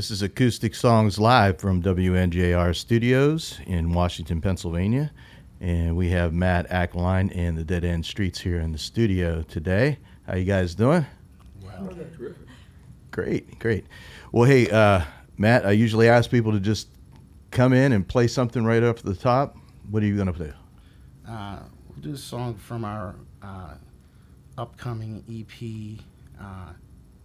This 0.00 0.10
is 0.10 0.22
Acoustic 0.22 0.74
Songs 0.74 1.18
Live 1.18 1.58
from 1.58 1.82
WNJR 1.82 2.74
Studios 2.74 3.60
in 3.66 3.92
Washington, 3.92 4.40
Pennsylvania. 4.40 5.12
And 5.60 5.94
we 5.94 6.08
have 6.08 6.32
Matt 6.32 6.72
Aquiline 6.72 7.28
and 7.32 7.54
the 7.54 7.64
Dead 7.64 7.84
End 7.84 8.06
Streets 8.06 8.40
here 8.40 8.60
in 8.60 8.72
the 8.72 8.78
studio 8.78 9.42
today. 9.42 9.98
How 10.26 10.36
you 10.36 10.46
guys 10.46 10.74
doing? 10.74 11.04
Wow. 11.62 11.90
Great, 13.10 13.58
great. 13.58 13.84
Well, 14.32 14.44
hey, 14.44 14.70
uh, 14.70 15.02
Matt, 15.36 15.66
I 15.66 15.72
usually 15.72 16.08
ask 16.08 16.30
people 16.30 16.52
to 16.52 16.60
just 16.60 16.88
come 17.50 17.74
in 17.74 17.92
and 17.92 18.08
play 18.08 18.26
something 18.26 18.64
right 18.64 18.82
off 18.82 19.02
the 19.02 19.14
top. 19.14 19.58
What 19.90 20.02
are 20.02 20.06
you 20.06 20.14
going 20.14 20.28
to 20.28 20.32
play? 20.32 20.54
Uh, 21.28 21.58
we'll 21.90 22.00
do 22.00 22.14
a 22.14 22.16
song 22.16 22.54
from 22.54 22.86
our 22.86 23.16
uh, 23.42 23.74
upcoming 24.56 25.22
EP 25.28 26.02
uh, 26.42 26.72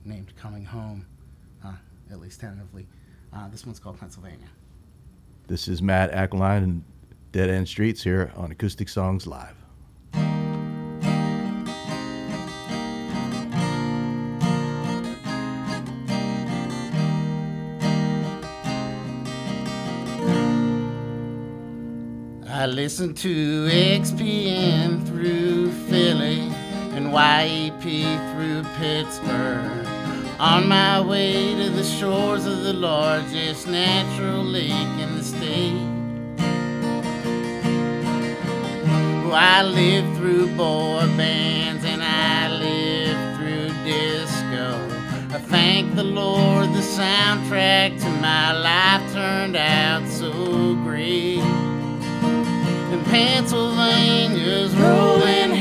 named 0.03 0.35
Coming 0.35 0.65
Home, 0.65 1.05
uh, 1.63 1.71
at 2.11 2.19
least 2.19 2.39
tentatively. 2.39 2.87
Uh, 3.33 3.47
this 3.49 3.65
one's 3.65 3.79
called 3.79 3.99
Pennsylvania. 3.99 4.47
This 5.47 5.67
is 5.67 5.81
Matt 5.81 6.11
Aquiline 6.11 6.63
and 6.63 6.83
Dead 7.31 7.49
End 7.49 7.67
Streets 7.67 8.03
here 8.03 8.31
on 8.35 8.51
Acoustic 8.51 8.89
Songs 8.89 9.27
Live. 9.27 9.55
I 22.47 22.67
listen 22.67 23.13
to 23.15 23.67
XPN 23.67 25.05
through 25.05 25.71
Philly 25.87 26.39
and 26.95 27.11
YEP 27.11 27.83
through 28.33 28.63
Pittsburgh. 28.77 29.94
On 30.37 30.67
my 30.67 30.99
way 30.99 31.55
to 31.55 31.69
the 31.69 31.83
shores 31.83 32.45
of 32.45 32.63
the 32.63 32.73
largest 32.73 33.69
natural 33.69 34.43
lake 34.43 34.99
in 34.99 35.15
the 35.15 35.23
state. 35.23 35.87
Oh, 39.23 39.31
I 39.31 39.63
live 39.63 40.17
through 40.17 40.47
boy 40.57 41.07
bands 41.15 41.85
and 41.85 42.03
I 42.03 42.49
live 42.49 43.37
through 43.37 43.69
disco. 43.85 44.75
I 45.33 45.39
thank 45.39 45.95
the 45.95 46.03
Lord 46.03 46.67
the 46.73 46.81
soundtrack 46.81 47.97
to 48.01 48.09
my 48.19 48.51
life 48.51 49.13
turned 49.13 49.55
out 49.55 50.05
so 50.09 50.75
great. 50.83 51.39
And 51.39 53.05
Pennsylvania's 53.05 54.75
rolling 54.75 55.51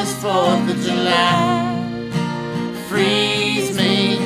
this 0.00 0.14
Fourth 0.22 0.68
of 0.70 0.78
July 0.82 2.10
frees 2.88 3.76
me 3.76 4.16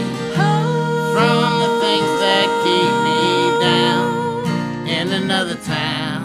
from 1.14 1.48
the 1.62 1.70
things 1.84 2.12
that 2.24 2.46
keep 2.64 2.94
me 3.08 3.22
down 3.68 4.08
in 4.98 5.06
another 5.22 5.56
town. 5.56 6.22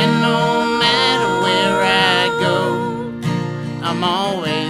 And 0.00 0.12
no 0.28 0.40
matter 0.84 1.30
where 1.44 1.78
I 1.82 2.22
go, 2.46 2.58
I'm 3.88 4.02
always 4.04 4.63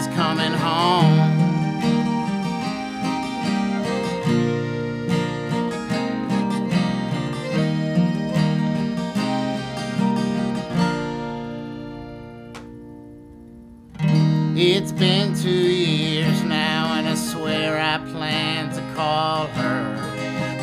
It's 14.67 14.93
been 14.93 15.35
two 15.35 15.51
years 15.51 16.43
now, 16.43 16.95
and 16.95 17.07
I 17.07 17.15
swear 17.17 17.79
I 17.79 17.99
plan 18.11 18.71
to 18.75 18.95
call 18.95 19.47
her. 19.49 19.95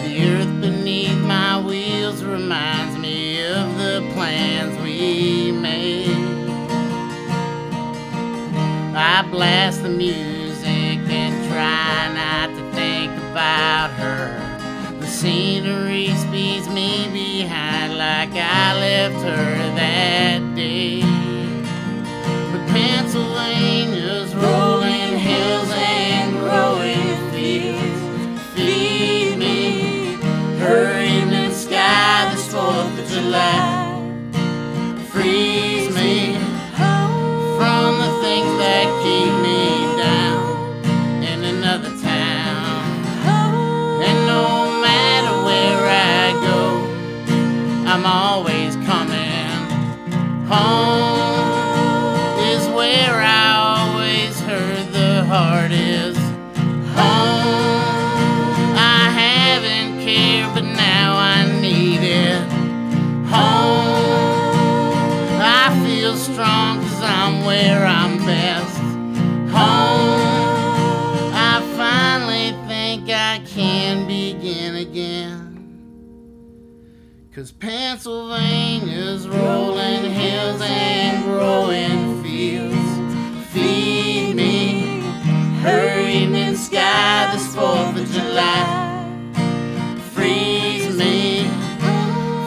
The 0.03 0.27
earth 0.27 0.59
beneath 0.59 1.19
my 1.19 1.63
wheels 1.63 2.23
reminds 2.23 2.97
me 2.97 3.45
of 3.45 3.77
the 3.77 4.09
plans 4.13 4.75
we 4.81 5.51
made. 5.51 6.09
I 8.95 9.21
blast 9.29 9.83
the 9.83 9.89
music 9.89 10.65
and 10.65 11.51
try 11.51 12.11
not 12.15 12.47
to 12.57 12.71
think 12.73 13.11
about 13.29 13.91
her. 13.91 14.97
The 14.99 15.05
scenery 15.05 16.07
speeds 16.15 16.67
me 16.69 17.07
behind 17.13 17.99
like 17.99 18.31
I 18.31 18.73
left 18.79 19.23
her 19.23 19.75
that 19.75 20.55
day. 20.55 21.10
Cause 77.41 77.53
Pennsylvania's 77.53 79.27
rolling 79.27 80.11
hills 80.11 80.61
and 80.61 81.23
growing 81.23 82.21
fields 82.21 83.51
feed 83.51 84.35
me. 84.35 85.01
Her 85.63 86.07
evening 86.07 86.55
sky 86.55 87.31
this 87.33 87.55
Fourth 87.55 87.97
of 87.97 88.07
July 88.11 88.61
frees 90.13 90.95
me 90.95 91.45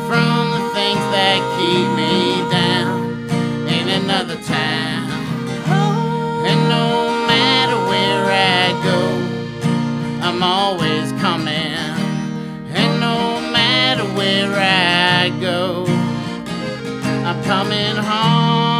from 0.06 0.50
the 0.55 0.71
things 0.75 1.05
that 1.11 1.43
keep 1.59 1.88
me 1.99 2.49
down 2.53 3.26
in 3.66 3.88
another 4.00 4.37
town. 4.44 5.11
And 6.47 6.69
no 6.69 7.26
matter 7.26 7.78
where 7.91 8.26
I 8.31 8.71
go, 8.84 10.25
I'm 10.25 10.41
always 10.41 11.11
coming. 11.21 11.63
Where 14.25 14.55
I 14.57 15.29
go, 15.39 15.85
I'm 17.27 17.45
coming 17.45 17.95
home. 17.97 18.74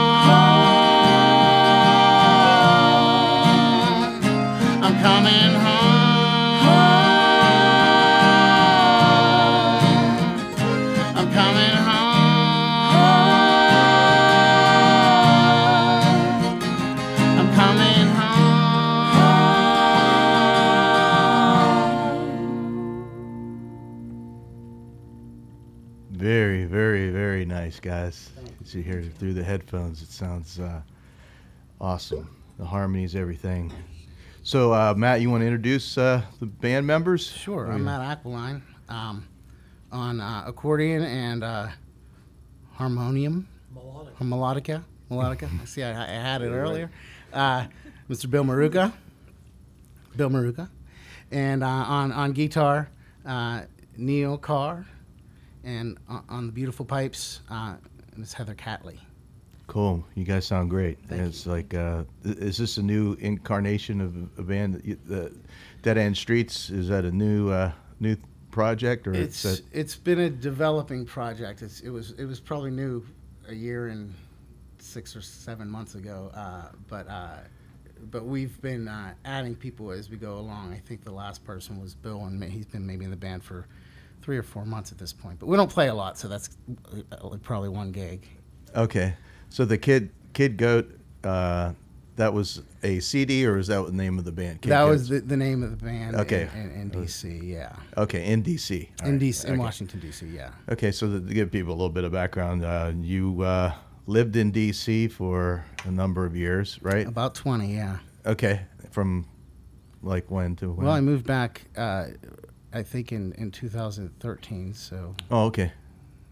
Guys. 27.84 28.31
As 28.62 28.75
you 28.75 28.82
hear 28.82 29.00
it 29.00 29.12
through 29.19 29.34
the 29.34 29.44
headphones, 29.44 30.00
it 30.00 30.10
sounds 30.10 30.58
uh, 30.58 30.81
awesome. 31.78 32.34
The 32.58 32.64
harmonies, 32.64 33.14
everything. 33.14 33.70
So, 34.42 34.72
uh, 34.72 34.94
Matt, 34.96 35.20
you 35.20 35.28
want 35.28 35.42
to 35.42 35.46
introduce 35.46 35.98
uh, 35.98 36.22
the 36.40 36.46
band 36.46 36.86
members? 36.86 37.31
Sure, 37.31 37.70
I'm. 37.70 37.84
Matt 37.84 38.00
Aquiline 38.00 38.62
um, 38.88 39.28
on 39.92 40.19
uh, 40.19 40.44
accordion 40.46 41.02
and 41.02 41.44
uh, 41.44 41.69
harmonium. 42.72 43.46
Melodica. 43.76 44.16
Melodica. 44.22 44.84
Melodica. 45.10 45.60
I 45.60 45.64
see, 45.66 45.82
I, 45.82 45.90
I 45.90 46.06
had 46.06 46.40
it 46.40 46.48
earlier. 46.48 46.90
Uh, 47.34 47.66
Mr. 48.08 48.30
Bill 48.30 48.44
Maruga. 48.44 48.94
Bill 50.16 50.30
Maruga. 50.30 50.70
And 51.30 51.62
uh, 51.62 51.69
on, 51.69 52.12
on 52.12 52.32
guitar, 52.32 52.88
uh, 53.26 53.62
Neil 53.98 54.38
Carr. 54.38 54.87
And 55.64 55.99
on, 56.08 56.25
on 56.28 56.46
the 56.46 56.52
beautiful 56.52 56.84
pipes, 56.84 57.40
uh, 57.50 57.76
Miss 58.16 58.32
Heather 58.32 58.55
Catley. 58.55 58.99
Cool. 59.66 60.05
You 60.14 60.25
guys 60.25 60.46
sound 60.46 60.69
great. 60.69 60.99
Thank 61.08 61.22
it's 61.22 61.46
like, 61.46 61.72
uh, 61.72 62.05
is 62.22 62.58
this 62.58 62.76
a 62.76 62.82
new 62.82 63.14
incarnation 63.14 64.00
of 64.02 64.14
a 64.38 64.43
band? 64.43 64.75
that 64.75 64.84
you- 64.84 64.99
The 65.06 65.32
Dead 65.82 65.96
End 65.96 66.16
Streets 66.16 66.69
is 66.70 66.88
that 66.88 67.05
a 67.06 67.11
new 67.11 67.50
uh, 67.50 67.72
new 67.99 68.16
project 68.50 69.06
or 69.08 69.14
It's 69.14 69.43
that- 69.43 69.62
it's 69.72 69.96
been 69.96 70.19
a 70.20 70.28
developing 70.31 71.06
project. 71.06 71.62
It's 71.62 71.81
it 71.81 71.88
was 71.88 72.11
it 72.12 72.26
was 72.26 72.40
probably 72.40 72.70
new 72.72 73.05
a 73.49 73.55
year 73.55 73.88
and 73.88 74.12
six 74.78 75.16
or 75.16 75.22
seven 75.22 75.69
months 75.70 75.94
ago, 75.94 76.31
uh, 76.34 76.69
but 76.88 77.08
uh, 77.08 77.38
but 78.11 78.26
we've 78.26 78.61
been 78.61 78.87
uh, 78.87 79.14
adding 79.25 79.55
people 79.56 79.90
as 79.93 80.11
we 80.11 80.19
go 80.19 80.38
along. 80.38 80.75
I 80.75 80.78
think 80.78 81.05
the 81.05 81.11
last 81.12 81.43
person 81.43 81.81
was 81.81 81.94
Bill, 81.94 82.26
and 82.26 82.44
he's 82.44 82.66
been 82.66 82.87
maybe 82.87 83.06
in 83.06 83.11
the 83.11 83.16
band 83.16 83.43
for 83.43 83.66
three 84.25 84.38
or 84.38 84.43
four 84.43 84.65
months 84.65 84.91
at 84.91 84.97
this 84.97 85.12
point. 85.12 85.38
But 85.38 85.47
we 85.49 85.56
don't 85.59 85.71
play 85.71 85.88
a 85.88 85.94
lot, 85.94 86.17
so 86.19 86.29
that's 86.29 86.49
uh, 87.12 87.29
like 87.29 87.43
probably 87.43 87.69
one 87.69 87.93
gig. 87.93 88.26
okay? 88.75 89.15
So 89.50 89.65
the 89.67 89.76
kid 89.76 90.11
Kid 90.32 90.56
Goat, 90.56 90.99
uh, 91.23 91.73
that 92.17 92.32
was 92.32 92.62
a 92.82 93.00
CD 93.00 93.44
or 93.47 93.59
is 93.59 93.67
that 93.67 93.85
the 93.85 93.93
name 93.93 94.19
of 94.19 94.25
the 94.25 94.32
band? 94.32 94.62
Kid 94.62 94.71
that 94.71 94.85
was 94.85 95.09
the, 95.09 95.21
the 95.21 95.37
name 95.37 95.62
of 95.62 95.71
the 95.79 95.85
band. 95.85 96.17
Okay. 96.17 96.49
In, 96.55 96.71
in, 96.71 96.81
in 96.82 96.91
DC, 96.91 97.43
yeah. 97.47 97.75
okay 97.99 98.25
in 98.32 98.43
DC. 98.43 98.88
All 99.03 99.09
In 99.09 99.12
right. 99.15 99.21
DC, 99.21 99.44
in 99.44 99.50
Okay. 99.53 99.59
Washington 99.61 100.00
DC, 100.00 100.32
yeah. 100.35 100.50
Okay, 100.71 100.91
so 100.91 101.11
to 101.11 101.21
give 101.21 101.50
people 101.53 101.73
a 101.73 101.76
little 101.76 101.91
bit 101.91 102.05
of 102.05 102.12
background, 102.12 102.65
uh, 102.65 102.93
you 103.00 103.43
uh, 103.43 103.73
lived 104.06 104.37
in 104.37 104.50
DC 104.53 105.11
for 105.12 105.65
a 105.85 105.91
number 105.91 106.25
of 106.25 106.35
years, 106.37 106.79
right? 106.82 107.06
About 107.06 107.35
twenty, 107.35 107.75
yeah. 107.75 107.99
Okay, 108.25 108.61
from 108.91 109.26
like 110.03 110.31
when 110.31 110.55
to 110.56 110.71
when? 110.73 110.87
Well, 110.87 110.94
I 110.94 111.00
moved 111.00 111.26
back, 111.26 111.62
uh, 111.76 112.06
I 112.75 112.82
think 112.82 113.12
in, 113.12 113.32
in 113.32 113.50
2013. 113.50 114.75
So 114.75 115.15
oh, 115.31 115.44
okay. 115.47 115.73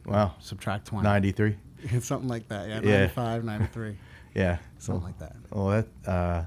Wow, 0.05 0.35
subtract 0.41 0.87
20. 0.87 1.05
ninety-three. 1.05 1.56
Something 2.00 2.29
like 2.29 2.49
that. 2.49 2.69
Yeah, 2.69 2.81
Yeah. 2.83 2.99
95, 2.99 3.44
93. 3.44 3.97
Yeah, 4.35 4.59
Something 4.79 5.03
well, 5.03 5.11
like 5.11 5.19
that. 5.19 5.37
Well, 5.50 5.69
that 6.05 6.11
uh, 6.11 6.44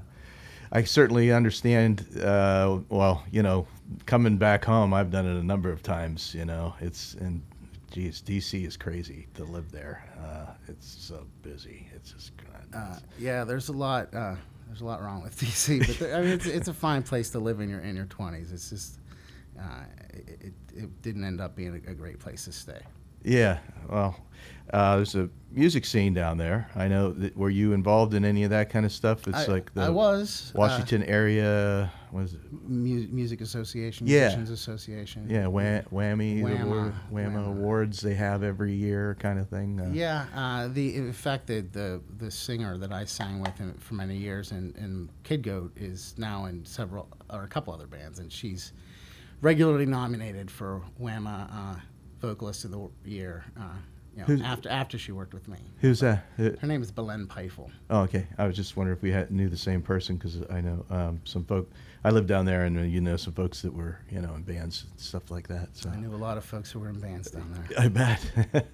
I 0.72 0.84
certainly 0.84 1.32
understand. 1.32 2.04
Uh, 2.20 2.80
well, 2.88 3.24
you 3.30 3.42
know, 3.42 3.66
coming 4.06 4.36
back 4.36 4.64
home, 4.64 4.92
I've 4.92 5.10
done 5.10 5.26
it 5.26 5.38
a 5.38 5.42
number 5.42 5.70
of 5.70 5.82
times. 5.82 6.34
You 6.34 6.44
know, 6.44 6.74
it's 6.80 7.14
and 7.14 7.42
geez, 7.90 8.22
DC 8.22 8.66
is 8.66 8.76
crazy 8.76 9.28
to 9.34 9.44
live 9.44 9.70
there. 9.70 10.04
Uh, 10.20 10.52
it's 10.68 10.86
so 10.86 11.26
busy. 11.42 11.88
It's 11.94 12.12
just 12.12 12.32
Uh, 12.74 12.96
yeah, 13.18 13.44
there's 13.44 13.68
a 13.68 13.72
lot. 13.72 14.12
Uh, 14.14 14.34
there's 14.66 14.80
a 14.80 14.84
lot 14.84 15.00
wrong 15.00 15.22
with 15.22 15.38
DC, 15.40 15.86
but 15.86 15.98
there, 15.98 16.16
I 16.16 16.20
mean, 16.20 16.30
it's, 16.30 16.46
it's 16.46 16.68
a 16.68 16.74
fine 16.74 17.02
place 17.02 17.30
to 17.30 17.38
live 17.38 17.60
in 17.60 17.68
your 17.70 17.80
in 17.80 17.94
your 17.96 18.06
20s. 18.06 18.52
It's 18.52 18.70
just 18.70 18.98
uh, 19.58 19.84
it, 20.14 20.28
it, 20.40 20.54
it 20.74 21.02
didn't 21.02 21.24
end 21.24 21.40
up 21.40 21.56
being 21.56 21.82
a, 21.86 21.90
a 21.90 21.94
great 21.94 22.18
place 22.18 22.44
to 22.44 22.52
stay. 22.52 22.80
Yeah, 23.24 23.58
well, 23.88 24.14
uh, 24.72 24.96
there's 24.96 25.16
a 25.16 25.28
music 25.50 25.84
scene 25.84 26.14
down 26.14 26.38
there. 26.38 26.70
I 26.76 26.86
know. 26.86 27.10
That, 27.12 27.36
were 27.36 27.50
you 27.50 27.72
involved 27.72 28.14
in 28.14 28.24
any 28.24 28.44
of 28.44 28.50
that 28.50 28.70
kind 28.70 28.86
of 28.86 28.92
stuff? 28.92 29.26
It's 29.26 29.36
I, 29.36 29.46
like 29.46 29.74
the 29.74 29.82
I 29.82 29.88
was 29.88 30.52
uh, 30.54 30.58
Washington 30.60 31.02
area. 31.02 31.90
Was 32.12 32.34
it? 32.34 32.40
mu- 32.52 33.08
music 33.10 33.40
association, 33.40 34.06
Yeah. 34.06 34.20
musicians 34.28 34.50
association. 34.50 35.26
Yeah, 35.28 35.48
wha- 35.48 35.82
whammy, 35.92 36.36
the 36.44 36.50
Whamma, 36.50 36.62
award, 36.62 36.94
whamma 37.12 37.32
Whamma. 37.34 37.46
awards 37.48 38.00
they 38.00 38.14
have 38.14 38.44
every 38.44 38.74
year, 38.74 39.16
kind 39.18 39.40
of 39.40 39.48
thing. 39.48 39.80
Uh, 39.80 39.90
Yeah, 39.92 40.26
uh, 40.34 40.68
the 40.68 40.94
in 40.94 41.12
fact 41.12 41.48
the, 41.48 41.62
the 41.72 42.00
the 42.18 42.30
singer 42.30 42.78
that 42.78 42.92
I 42.92 43.06
sang 43.06 43.40
with 43.40 43.60
for 43.80 43.94
many 43.94 44.16
years 44.16 44.52
in, 44.52 44.72
in 44.78 45.10
Kid 45.24 45.42
Goat 45.42 45.72
is 45.76 46.14
now 46.16 46.44
in 46.44 46.64
several 46.64 47.08
or 47.28 47.42
a 47.42 47.48
couple 47.48 47.74
other 47.74 47.88
bands, 47.88 48.20
and 48.20 48.30
she's 48.30 48.72
regularly 49.40 49.86
nominated 49.86 50.50
for 50.50 50.82
WAMA 51.00 51.48
uh, 51.52 51.80
Vocalist 52.20 52.64
of 52.64 52.70
the 52.70 52.88
Year. 53.04 53.44
Uh, 53.58 53.62
you 54.16 54.36
know, 54.36 54.44
after 54.44 54.70
after 54.70 54.96
she 54.96 55.12
worked 55.12 55.34
with 55.34 55.46
me. 55.46 55.58
Who's 55.80 56.00
that? 56.00 56.24
Uh, 56.38 56.50
Her 56.58 56.66
name 56.66 56.80
is 56.80 56.90
Belen 56.90 57.26
Peifel. 57.26 57.70
Oh, 57.90 58.00
okay. 58.00 58.26
I 58.38 58.46
was 58.46 58.56
just 58.56 58.74
wondering 58.74 58.96
if 58.96 59.02
we 59.02 59.10
had, 59.10 59.30
knew 59.30 59.50
the 59.50 59.58
same 59.58 59.82
person 59.82 60.16
because 60.16 60.40
I 60.48 60.62
know 60.62 60.86
um, 60.88 61.20
some 61.24 61.44
folk. 61.44 61.70
I 62.02 62.10
lived 62.10 62.28
down 62.28 62.46
there, 62.46 62.64
and 62.64 62.78
uh, 62.78 62.82
you 62.82 63.00
know 63.02 63.16
some 63.16 63.34
folks 63.34 63.60
that 63.62 63.74
were, 63.74 63.98
you 64.10 64.20
know, 64.22 64.34
in 64.34 64.42
bands 64.42 64.86
and 64.90 64.98
stuff 64.98 65.30
like 65.30 65.48
that. 65.48 65.68
So 65.72 65.90
I 65.90 65.96
knew 65.96 66.14
a 66.14 66.16
lot 66.16 66.38
of 66.38 66.44
folks 66.44 66.70
who 66.70 66.78
were 66.78 66.88
in 66.88 66.98
bands 66.98 67.30
down 67.30 67.52
there. 67.52 67.78
I 67.78 67.88
bet. 67.88 68.30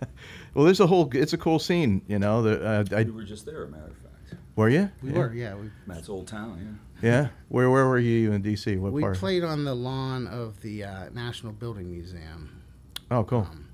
well, 0.54 0.64
there's 0.64 0.80
a 0.80 0.86
whole. 0.86 1.10
It's 1.12 1.32
a 1.32 1.38
cool 1.38 1.58
scene, 1.58 2.02
you 2.06 2.20
know. 2.20 2.42
The, 2.42 2.64
uh, 2.64 2.84
I, 2.96 3.02
We 3.02 3.10
were 3.10 3.24
just 3.24 3.44
there, 3.44 3.64
a 3.64 3.68
matter 3.68 3.86
of 3.86 3.96
fact. 3.96 4.34
were 4.54 4.68
you? 4.68 4.90
We 5.02 5.10
yeah. 5.10 5.18
were, 5.18 5.34
yeah. 5.34 5.54
We 5.56 5.70
Matt's 5.86 6.08
old 6.08 6.28
town, 6.28 6.58
Yeah. 6.62 6.91
Where 7.02 7.30
Where 7.70 7.86
were 7.88 7.98
you 7.98 8.32
in 8.32 8.42
D.C.? 8.42 8.76
What 8.76 8.88
part? 8.90 8.94
we 8.94 9.02
part? 9.02 9.18
played 9.18 9.44
on 9.44 9.64
the 9.64 9.74
lawn 9.74 10.26
of 10.26 10.60
the 10.62 10.84
uh, 10.84 11.08
National 11.12 11.52
Building 11.52 11.90
Museum. 11.90 12.62
oh, 13.10 13.24
cool. 13.24 13.40
um, 13.50 13.68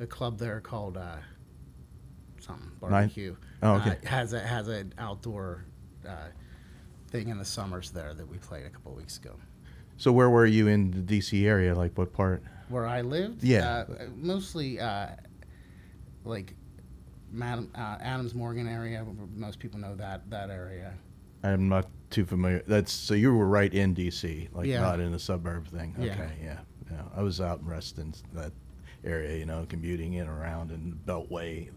a 0.00 0.06
club 0.06 0.38
there 0.38 0.60
called 0.60 0.96
uh, 0.96 1.16
something 2.40 2.70
Nine- 2.82 2.90
barbecue. 2.90 3.36
Oh, 3.62 3.74
okay. 3.76 3.98
Uh, 4.04 4.08
has 4.08 4.32
a 4.32 4.40
has 4.40 4.68
an 4.68 4.92
outdoor 4.98 5.64
uh, 6.08 6.28
thing 7.08 7.28
in 7.28 7.38
the 7.38 7.44
summers 7.44 7.90
there 7.90 8.12
that 8.14 8.26
we 8.28 8.38
played 8.38 8.66
a 8.66 8.70
couple 8.70 8.92
weeks 8.94 9.18
ago. 9.18 9.34
so 9.96 10.10
where 10.12 10.28
were 10.30 10.46
you 10.46 10.66
in 10.66 10.90
the 10.90 10.98
D.C. 11.00 11.46
area? 11.46 11.74
Like 11.74 11.96
what 11.96 12.12
part? 12.12 12.42
Where 12.68 12.86
I 12.86 13.02
lived, 13.02 13.44
Yeah. 13.44 13.84
uh, 13.88 14.06
mostly 14.16 14.80
uh, 14.80 15.08
like 16.24 16.54
Madam, 17.30 17.70
uh, 17.74 17.98
Adams 18.00 18.34
Morgan 18.34 18.66
area. 18.66 19.04
Most 19.34 19.58
people 19.58 19.78
know 19.78 19.94
that 19.96 20.28
that 20.30 20.50
area. 20.50 20.94
I'm 21.44 21.68
not 21.68 21.86
too 22.12 22.24
familiar. 22.24 22.62
That's 22.66 22.92
so 22.92 23.14
you 23.14 23.34
were 23.34 23.46
right 23.46 23.72
in 23.72 23.94
D.C. 23.94 24.48
Like 24.52 24.66
Yeah. 24.66 24.80
not 24.80 25.00
in 25.00 25.12
a 25.14 25.18
suburb 25.18 25.66
thing. 25.68 25.94
Yeah. 25.98 26.12
Okay. 26.12 26.30
Yeah. 26.42 26.58
Yeah. 26.90 27.02
I 27.16 27.22
was 27.22 27.40
out 27.40 27.60
in 27.60 27.66
Reston, 27.66 28.14
that 28.34 28.52
area. 29.04 29.36
You 29.38 29.46
know, 29.46 29.66
commuting 29.68 30.12
in 30.14 30.28
and 30.28 30.30
around 30.30 30.70
in 30.70 30.90
the 31.06 31.12
Beltway. 31.12 31.70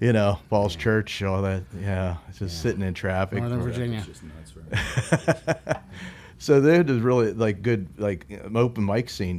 You 0.00 0.12
know, 0.12 0.38
Falls 0.50 0.74
Church, 0.76 1.22
all 1.22 1.42
that. 1.42 1.62
Yeah. 1.80 2.16
Just 2.28 2.40
Yeah. 2.40 2.48
sitting 2.48 2.82
in 2.82 2.94
traffic. 2.94 3.38
Northern. 3.40 3.62
Virginia. 3.62 4.02
Just 4.06 4.22
nuts, 4.24 4.54
right? 4.56 5.76
so 6.38 6.60
there 6.60 6.82
was 6.82 6.98
really 6.98 7.32
like 7.32 7.62
good 7.62 7.88
like 7.98 8.26
um, 8.44 8.56
open 8.56 8.84
mic 8.84 9.08
scene 9.08 9.38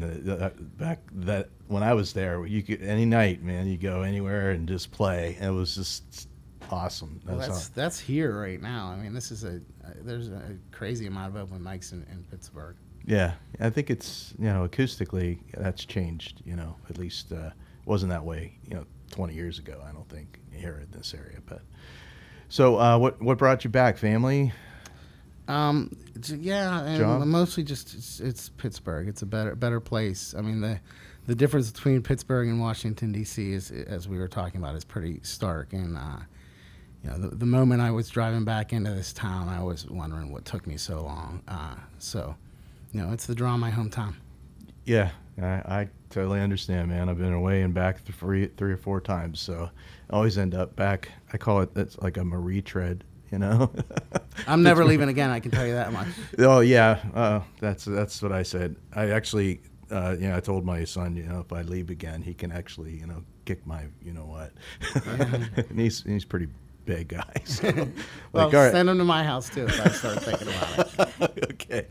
back 0.78 1.00
that 1.14 1.50
when 1.68 1.84
I 1.84 1.94
was 1.94 2.14
there. 2.14 2.46
You 2.46 2.62
could 2.64 2.82
any 2.82 3.06
night, 3.06 3.44
man, 3.44 3.68
you 3.68 3.78
go 3.78 4.02
anywhere 4.04 4.52
and 4.52 4.68
just 4.68 4.92
play. 4.92 5.36
And 5.40 5.50
it 5.50 5.58
was 5.58 5.76
just 5.76 6.28
awesome. 6.72 7.22
Well, 7.26 7.38
That's 7.38 7.48
that's 7.48 7.68
that's 7.70 8.00
here 8.00 8.40
right 8.40 8.62
now. 8.62 8.88
I 8.88 8.96
mean, 8.96 9.14
this 9.14 9.32
is 9.32 9.44
a 9.44 9.58
uh, 9.86 9.92
there's 10.02 10.30
a 10.30 10.42
crazy 10.72 11.08
amount 11.08 11.36
of 11.36 11.42
open 11.42 11.60
mics 11.60 11.92
in, 11.92 12.06
in 12.12 12.24
Pittsburgh. 12.30 12.76
yeah, 13.06 13.34
I 13.60 13.70
think 13.70 13.90
it's 13.90 14.34
you 14.40 14.46
know 14.46 14.68
acoustically 14.68 15.40
that's 15.58 15.86
changed. 15.86 16.42
You 16.46 16.56
know, 16.56 16.76
at 16.90 16.98
least 16.98 17.32
uh, 17.32 17.52
wasn't 17.86 18.12
that 18.12 18.24
way. 18.24 18.58
You 18.68 18.76
know, 18.76 18.86
20 19.12 19.34
years 19.34 19.60
ago. 19.60 19.82
I 19.88 19.92
don't 19.92 20.08
think 20.10 20.40
here 20.52 20.82
in 20.84 20.98
this 20.98 21.14
area, 21.14 21.40
but. 21.46 21.62
So, 22.50 22.80
uh, 22.80 23.00
what 23.00 23.20
what 23.22 23.40
brought 23.40 23.64
you 23.64 23.70
back? 23.72 23.98
Family? 23.98 24.54
Um, 25.48 25.96
yeah, 26.38 26.84
and 26.84 27.30
mostly 27.30 27.64
just 27.64 27.94
it's, 27.96 28.20
it's 28.20 28.50
Pittsburgh. 28.50 29.08
It's 29.08 29.24
a 29.24 29.26
better 29.26 29.56
better 29.56 29.80
place. 29.80 30.36
I 30.38 30.42
mean 30.42 30.62
the 30.62 30.80
the 31.26 31.36
difference 31.36 31.72
between 31.72 32.02
Pittsburgh 32.02 32.48
and 32.48 32.60
Washington 32.60 33.12
D.C. 33.12 33.54
is, 33.54 33.72
as 33.72 34.08
we 34.08 34.18
were 34.18 34.28
talking 34.28 34.62
about, 34.62 34.76
is 34.76 34.84
pretty 34.84 35.22
stark. 35.24 35.74
And 35.74 35.98
uh, 35.98 36.20
you 37.04 37.10
know, 37.10 37.18
the, 37.18 37.36
the 37.36 37.46
moment 37.46 37.82
I 37.82 37.92
was 37.92 38.10
driving 38.10 38.46
back 38.46 38.72
into 38.72 38.92
this 38.92 39.12
town, 39.12 39.50
I 39.50 39.62
was 39.62 39.86
wondering 39.90 40.32
what 40.32 40.46
took 40.46 40.66
me 40.66 40.78
so 40.78 41.02
long. 41.02 41.42
Uh, 41.48 41.76
so, 42.00 42.36
you 42.94 43.02
know, 43.02 43.12
it's 43.12 43.26
the 43.26 43.36
draw 43.36 43.54
of 43.54 43.60
my 43.60 43.72
hometown. 43.72 44.14
Yeah, 44.86 45.12
I, 45.42 45.46
I 45.46 45.90
totally 46.10 46.40
understand, 46.40 46.90
man. 46.90 47.10
I've 47.10 47.18
been 47.18 47.34
away 47.34 47.62
and 47.62 47.74
back 47.74 48.04
three, 48.04 48.48
three 48.48 48.72
or 48.72 48.78
four 48.78 49.02
times, 49.02 49.42
so 49.42 49.70
I 50.10 50.14
always 50.14 50.38
end 50.38 50.56
up 50.56 50.76
back. 50.76 51.10
I 51.32 51.38
call 51.38 51.62
it 51.62 51.70
it's 51.76 51.98
like 52.00 52.18
I'm 52.18 52.32
a 52.32 52.40
retread, 52.40 53.04
you 53.32 53.40
know. 53.40 53.72
I'm 54.48 54.64
never 54.64 54.86
leaving 54.86 55.10
again. 55.10 55.30
I 55.30 55.40
can 55.40 55.52
tell 55.52 55.66
you 55.66 55.74
that 55.74 55.92
much. 55.92 56.08
oh 56.40 56.60
yeah, 56.60 57.02
uh, 57.14 57.42
that's 57.60 57.86
that's 57.86 58.22
what 58.22 58.32
I 58.32 58.44
said. 58.44 58.76
I 58.94 59.10
actually, 59.10 59.62
uh, 59.92 60.16
you 60.20 60.30
know, 60.30 60.38
I 60.38 60.40
told 60.40 60.66
my 60.66 60.84
son, 60.84 61.16
you 61.16 61.24
know, 61.24 61.40
if 61.40 61.52
I 61.52 61.64
leave 61.64 61.90
again, 61.90 62.22
he 62.22 62.34
can 62.34 62.52
actually, 62.52 62.98
you 62.98 63.08
know, 63.08 63.24
kick 63.46 63.66
my, 63.66 63.86
you 64.02 64.14
know 64.14 64.26
what. 64.26 64.52
and 65.70 65.80
he's 65.80 66.04
he's 66.04 66.26
pretty 66.26 66.48
big 66.86 67.10
guy. 67.10 67.34
So, 67.46 67.68
like, 67.68 67.88
Well, 68.32 68.46
all 68.46 68.52
right. 68.52 68.72
send 68.72 68.90
them 68.90 68.98
to 68.98 69.04
my 69.04 69.24
house 69.24 69.50
too 69.50 69.66
if 69.66 69.80
I 69.86 69.90
start 69.90 70.24
thinking 70.24 70.48
about 70.48 71.18
it. 71.20 71.44
okay. 71.54 71.88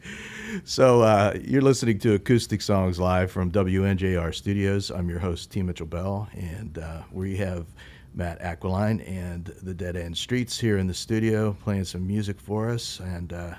So 0.64 1.02
uh, 1.02 1.36
you're 1.40 1.62
listening 1.62 1.98
to 2.00 2.14
Acoustic 2.14 2.60
Songs 2.62 2.98
Live 3.00 3.30
from 3.30 3.50
WNJR 3.50 4.34
Studios. 4.34 4.90
I'm 4.90 5.08
your 5.08 5.18
host, 5.18 5.50
T. 5.50 5.62
Mitchell 5.62 5.86
Bell, 5.86 6.28
and 6.34 6.78
uh, 6.78 7.02
we 7.10 7.36
have 7.36 7.66
Matt 8.14 8.40
Aquiline 8.42 9.00
and 9.00 9.46
the 9.62 9.72
Dead 9.74 9.96
End 9.96 10.16
Streets 10.16 10.58
here 10.58 10.78
in 10.78 10.86
the 10.86 10.94
studio 10.94 11.56
playing 11.62 11.84
some 11.84 12.06
music 12.06 12.38
for 12.40 12.68
us. 12.70 13.00
And 13.00 13.32
uh, 13.32 13.54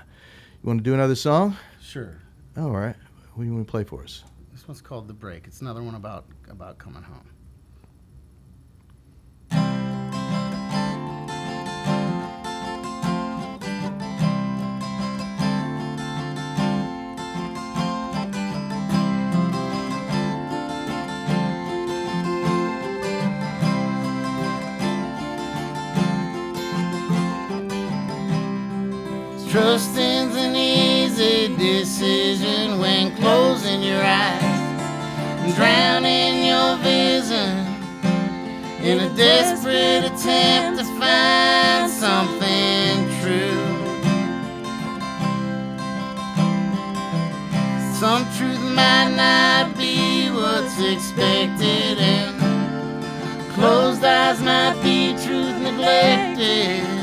you 0.62 0.66
want 0.68 0.78
to 0.78 0.84
do 0.84 0.94
another 0.94 1.16
song? 1.16 1.56
Sure. 1.82 2.16
All 2.56 2.70
right. 2.70 2.94
What 3.34 3.42
do 3.44 3.48
you 3.48 3.54
want 3.54 3.66
to 3.66 3.70
play 3.70 3.82
for 3.84 4.02
us? 4.04 4.22
This 4.52 4.68
one's 4.68 4.80
called 4.80 5.08
The 5.08 5.14
Break. 5.14 5.46
It's 5.48 5.60
another 5.60 5.82
one 5.82 5.96
about 5.96 6.26
about 6.48 6.78
coming 6.78 7.02
home. 7.02 7.28
Trusting's 29.54 30.34
an 30.34 30.56
easy 30.56 31.54
decision 31.56 32.80
when 32.80 33.14
closing 33.14 33.84
your 33.84 34.02
eyes 34.02 34.42
and 34.42 35.54
drowning 35.54 36.44
your 36.44 36.76
vision 36.78 37.64
in 38.82 38.98
a 38.98 39.14
desperate 39.14 40.10
attempt 40.10 40.80
to 40.80 40.84
find 40.98 41.88
something 41.88 43.06
true. 43.22 43.62
Some 48.00 48.26
truth 48.36 48.58
might 48.74 49.14
not 49.14 49.78
be 49.78 50.30
what's 50.30 50.80
expected, 50.80 51.98
and 52.00 53.52
closed 53.54 54.02
eyes 54.02 54.42
might 54.42 54.80
be 54.82 55.12
truth 55.24 55.56
neglected. 55.62 56.93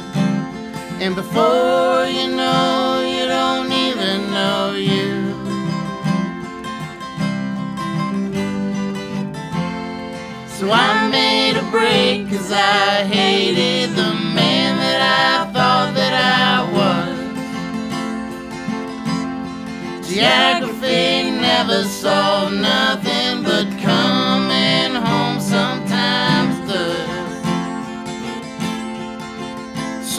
And 1.03 1.15
before 1.15 2.05
you 2.05 2.27
know, 2.27 3.01
you 3.03 3.25
don't 3.25 3.71
even 3.71 4.31
know 4.31 4.75
you. 4.75 5.33
So 10.47 10.71
I 10.71 11.07
made 11.09 11.57
a 11.57 11.63
break 11.71 12.29
cause 12.29 12.51
I 12.51 13.03
hated 13.05 13.95
the 13.95 14.13
man 14.13 14.77
that 14.77 15.01
I 15.01 15.45
thought 15.51 15.95
that 15.95 16.13
I 16.13 16.71
was. 16.77 17.17
Geography 20.07 21.31
never 21.31 21.83
solved 21.83 22.57
nothing 22.61 23.10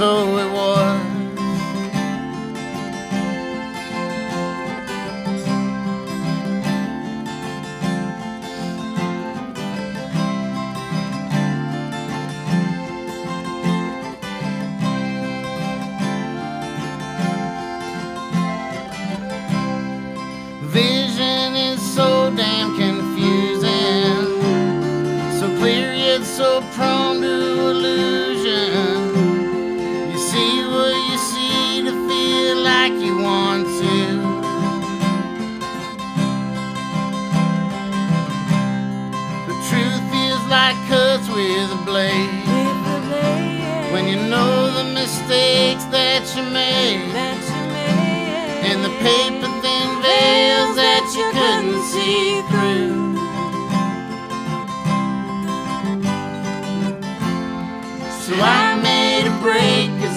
So 0.02 0.36
it 0.36 0.50
was. 0.50 0.91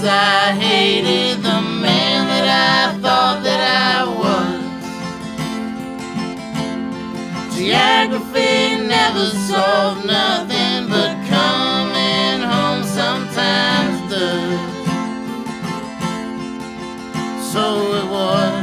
I 0.07 0.53
hated 0.53 1.41
the 1.41 1.61
man 1.61 2.27
that 2.27 2.47
I 2.47 2.93
thought 2.99 3.43
that 3.43 3.59
I 3.59 4.05
was. 4.21 4.61
Geography 7.57 8.85
never 8.85 9.25
solved 9.49 10.05
nothing 10.05 10.87
but 10.89 11.11
coming 11.27 12.39
home 12.41 12.83
sometimes 12.83 14.11
does. 14.11 14.59
So 17.51 17.63
it 17.95 18.05
was. 18.11 18.54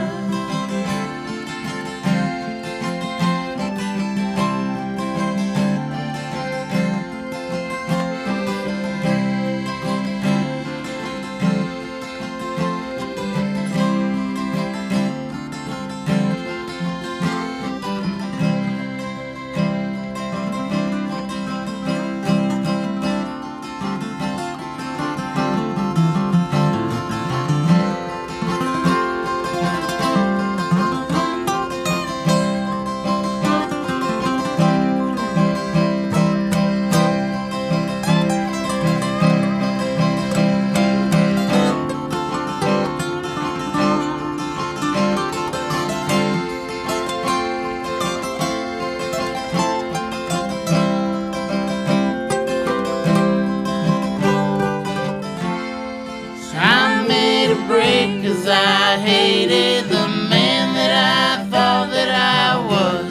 Cause 58.02 58.48
I 58.48 58.96
hated 58.98 59.84
the 59.88 60.08
man 60.28 60.74
that 60.74 60.92
I 61.38 61.44
thought 61.50 61.90
that 61.90 62.10
I 62.10 62.58
was. 62.72 63.06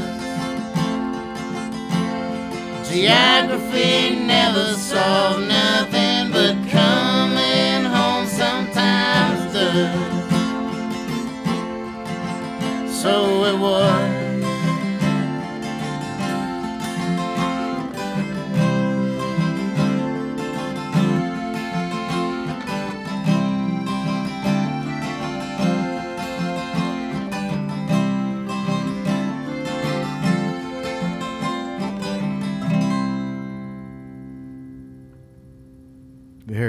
Geography 2.89 4.19
never 4.25 4.74
solved 4.74 5.48
nothing 5.48 6.31
but 6.33 6.55
coming 6.69 7.86
home 7.86 8.25
sometimes 8.27 9.53
does. 9.53 9.95
So 13.01 13.45
it 13.45 13.57
was. 13.57 14.00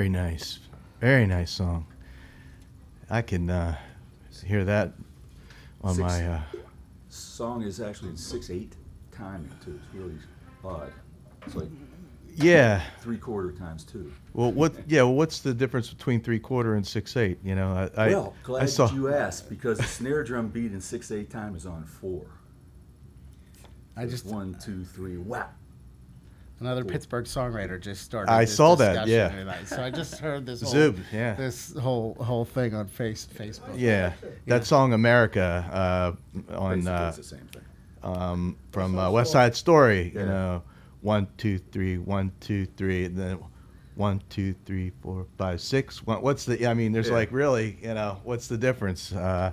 Very 0.02 0.10
nice. 0.10 0.58
Very 1.00 1.26
nice 1.28 1.52
song. 1.52 1.86
I 3.08 3.22
can 3.22 3.48
uh, 3.48 3.76
hear 4.44 4.64
that 4.64 4.94
on 5.80 5.94
Six. 5.94 6.02
my. 6.02 6.26
Uh, 6.26 6.40
Song 7.08 7.62
is 7.62 7.80
actually 7.80 8.08
in 8.08 8.16
six 8.16 8.50
eight 8.50 8.74
timing 9.12 9.52
too. 9.64 9.78
It's 9.80 9.94
really 9.94 10.18
odd. 10.64 10.92
It's 11.46 11.54
like 11.54 11.68
yeah. 12.34 12.82
three 13.00 13.16
quarter 13.16 13.52
times 13.52 13.84
two. 13.84 14.12
Well, 14.32 14.50
what? 14.50 14.74
Yeah. 14.88 15.02
Well, 15.02 15.14
what's 15.14 15.38
the 15.38 15.54
difference 15.54 15.90
between 15.90 16.20
three 16.20 16.40
quarter 16.40 16.74
and 16.74 16.84
six 16.84 17.16
eight? 17.16 17.38
You 17.44 17.54
know, 17.54 17.88
I. 17.96 18.06
I 18.06 18.08
well, 18.08 18.34
glad 18.42 18.64
I 18.64 18.66
saw. 18.66 18.92
you 18.92 19.14
asked 19.14 19.48
because 19.48 19.78
the 19.78 19.84
snare 19.84 20.24
drum 20.24 20.48
beat 20.48 20.72
in 20.72 20.80
six 20.80 21.12
eight 21.12 21.30
time 21.30 21.54
is 21.54 21.64
on 21.64 21.84
four. 21.84 22.26
I 23.96 24.06
just 24.06 24.26
one 24.26 24.56
two 24.60 24.84
three 24.84 25.16
whap. 25.16 25.56
Another 26.62 26.84
Pittsburgh 26.84 27.24
songwriter 27.24 27.80
just 27.80 28.02
started. 28.02 28.30
I 28.32 28.44
this 28.44 28.54
saw 28.56 28.74
that, 28.76 29.06
yeah. 29.08 29.28
tonight. 29.28 29.66
So 29.66 29.82
I 29.82 29.90
just 29.90 30.18
heard 30.18 30.46
this 30.46 30.62
whole 30.62 30.72
Zub, 30.74 30.98
yeah. 31.12 31.34
this 31.34 31.74
whole 31.76 32.14
whole 32.14 32.44
thing 32.44 32.74
on 32.74 32.86
face 32.86 33.26
Facebook. 33.36 33.74
Yeah, 33.76 34.12
that 34.46 34.64
song 34.64 34.92
"America" 34.92 36.16
uh, 36.50 36.56
on 36.56 36.86
uh, 36.86 37.12
the 37.16 37.22
same 37.22 37.48
thing. 37.52 37.62
um, 38.02 38.56
from 38.70 38.96
uh, 38.98 39.10
West 39.10 39.32
Side 39.32 39.56
Story. 39.56 40.12
You 40.14 40.26
know, 40.26 40.62
one, 41.00 41.26
two, 41.36 41.58
three, 41.58 41.98
one, 41.98 42.30
two, 42.40 42.66
three, 42.76 43.06
and 43.06 43.16
then 43.16 43.38
one, 43.96 44.22
two, 44.28 44.54
three, 44.64 44.92
four, 45.02 45.26
five, 45.36 45.60
six. 45.60 46.06
One, 46.06 46.22
what's 46.22 46.44
the? 46.44 46.66
I 46.66 46.74
mean, 46.74 46.92
there's 46.92 47.08
Yeah. 47.08 47.14
like 47.14 47.32
really, 47.32 47.76
you 47.82 47.94
know, 47.94 48.18
what's 48.24 48.46
the 48.46 48.56
difference? 48.56 49.12
Uh, 49.12 49.52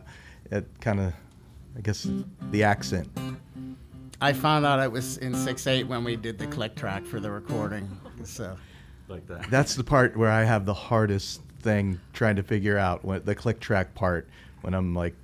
it 0.51 0.65
kind 0.79 0.99
of, 0.99 1.13
I 1.75 1.81
guess, 1.81 2.07
the 2.51 2.63
accent. 2.63 3.09
I 4.21 4.33
found 4.33 4.65
out 4.65 4.79
it 4.79 4.91
was 4.91 5.17
in 5.17 5.33
six 5.33 5.65
eight 5.67 5.87
when 5.87 6.03
we 6.03 6.15
did 6.15 6.37
the 6.37 6.47
click 6.47 6.75
track 6.75 7.05
for 7.05 7.19
the 7.19 7.31
recording. 7.31 7.89
So 8.23 8.57
Like 9.07 9.25
that. 9.27 9.49
That's 9.49 9.75
the 9.75 9.83
part 9.83 10.17
where 10.17 10.29
I 10.29 10.43
have 10.43 10.65
the 10.65 10.73
hardest 10.73 11.41
thing 11.61 11.99
trying 12.13 12.35
to 12.35 12.43
figure 12.43 12.77
out 12.77 13.03
what 13.05 13.25
the 13.25 13.35
click 13.35 13.59
track 13.59 13.95
part 13.95 14.27
when 14.61 14.73
I'm 14.73 14.93
like, 14.93 15.15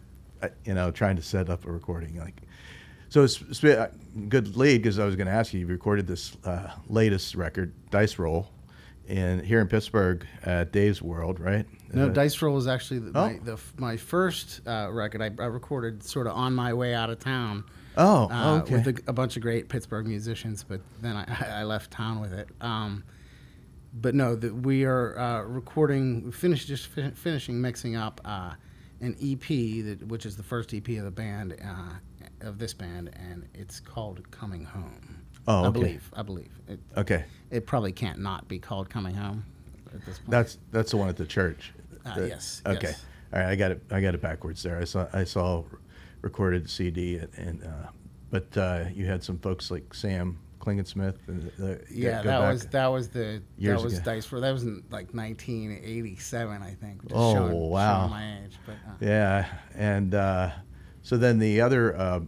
uh, 0.42 0.50
you 0.66 0.74
know, 0.74 0.92
trying 0.92 1.18
to 1.18 1.22
set 1.22 1.50
up 1.50 1.66
a 1.66 1.72
recording. 1.72 2.18
Like, 2.18 2.42
so 3.10 3.24
it's, 3.24 3.42
it's 3.42 3.64
a 3.64 3.92
good 4.30 4.56
lead 4.56 4.82
because 4.82 4.98
I 5.00 5.06
was 5.06 5.16
going 5.16 5.28
to 5.28 5.34
ask 5.34 5.54
you. 5.54 5.60
You 5.62 5.68
recorded 5.68 6.08
this 6.08 6.36
uh, 6.46 6.70
latest 6.88 7.36
record, 7.36 7.74
Dice 7.92 8.18
Roll, 8.18 8.50
in 9.08 9.44
here 9.44 9.60
in 9.62 9.68
Pittsburgh 9.68 10.26
at 10.44 10.72
Dave's 10.72 11.02
World, 11.02 11.40
right? 11.40 11.66
No, 11.94 12.08
Uh, 12.08 12.10
Dice 12.10 12.42
Roll 12.42 12.56
was 12.56 12.68
actually 12.68 13.00
the, 13.02 13.12
my, 13.12 13.34
Oh. 13.34 13.40
the, 13.44 13.60
my 13.78 13.98
first 13.98 14.62
uh, 14.68 14.90
record. 14.92 15.22
I, 15.22 15.26
I 15.42 15.48
recorded 15.48 16.02
sort 16.04 16.28
of 16.28 16.34
on 16.34 16.54
my 16.56 16.74
way 16.74 16.94
out 16.96 17.10
of 17.10 17.20
town. 17.20 17.64
Oh, 17.98 18.30
uh, 18.32 18.62
okay. 18.64 18.76
with 18.76 18.88
a, 18.88 19.10
a 19.10 19.14
bunch 19.14 19.36
of 19.36 19.42
great 19.42 19.70
Pittsburgh 19.70 20.08
musicians, 20.08 20.64
but 20.64 20.82
then 21.02 21.16
I, 21.16 21.60
I 21.62 21.64
left 21.64 21.92
town 21.92 22.20
with 22.22 22.34
it. 22.34 22.50
Um, 22.62 23.04
but 23.94 24.14
no, 24.16 24.36
the, 24.36 24.54
we 24.54 24.84
are 24.84 25.18
uh, 25.18 25.42
recording, 25.44 26.26
we 26.26 26.32
finished 26.32 26.68
just 26.68 26.88
fi- 26.88 27.12
finishing 27.12 27.62
mixing 27.62 27.96
up 27.96 28.20
uh, 28.26 28.54
an 29.02 29.16
EP, 29.24 29.48
that, 29.86 30.06
which 30.08 30.26
is 30.26 30.36
the 30.36 30.44
first 30.44 30.74
EP 30.74 30.88
of 30.90 31.06
the 31.06 31.12
band, 31.12 31.56
uh, 31.64 32.48
of 32.48 32.60
this 32.60 32.74
band, 32.74 33.12
and 33.16 33.48
it's 33.54 33.80
called 33.80 34.30
Coming 34.32 34.66
Home. 34.66 35.22
Oh, 35.48 35.60
okay. 35.60 35.68
I 35.68 35.72
believe. 35.72 36.12
I 36.14 36.22
believe. 36.24 36.52
It, 36.68 36.80
okay. 36.98 37.26
it 37.52 37.66
probably 37.68 37.92
can't 37.92 38.20
not 38.20 38.48
be 38.48 38.60
called 38.60 38.90
Coming 38.90 39.16
Home 39.16 39.46
at 39.94 40.06
this 40.06 40.18
point. 40.20 40.32
That's 40.32 40.58
that's 40.72 40.92
the 40.92 40.98
one 40.98 41.08
at 41.08 41.18
the 41.18 41.26
church. 41.26 41.72
Uh, 42.06 42.16
The- 42.16 42.28
yes, 42.28 42.62
Okay. 42.66 42.88
yes. 42.90 43.06
All 43.34 43.40
right. 43.40 43.50
I 43.50 43.56
got 43.56 43.72
it. 43.72 43.82
I 43.92 44.02
got 44.02 44.16
it 44.16 44.22
backwards 44.22 44.64
there. 44.64 44.80
I 44.80 44.84
saw 44.86 45.08
I 45.14 45.24
saw 45.24 45.64
recorded 46.26 46.68
CD 46.70 47.18
and, 47.20 47.30
and 47.38 47.64
uh, 47.64 47.88
but 48.32 48.58
uh, 48.58 48.86
you 48.94 49.06
had 49.06 49.24
some 49.24 49.38
folks 49.38 49.70
like 49.72 49.94
Sam 49.94 50.38
Klingensmith. 50.60 51.16
And 51.28 51.52
the, 51.58 51.80
Yeah, 51.92 52.24
go 52.24 52.30
that 52.30 52.40
was 52.52 52.66
that 52.68 52.88
was 52.88 53.10
the 53.10 53.42
years 53.58 53.80
that 53.80 53.84
was 53.86 53.94
ago. 54.00 54.12
Dice 54.14 54.26
for 54.26 54.40
that 54.42 54.52
was 54.52 54.64
in 54.64 54.84
like 54.90 55.14
1987, 55.14 56.62
I 56.62 56.72
think. 56.72 57.04
Just 57.04 57.14
Oh, 57.16 57.34
showing, 57.34 57.54
wow. 57.70 58.00
Showing 58.02 58.10
my 58.12 58.40
age, 58.44 58.58
but 58.66 58.74
uh, 58.74 58.94
Yeah, 59.00 59.46
and 59.76 60.14
uh, 60.16 60.50
so 61.04 61.16
then 61.18 61.38
the 61.40 61.62
other 61.62 61.96
uh, 61.96 62.20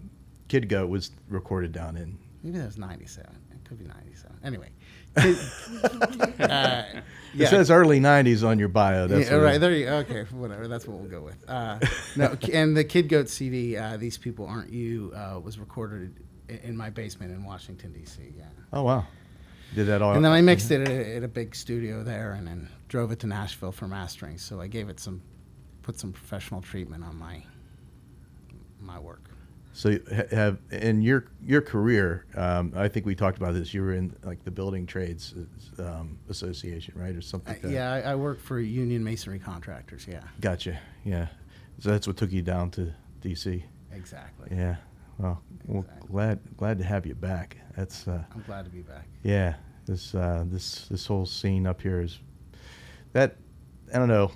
Kid 0.47 0.69
Goat 0.69 0.89
was 0.89 1.11
recorded 1.27 1.71
down 1.73 1.97
in. 1.97 2.17
maybe 2.43 2.59
that 2.59 2.65
was 2.67 2.77
97. 2.77 3.35
It 3.51 3.67
could 3.67 3.79
be 3.79 3.85
97. 3.85 4.37
Anyway, 4.43 4.69
uh, 7.39 7.43
It 7.43 7.49
says 7.49 7.69
early 7.71 7.99
'90s 7.99 8.47
on 8.47 8.59
your 8.59 8.67
bio. 8.69 9.07
That's 9.07 9.29
yeah, 9.29 9.37
it- 9.37 9.39
right 9.41 9.59
there. 9.59 9.71
You, 9.71 9.87
okay, 9.89 10.23
whatever. 10.31 10.67
That's 10.67 10.87
what 10.87 10.97
we'll 10.99 11.09
go 11.09 11.21
with. 11.21 11.43
Uh, 11.47 11.79
no, 12.15 12.35
and 12.53 12.75
the 12.75 12.83
Kid 12.83 13.09
Goat 13.09 13.29
CD, 13.29 13.77
uh, 13.77 13.97
"These 13.97 14.17
People 14.17 14.45
Aren't 14.47 14.71
You," 14.71 15.13
uh, 15.15 15.39
was 15.39 15.59
recorded 15.59 16.15
in 16.49 16.75
my 16.77 16.89
basement 16.89 17.31
in 17.31 17.43
Washington 17.43 17.91
D.C. 17.93 18.21
Yeah. 18.37 18.45
Oh 18.73 18.83
wow, 18.83 19.05
did 19.75 19.87
that 19.87 20.01
all? 20.01 20.13
And 20.13 20.23
then 20.23 20.31
I 20.31 20.41
mixed 20.41 20.71
it 20.71 20.81
at 20.81 20.89
a, 20.89 21.15
at 21.17 21.23
a 21.23 21.27
big 21.27 21.55
studio 21.55 22.03
there, 22.03 22.33
and 22.33 22.47
then 22.47 22.69
drove 22.87 23.11
it 23.11 23.19
to 23.19 23.27
Nashville 23.27 23.71
for 23.71 23.87
mastering. 23.87 24.37
So 24.37 24.61
I 24.61 24.67
gave 24.67 24.87
it 24.89 24.99
some, 24.99 25.21
put 25.81 25.99
some 25.99 26.13
professional 26.13 26.61
treatment 26.61 27.03
on 27.03 27.17
my, 27.17 27.43
my 28.79 28.97
work. 28.97 29.26
So 29.77 29.95
have 30.31 30.57
in 30.71 31.03
your 31.03 31.25
your 31.45 31.61
career, 31.61 32.25
um, 32.35 32.73
I 32.75 32.87
think 32.87 33.05
we 33.05 33.13
talked 33.13 33.37
about 33.37 33.53
this. 33.53 33.75
You 33.75 33.83
were 33.83 33.93
in 33.93 34.15
like 34.23 34.43
the 34.43 34.49
Building 34.49 34.87
Trades 34.87 35.35
um, 35.77 36.17
Association, 36.29 36.95
right, 36.97 37.15
or 37.15 37.21
something? 37.21 37.53
Like 37.53 37.61
that. 37.61 37.69
yeah, 37.69 37.93
I, 37.93 37.99
I 38.13 38.15
work 38.15 38.41
for 38.41 38.59
union 38.59 39.03
masonry 39.03 39.37
contractors. 39.37 40.07
Yeah, 40.09 40.21
Gotcha. 40.41 40.79
Yeah. 41.05 41.27
So 41.77 41.91
that's 41.91 42.07
what 42.07 42.17
took 42.17 42.31
you 42.31 42.41
down 42.41 42.71
to 42.71 42.91
DC. 43.21 43.61
exactly. 43.93 44.47
Yeah. 44.49 44.77
Well, 45.19 45.43
well 45.67 45.85
glad 46.07 46.39
glad 46.57 46.79
to 46.79 46.83
have 46.83 47.05
you 47.05 47.13
back. 47.13 47.57
That's 47.75 48.07
uh, 48.07 48.23
I'm 48.33 48.41
glad 48.47 48.65
to 48.65 48.71
be 48.71 48.81
back. 48.81 49.07
yeah. 49.21 49.57
This 49.85 50.15
uh, 50.15 50.43
this 50.47 50.87
this 50.87 51.05
whole 51.05 51.27
scene 51.27 51.67
up 51.67 51.83
here 51.83 52.01
is 52.01 52.17
that 53.13 53.35
I 53.93 53.99
don't 53.99 54.07
know. 54.07 54.31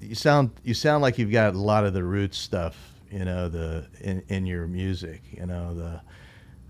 You 0.00 0.14
sound 0.14 0.52
you 0.64 0.72
sound 0.72 1.02
like 1.02 1.18
you've 1.18 1.30
got 1.30 1.54
a 1.54 1.58
lot 1.58 1.84
of 1.84 1.92
the 1.92 2.02
roots 2.02 2.38
stuff, 2.38 2.94
you 3.10 3.24
know, 3.24 3.48
the 3.48 3.86
in, 4.00 4.22
in 4.28 4.46
your 4.46 4.66
music. 4.66 5.22
You 5.32 5.46
know, 5.46 5.74
the 5.74 6.00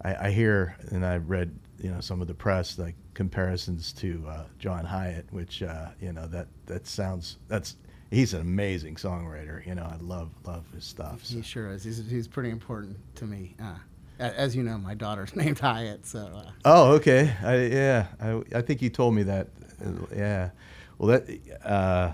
I, 0.03 0.29
I 0.29 0.31
hear 0.31 0.77
and 0.91 1.05
I 1.05 1.17
read 1.17 1.57
you 1.81 1.91
know 1.91 2.01
some 2.01 2.21
of 2.21 2.29
the 2.29 2.35
press 2.35 2.79
like 2.79 2.95
comparisons 3.15 3.93
to 3.95 4.25
uh, 4.29 4.45
John 4.59 4.85
Hiatt, 4.85 5.27
which 5.31 5.63
uh, 5.63 5.89
you 6.01 6.13
know 6.13 6.27
that 6.29 6.49
that 6.67 6.87
sounds 6.87 7.39
that's 7.49 7.77
he's 8.11 8.35
an 8.35 8.41
amazing 8.41 8.97
songwriter. 8.97 9.65
You 9.67 9.75
know, 9.75 9.85
I 9.85 9.97
love 10.01 10.31
love 10.47 10.65
his 10.75 10.85
stuff. 10.85 11.25
so. 11.25 11.37
He 11.37 11.43
sure 11.43 11.71
is. 11.71 11.85
He's, 11.85 11.99
he's 12.09 12.29
pretty 12.29 12.51
important 12.51 12.97
to 13.17 13.25
me. 13.27 13.55
Uh, 13.61 13.75
as 14.19 14.57
you 14.57 14.63
know, 14.63 14.79
my 14.79 14.95
daughter's 14.95 15.35
named 15.37 15.59
Hiatt, 15.59 16.05
so 16.07 16.27
uh, 16.35 16.51
Oh, 16.65 16.93
okay. 16.95 17.35
I, 17.43 17.57
yeah, 17.67 18.07
I, 18.21 18.43
I 18.59 18.63
think 18.63 18.83
you 18.83 18.91
told 18.91 19.15
me 19.15 19.23
that. 19.25 19.49
Uh, 19.85 19.91
Yeah. 20.15 20.51
Well, 20.99 21.09
that. 21.21 21.39
Uh, 21.65 22.13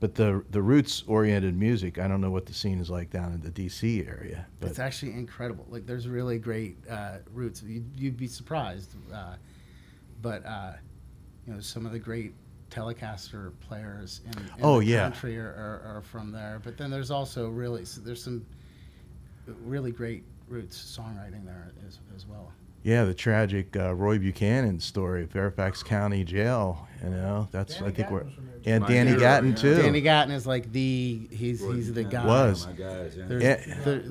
but 0.00 0.14
the 0.14 0.42
the 0.50 0.62
roots 0.62 1.04
oriented 1.06 1.56
music, 1.56 1.98
I 1.98 2.08
don't 2.08 2.20
know 2.20 2.30
what 2.30 2.46
the 2.46 2.54
scene 2.54 2.80
is 2.80 2.90
like 2.90 3.10
down 3.10 3.32
in 3.34 3.40
the 3.42 3.50
D.C. 3.50 4.04
area. 4.06 4.46
But 4.58 4.70
it's 4.70 4.78
actually 4.78 5.12
incredible. 5.12 5.66
Like, 5.68 5.86
there's 5.86 6.08
really 6.08 6.38
great 6.38 6.78
uh, 6.88 7.18
roots. 7.32 7.62
You'd, 7.62 7.84
you'd 7.96 8.16
be 8.16 8.26
surprised, 8.26 8.94
uh, 9.14 9.34
but 10.22 10.44
uh, 10.46 10.72
you 11.46 11.52
know, 11.52 11.60
some 11.60 11.84
of 11.86 11.92
the 11.92 11.98
great 11.98 12.32
Telecaster 12.70 13.52
players 13.60 14.20
in, 14.26 14.38
in 14.38 14.50
Oh, 14.62 14.80
the 14.80 14.86
yeah. 14.86 15.02
country 15.02 15.38
are, 15.38 15.48
are, 15.84 15.96
are 15.96 16.02
from 16.02 16.32
there. 16.32 16.60
But 16.62 16.76
then 16.78 16.90
there's 16.90 17.10
also 17.10 17.48
really 17.48 17.84
there's 18.02 18.22
some 18.22 18.44
really 19.64 19.90
great 19.90 20.24
roots 20.48 20.76
songwriting 20.98 21.44
there 21.44 21.72
as, 21.86 21.98
as 22.14 22.26
well. 22.26 22.52
Yeah, 22.82 23.04
the 23.04 23.14
tragic 23.14 23.76
uh, 23.76 23.94
Roy 23.94 24.18
Buchanan 24.18 24.80
story, 24.80 25.26
Fairfax 25.26 25.82
County 25.82 26.24
Jail. 26.24 26.88
You 27.02 27.10
know, 27.10 27.48
that's 27.50 27.76
I 27.76 27.80
Danny 27.80 27.92
think 27.92 28.10
we're 28.10 28.20
from 28.20 28.50
and 28.66 28.86
Danny 28.86 29.10
hero, 29.10 29.20
Gatton 29.20 29.50
yeah. 29.50 29.56
too. 29.56 29.76
Danny 29.82 30.00
Gatton 30.00 30.32
is 30.32 30.46
like 30.46 30.70
the 30.72 31.28
he's 31.30 31.60
he's 31.60 31.92
the 31.92 32.04
guy. 32.04 32.26
Was. 32.26 32.66
My 32.66 32.72
guys, 32.72 33.16
yeah. 33.16 33.24
There's, 33.26 33.42
Yeah. 33.42 33.80
there, 33.84 34.04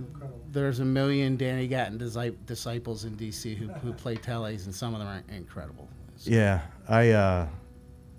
there's 0.52 0.80
a 0.80 0.86
million 0.86 1.38
Danny 1.38 1.68
Gatton 1.68 2.00
disi- 2.00 2.36
disciples 2.46 3.06
in 3.06 3.16
DC 3.16 3.56
who, 3.56 3.68
who 3.68 3.94
play 3.94 4.16
teles, 4.16 4.66
and 4.66 4.74
some 4.74 4.94
of 4.94 5.00
them 5.00 5.08
are 5.08 5.24
incredible. 5.36 5.88
So- 6.16 6.32
Yeah, 6.32 6.62
I 6.88 7.10
uh, 7.12 7.48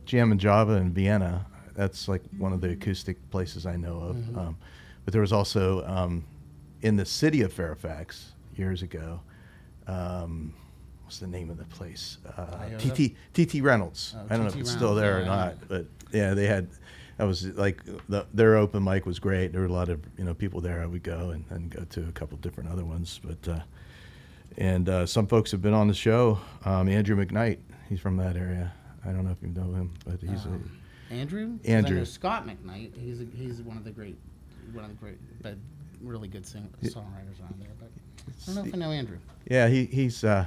Jammin 0.05 0.39
Java 0.39 0.75
in 0.75 0.93
Vienna. 0.93 1.47
That's 1.75 2.09
like 2.09 2.23
one 2.39 2.53
of 2.53 2.61
the 2.61 2.71
acoustic 2.71 3.17
places 3.31 3.67
I 3.67 3.77
know 3.77 3.99
of. 4.01 4.17
Mm-hmm. 4.17 4.39
Um, 4.39 4.57
but 5.05 5.13
there 5.13 5.23
was 5.23 5.33
also 5.33 5.85
um, 5.87 6.25
in 6.83 6.97
the 6.97 7.07
city 7.07 7.43
of 7.43 7.53
Fairfax 7.53 8.33
years 8.55 8.83
ago. 8.83 9.21
Um, 9.91 10.55
what's 11.05 11.19
the 11.19 11.27
name 11.27 11.51
of 11.51 11.59
the 11.59 11.65
place? 11.65 12.19
Uh, 12.37 12.69
TT 12.79 13.15
TT 13.33 13.63
Reynolds. 13.63 14.15
Oh, 14.17 14.25
I 14.31 14.37
don't 14.37 14.43
know 14.47 14.53
if 14.53 14.57
it's 14.57 14.71
still 14.71 14.95
there 14.95 15.19
yeah, 15.19 15.23
or 15.23 15.27
not, 15.27 15.69
but 15.69 15.87
yeah, 16.13 16.35
they 16.35 16.47
had. 16.47 16.69
That 17.19 17.27
was 17.27 17.47
like 17.49 17.83
the, 18.09 18.27
their 18.33 18.57
open 18.57 18.83
mic 18.83 19.05
was 19.05 19.19
great. 19.19 19.53
There 19.53 19.61
were 19.61 19.67
a 19.67 19.73
lot 19.73 19.89
of 19.91 20.01
you 20.17 20.25
know 20.25 20.33
people 20.35 20.61
there. 20.61 20.81
I 20.83 20.87
would 20.87 21.03
go 21.03 21.31
and, 21.31 21.45
and 21.51 21.69
go 21.71 21.85
to 21.85 22.09
a 22.09 22.13
couple 22.13 22.39
different 22.39 22.71
other 22.71 22.85
ones, 22.85 23.21
but. 23.23 23.49
Uh, 23.49 23.61
and 24.59 24.89
uh, 24.89 25.07
some 25.07 25.27
folks 25.29 25.53
have 25.53 25.63
been 25.63 25.73
on 25.75 25.87
the 25.87 25.95
show. 25.95 26.39
Um, 26.65 26.89
Andrew 26.89 27.17
McKnight, 27.17 27.59
he's 27.89 28.01
from 28.01 28.17
that 28.17 28.37
area. 28.37 28.73
I 29.07 29.13
don't 29.13 29.25
know 29.25 29.31
if 29.31 29.41
you 29.41 29.49
know 29.49 29.73
him, 29.73 29.93
but 30.05 30.21
he's 30.21 30.45
Um, 30.45 30.71
Andrew. 31.11 31.57
'Cause 31.59 31.69
I 31.69 31.73
Andrew. 31.73 32.05
Scott 32.05 32.47
McKnight. 32.49 32.97
He's 32.97 33.21
a, 33.21 33.27
he's 33.37 33.63
one 33.63 33.77
of 33.77 33.85
the 33.85 33.93
great, 33.93 34.19
one 34.73 34.85
of 34.85 34.91
the 34.91 34.97
great, 34.97 35.19
but 35.41 35.55
really 36.03 36.27
good 36.29 36.45
sing- 36.45 36.69
songwriters 36.83 37.41
around 37.41 37.55
there. 37.61 37.71
But 37.79 37.91
I 38.27 38.47
don't 38.47 38.55
know 38.57 38.69
if 38.69 38.75
I 38.75 38.79
know 38.79 38.91
Andrew. 38.91 39.19
yeah. 39.47 39.69
He 39.69 39.87
he's 39.87 40.25
uh, 40.25 40.45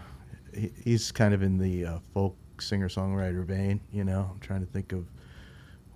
he, 0.54 0.72
he's 0.84 1.12
kind 1.12 1.34
of 1.34 1.44
in 1.44 1.58
the 1.58 1.86
uh, 1.86 2.00
folk 2.14 2.36
singer 2.62 2.90
songwriter 2.90 3.44
vein. 3.44 3.80
You 3.92 4.04
know, 4.04 4.30
I'm 4.32 4.40
trying 4.40 4.62
to 4.66 4.72
think 4.72 4.92
of 4.92 5.06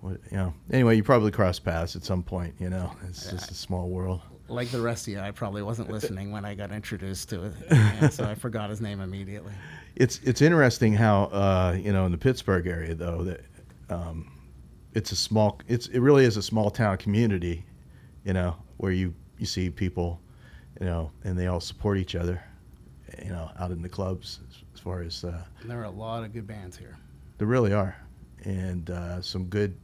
what 0.00 0.18
you 0.30 0.36
know. 0.36 0.54
Anyway, 0.70 0.96
you 0.96 1.02
probably 1.02 1.30
cross 1.30 1.58
paths 1.58 1.96
at 1.96 2.04
some 2.04 2.22
point. 2.22 2.54
You 2.58 2.70
know, 2.70 2.92
it's 3.08 3.30
just 3.30 3.50
a 3.50 3.54
small 3.54 3.88
world. 3.88 4.20
Like 4.50 4.70
the 4.70 4.80
rest 4.80 5.06
of 5.06 5.12
you, 5.12 5.20
I 5.20 5.30
probably 5.30 5.62
wasn't 5.62 5.90
listening 5.90 6.32
when 6.32 6.46
I 6.46 6.54
got 6.54 6.72
introduced 6.72 7.28
to 7.30 7.52
it, 7.70 8.12
so 8.12 8.24
I 8.24 8.34
forgot 8.34 8.70
his 8.70 8.80
name 8.80 9.00
immediately. 9.00 9.52
It's 9.94 10.20
it's 10.24 10.40
interesting 10.40 10.94
how 10.94 11.24
uh, 11.24 11.76
you 11.78 11.92
know 11.92 12.06
in 12.06 12.12
the 12.12 12.18
Pittsburgh 12.18 12.66
area 12.66 12.94
though 12.94 13.24
that 13.24 13.40
um, 13.90 14.30
it's 14.94 15.12
a 15.12 15.16
small 15.16 15.60
it's 15.68 15.88
it 15.88 16.00
really 16.00 16.24
is 16.24 16.36
a 16.36 16.42
small 16.42 16.70
town 16.70 16.96
community, 16.96 17.64
you 18.24 18.32
know, 18.32 18.56
where 18.78 18.92
you 18.92 19.14
you 19.38 19.46
see 19.46 19.70
people, 19.70 20.20
you 20.80 20.86
know, 20.86 21.10
and 21.24 21.38
they 21.38 21.46
all 21.46 21.60
support 21.60 21.98
each 21.98 22.14
other, 22.14 22.42
you 23.22 23.30
know, 23.30 23.50
out 23.58 23.70
in 23.70 23.82
the 23.82 23.88
clubs 23.88 24.40
as, 24.48 24.62
as 24.74 24.80
far 24.80 25.02
as 25.02 25.24
uh, 25.24 25.42
there 25.64 25.80
are 25.80 25.84
a 25.84 25.90
lot 25.90 26.24
of 26.24 26.32
good 26.32 26.46
bands 26.46 26.76
here. 26.76 26.96
there 27.38 27.48
really 27.48 27.72
are, 27.72 27.96
and 28.44 28.90
uh, 28.90 29.20
some 29.20 29.44
good 29.46 29.76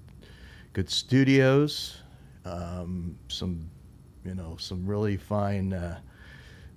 good 0.73 0.89
studios, 0.89 1.99
um, 2.45 3.17
some 3.29 3.69
you 4.25 4.35
know 4.35 4.57
some 4.59 4.87
really 4.87 5.17
fine 5.17 5.73
uh, 5.73 5.99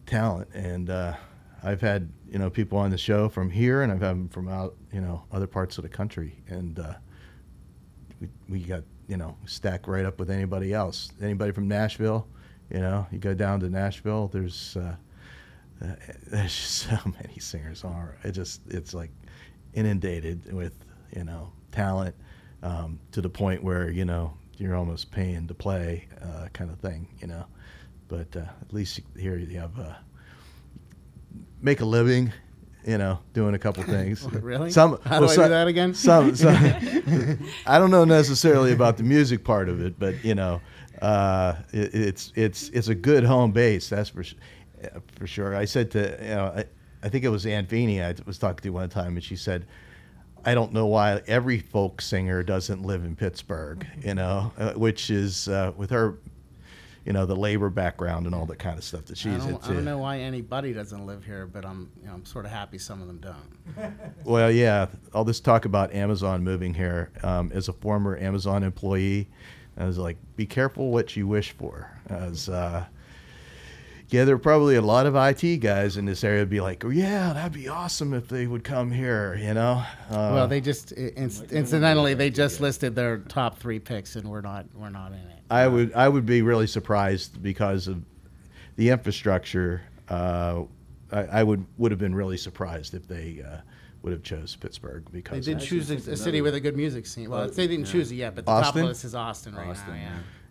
talent, 0.06 0.48
and 0.54 0.90
uh, 0.90 1.14
I've 1.64 1.82
had 1.82 2.10
you 2.32 2.40
know 2.40 2.50
people 2.50 2.78
on 2.78 2.90
the 2.90 2.98
show 2.98 3.30
from 3.30 3.50
here, 3.50 3.84
and 3.84 3.92
I've 3.92 4.02
had 4.02 4.12
them 4.12 4.30
from 4.30 4.48
out 4.48 4.76
you 4.92 5.02
know 5.02 5.24
other 5.32 5.48
parts 5.48 5.78
of 5.78 5.84
the 5.84 5.90
country, 5.90 6.42
and 6.48 6.80
uh, 6.80 6.94
we 8.20 8.30
we 8.50 8.60
got 8.60 8.84
you 9.08 9.18
know 9.18 9.38
stacked 9.46 9.88
right 9.88 10.06
up 10.06 10.20
with 10.20 10.32
anybody 10.32 10.74
else. 10.74 11.12
Anybody 11.22 11.52
from 11.52 11.68
Nashville, 11.68 12.28
you 12.70 12.80
know, 12.80 13.08
you 13.12 13.18
go 13.18 13.34
down 13.34 13.60
to 13.62 13.70
Nashville, 13.70 14.28
there's 14.28 14.76
uh, 14.78 14.96
uh, 15.82 15.96
there's 16.28 16.56
just 16.56 16.76
so 16.90 16.98
many 17.22 17.40
singers 17.40 17.84
on 17.84 18.10
it 18.24 18.32
just 18.32 18.62
it's 18.68 18.94
like 18.94 19.12
inundated 19.74 20.52
with 20.52 20.74
you 21.16 21.24
know 21.24 21.52
talent 21.72 22.16
um, 22.64 23.00
to 23.12 23.22
the 23.22 23.30
point 23.30 23.64
where 23.64 23.90
you 23.90 24.06
know 24.06 24.34
you're 24.58 24.76
almost 24.76 25.12
paying 25.12 25.48
to 25.48 25.54
play, 25.54 26.08
uh, 26.22 26.48
kind 26.54 26.72
of 26.72 26.80
thing, 26.80 27.08
you 27.20 27.28
know. 27.28 27.46
But 28.08 28.36
uh, 28.36 28.46
at 28.62 28.74
least 28.74 29.00
here 29.18 29.38
you 29.38 29.60
have 29.60 29.78
uh, 29.80 29.94
make 31.62 31.82
a 31.82 31.86
living, 31.86 32.34
you 32.86 32.98
know, 32.98 33.20
doing 33.34 33.54
a 33.54 33.60
couple 33.60 33.84
things. 33.84 34.24
Really? 34.24 34.72
Some 34.72 35.00
How 35.04 35.20
do 35.20 35.28
I 35.28 35.36
do 35.36 35.48
that 35.50 35.68
again? 35.68 35.94
Some, 35.94 36.36
some 36.36 36.56
I 37.66 37.78
don't 37.78 37.92
know 37.92 38.06
necessarily 38.06 38.72
about 38.72 38.98
the 38.98 39.04
music 39.04 39.44
part 39.44 39.70
of 39.70 39.82
it, 39.82 40.00
but 40.00 40.24
you 40.24 40.36
know, 40.36 40.62
uh, 41.02 41.56
it, 41.72 41.94
it's 41.94 42.32
it's 42.36 42.70
it's 42.70 42.88
a 42.88 42.96
good 42.96 43.24
home 43.24 43.52
base. 43.52 43.90
That's 43.90 44.10
for 44.10 44.24
for 45.16 45.28
sure. 45.28 45.56
I 45.56 45.66
said 45.66 45.92
to 45.92 46.18
you 46.22 46.30
know, 46.30 46.54
I, 46.56 46.66
I 47.04 47.10
think 47.10 47.24
it 47.24 47.30
was 47.30 47.46
Anne 47.46 47.66
Feeney 47.68 48.02
I 48.02 48.16
was 48.26 48.38
talking 48.38 48.64
to 48.64 48.70
one 48.70 48.90
time, 48.90 49.16
and 49.16 49.24
she 49.24 49.36
said. 49.36 49.66
I 50.46 50.54
don't 50.54 50.72
know 50.72 50.86
why 50.86 51.22
every 51.28 51.60
folk 51.60 52.00
singer 52.02 52.42
doesn't 52.42 52.82
live 52.82 53.04
in 53.04 53.18
Pittsburgh, 53.18 53.86
you 54.02 54.14
know, 54.14 54.54
uh, 54.58 54.74
which 54.74 55.10
is 55.10 55.50
uh, 55.50 55.74
with 55.76 55.90
her, 55.90 56.20
you 57.04 57.12
know, 57.12 57.26
the 57.26 57.36
labor 57.36 57.70
background 57.70 58.28
and 58.28 58.34
all 58.34 58.46
that 58.46 58.60
kind 58.60 58.78
of 58.78 58.84
stuff 58.86 59.06
that 59.06 59.18
she's 59.18 59.34
I 59.34 59.38
don't, 59.38 59.50
into. 59.50 59.66
I 59.72 59.74
don't 59.74 59.84
know 59.84 59.98
why 59.98 60.20
anybody 60.20 60.72
doesn't 60.72 61.06
live 61.06 61.26
here, 61.26 61.48
but 61.48 61.66
I'm 61.66 61.92
you 62.02 62.08
know, 62.08 62.14
I'm 62.14 62.26
sort 62.26 62.46
of 62.46 62.52
happy 62.52 62.78
some 62.78 63.02
of 63.02 63.08
them 63.08 63.18
don't. 63.18 63.94
Well, 64.24 64.50
yeah, 64.50 64.88
all 65.14 65.26
this 65.26 65.42
talk 65.42 65.66
about 65.66 65.94
Amazon 65.94 66.46
moving 66.46 66.74
here. 66.74 67.12
Um, 67.24 67.52
as 67.54 67.68
a 67.68 67.74
former 67.74 68.16
Amazon 68.18 68.64
employee, 68.64 69.28
I 69.78 69.86
was 69.86 69.98
like, 69.98 70.18
be 70.36 70.46
careful 70.46 70.92
what 70.92 71.16
you 71.16 71.28
wish 71.28 71.52
for. 71.52 71.92
As 72.10 72.50
uh, 72.50 72.86
yeah, 74.10 74.24
there 74.24 74.36
are 74.36 74.40
probably 74.40 74.76
a 74.76 74.82
lot 74.82 75.06
of 75.06 75.16
IT 75.16 75.58
guys 75.58 75.98
in 75.98 76.06
this 76.06 76.24
area 76.24 76.40
would 76.42 76.50
be 76.50 76.62
like, 76.62 76.84
oh 76.84 76.90
yeah, 76.90 77.34
that'd 77.34 77.52
be 77.54 77.68
awesome 77.68 78.13
if 78.13 78.28
they 78.28 78.48
would 78.48 78.63
come 78.63 78.92
here. 78.92 79.36
You 79.40 79.54
know. 79.54 79.84
Uh, 80.10 80.32
well, 80.34 80.48
they 80.48 80.62
just 80.62 80.94
i- 80.94 81.12
inc- 81.12 81.52
incidentally 81.52 82.13
they 82.13 82.30
just 82.30 82.60
listed 82.60 82.96
their 82.96 83.20
top 83.20 83.60
three 83.60 83.80
picks, 83.80 84.16
and 84.16 84.30
we're 84.30 84.42
not 84.42 84.66
we're 84.74 84.90
not 84.90 85.12
in 85.12 85.20
it. 85.20 85.40
I 85.50 85.68
would 85.68 85.94
I 85.94 86.10
would 86.10 86.26
be 86.26 86.42
really 86.42 86.68
surprised 86.68 87.42
because 87.44 87.88
of 87.88 88.02
the 88.78 88.90
infrastructure. 88.90 89.82
Uh, 90.10 90.63
I, 91.12 91.20
I 91.26 91.44
would 91.44 91.66
would 91.78 91.92
have 91.92 92.00
been 92.00 92.16
really 92.16 92.38
surprised 92.38 92.94
if 92.94 93.08
they 93.08 93.44
uh, 93.48 93.58
would 94.08 94.13
have 94.13 94.24
chose 94.24 94.56
Pittsburgh 94.56 95.04
because 95.12 95.12
They 95.12 95.20
because 95.20 95.46
did 95.46 95.58
actually 95.58 95.98
choose 95.98 96.08
a, 96.08 96.12
a 96.12 96.17
city 96.17 96.39
with 96.41 96.56
a 96.56 96.62
good 96.62 96.78
music 96.78 97.06
scene. 97.06 97.30
Well, 97.30 97.41
Well, 97.41 97.50
they 97.50 97.67
didn't 97.67 97.88
yeah. 97.88 97.91
choose 97.91 98.10
it 98.12 98.15
yet, 98.15 98.36
but 98.36 98.46
the 98.46 98.52
top 98.54 98.65
Austin? 98.67 98.86
list 98.86 99.04
is 99.04 99.13
Austin 99.15 99.54
right 99.56 99.67
Austin, 99.67 99.89
now. 99.93 99.96
Yeah. 100.00 100.10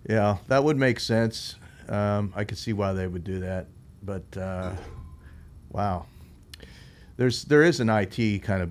yeah. 0.08 0.14
Yeah, 0.14 0.36
that 0.48 0.62
would 0.62 0.76
make 0.76 1.00
sense. 1.00 1.56
Um, 1.88 2.32
I 2.36 2.44
could 2.44 2.58
see 2.58 2.72
why 2.74 2.92
they 2.92 3.06
would 3.06 3.24
do 3.24 3.40
that, 3.40 3.66
but 4.02 4.36
uh, 4.36 4.72
wow, 5.70 6.06
there's 7.16 7.44
there 7.44 7.62
is 7.62 7.80
an 7.80 7.88
IT 7.88 8.42
kind 8.42 8.62
of 8.62 8.70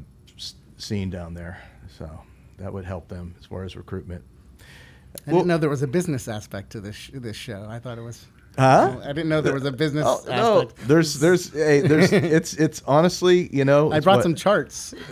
scene 0.78 1.10
down 1.10 1.34
there, 1.34 1.62
so 1.98 2.10
that 2.58 2.72
would 2.72 2.86
help 2.86 3.08
them 3.10 3.36
as 3.40 3.46
far 3.48 3.64
as 3.64 3.76
recruitment. 3.76 4.24
I 4.62 5.32
Well- 5.32 5.38
didn't 5.38 5.48
know 5.48 5.58
there 5.58 5.70
was 5.70 5.82
a 5.82 5.88
business 5.88 6.28
aspect 6.28 6.72
to 6.74 6.80
this 6.82 6.96
sh- 6.96 7.12
this 7.14 7.36
show. 7.36 7.66
I 7.70 7.80
thought 7.80 7.98
it 7.98 8.02
was. 8.02 8.26
Huh? 8.58 8.98
I 9.04 9.08
didn't 9.08 9.28
know 9.30 9.42
there 9.42 9.54
was 9.54 9.66
a 9.66 9.72
business 9.72 10.06
Oh, 10.08 10.22
no, 10.28 10.62
aspect. 10.62 10.88
there's 10.88 11.14
there's 11.20 11.52
hey, 11.52 11.82
there's 11.82 12.12
it's 12.14 12.54
it's 12.54 12.82
honestly 12.88 13.50
you 13.56 13.66
know 13.66 13.92
I 13.92 14.00
brought 14.00 14.18
what- 14.18 14.24
some 14.24 14.36
charts. 14.36 14.94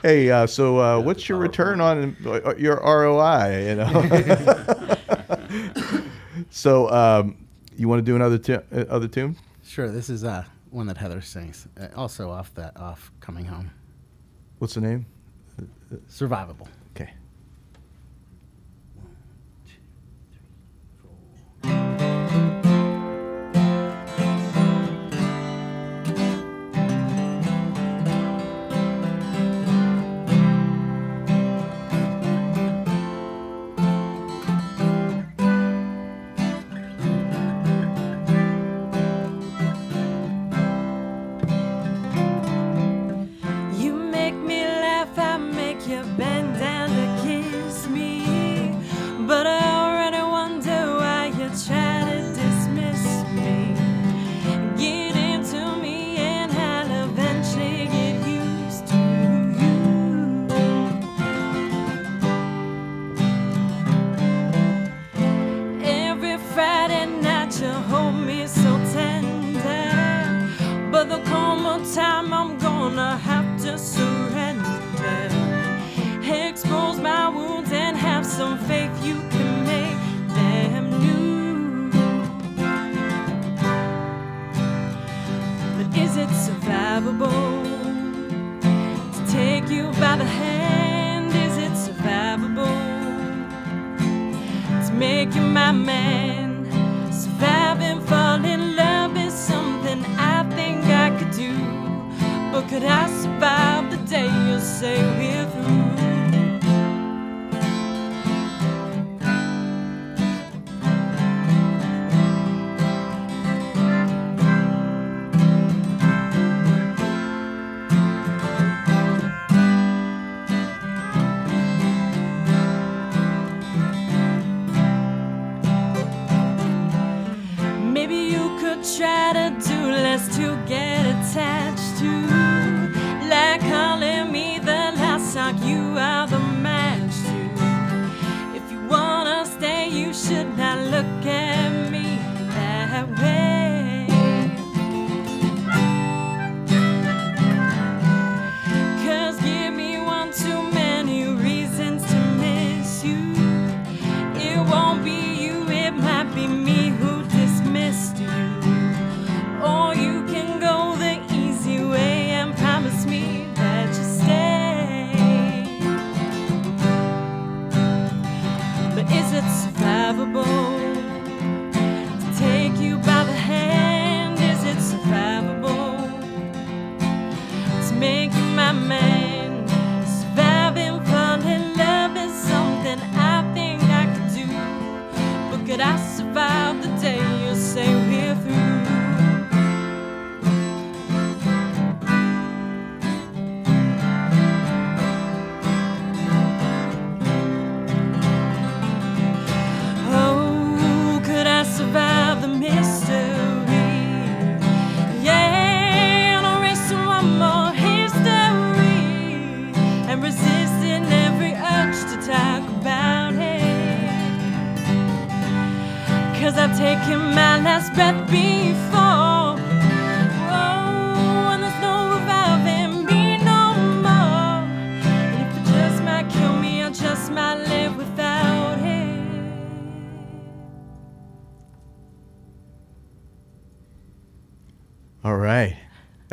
Hey, 0.00 0.30
uh, 0.30 0.46
so 0.46 0.78
uh, 0.78 1.00
what's 1.00 1.28
your 1.28 1.38
return 1.38 1.80
on 1.80 2.16
uh, 2.24 2.54
your 2.56 2.76
ROI? 2.76 3.66
You 3.68 3.74
know. 3.74 4.94
so 6.50 6.88
um, 6.90 7.36
you 7.76 7.88
want 7.88 7.98
to 7.98 8.04
do 8.04 8.14
another 8.14 8.38
tu- 8.38 8.62
uh, 8.72 8.84
other 8.88 9.08
tune? 9.08 9.36
Sure, 9.64 9.88
this 9.90 10.08
is 10.08 10.22
uh, 10.22 10.44
one 10.70 10.86
that 10.86 10.98
Heather 10.98 11.20
sings. 11.20 11.66
Uh, 11.78 11.88
also 11.96 12.30
off 12.30 12.54
that 12.54 12.76
off 12.76 13.10
coming 13.18 13.44
home. 13.46 13.72
What's 14.60 14.74
the 14.74 14.82
name? 14.82 15.06
Survivable. 16.08 16.68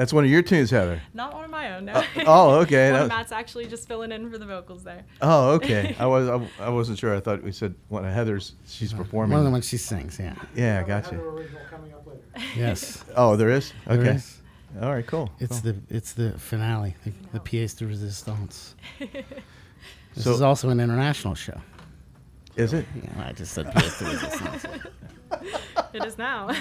That's 0.06 0.13
one 0.13 0.24
of 0.24 0.30
your 0.30 0.44
tunes, 0.44 0.70
Heather. 0.70 1.02
Not 1.15 1.34
one 1.34 1.46
of 1.46 1.50
my 1.50 1.76
own. 1.76 1.86
No. 1.86 1.94
Uh, 1.94 2.04
oh, 2.28 2.50
okay. 2.60 2.91
one 2.91 3.00
that- 3.00 3.02
of 3.06 3.08
Matt's 3.08 3.32
actually 3.32 3.65
just 3.65 3.88
filling 3.88 4.12
in 4.12 4.30
for 4.30 4.38
the 4.38 4.46
vocals 4.46 4.84
there. 4.84 5.04
oh, 5.20 5.54
okay. 5.54 5.96
I 6.00 6.06
was 6.06 6.30
I, 6.30 6.63
I 6.65 6.70
wasn't 6.70 7.00
sure. 7.00 7.15
I 7.15 7.20
thought 7.20 7.41
we 7.41 7.52
said 7.52 7.74
one 7.88 8.06
of 8.06 8.13
Heather's. 8.13 8.54
She's 8.68 8.94
performing. 8.94 9.32
One 9.32 9.39
of 9.39 9.46
the 9.46 9.52
ones 9.52 9.68
she 9.68 9.78
sings, 9.78 10.20
yeah. 10.20 10.36
Yeah, 10.54 10.76
Have 10.76 10.86
a 10.86 10.88
gotcha. 10.88 11.10
Heather 11.15 11.28
original 11.30 11.62
coming 11.72 11.91
up 11.91 12.06
later. 12.06 12.22
Yes. 12.56 13.04
Oh, 13.15 13.36
there 13.36 13.50
is. 13.50 13.74
Okay. 13.88 14.12
is. 14.12 14.38
All 14.80 14.94
right. 14.94 15.08
Cool. 15.08 15.32
It's 15.39 15.60
cool. 15.60 15.74
the 15.74 15.96
it's 15.96 16.13
the 16.13 16.38
finale, 16.38 16.94
the, 17.04 17.12
the 17.34 17.39
pièce 17.39 17.76
de 17.76 17.86
résistance. 17.88 18.76
This 19.00 20.24
So- 20.24 20.34
is 20.34 20.41
also 20.44 20.70
an 20.70 20.80
international 20.80 21.34
show. 21.34 21.60
Is 22.58 22.74
it? 22.74 22.86
Yeah, 22.96 23.28
I 23.28 23.32
just 23.32 23.54
said 23.56 23.65
pièce 23.74 23.98
de 23.98 24.06
résistance. 24.06 24.91
It 25.93 26.06
is 26.06 26.17
now. 26.17 26.50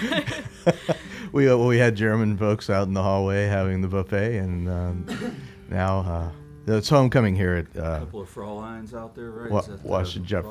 We 1.31 1.49
uh, 1.49 1.57
well, 1.57 1.67
we 1.67 1.77
had 1.79 1.95
German 1.95 2.37
folks 2.37 2.69
out 2.69 2.87
in 2.87 2.93
the 2.93 3.01
hallway 3.03 3.45
having 3.47 3.81
the 3.81 3.89
buffet, 3.89 4.37
and 4.37 4.69
um, 4.69 5.35
now 5.69 5.99
uh, 5.99 6.31
it's 6.73 6.87
homecoming 6.87 7.35
here 7.35 7.55
at 7.55 7.75
A 7.75 7.83
uh, 7.85 7.99
couple 7.99 8.21
of 8.21 8.29
Frauleins 8.33 8.93
out 8.93 9.15
there, 9.15 9.31
right? 9.31 9.51
Wa- 9.51 9.59
Is 9.59 9.65
that 9.67 9.81
the 9.83 9.87
Washington 9.87 10.25
Jeff. 10.25 10.45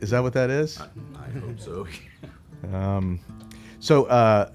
Is 0.00 0.10
that 0.10 0.22
what 0.22 0.32
that 0.34 0.48
is? 0.50 0.78
I, 0.78 0.84
I 1.16 1.30
hope 1.40 1.58
so. 1.58 1.86
Um, 2.72 3.20
so 3.80 4.04
uh, 4.06 4.50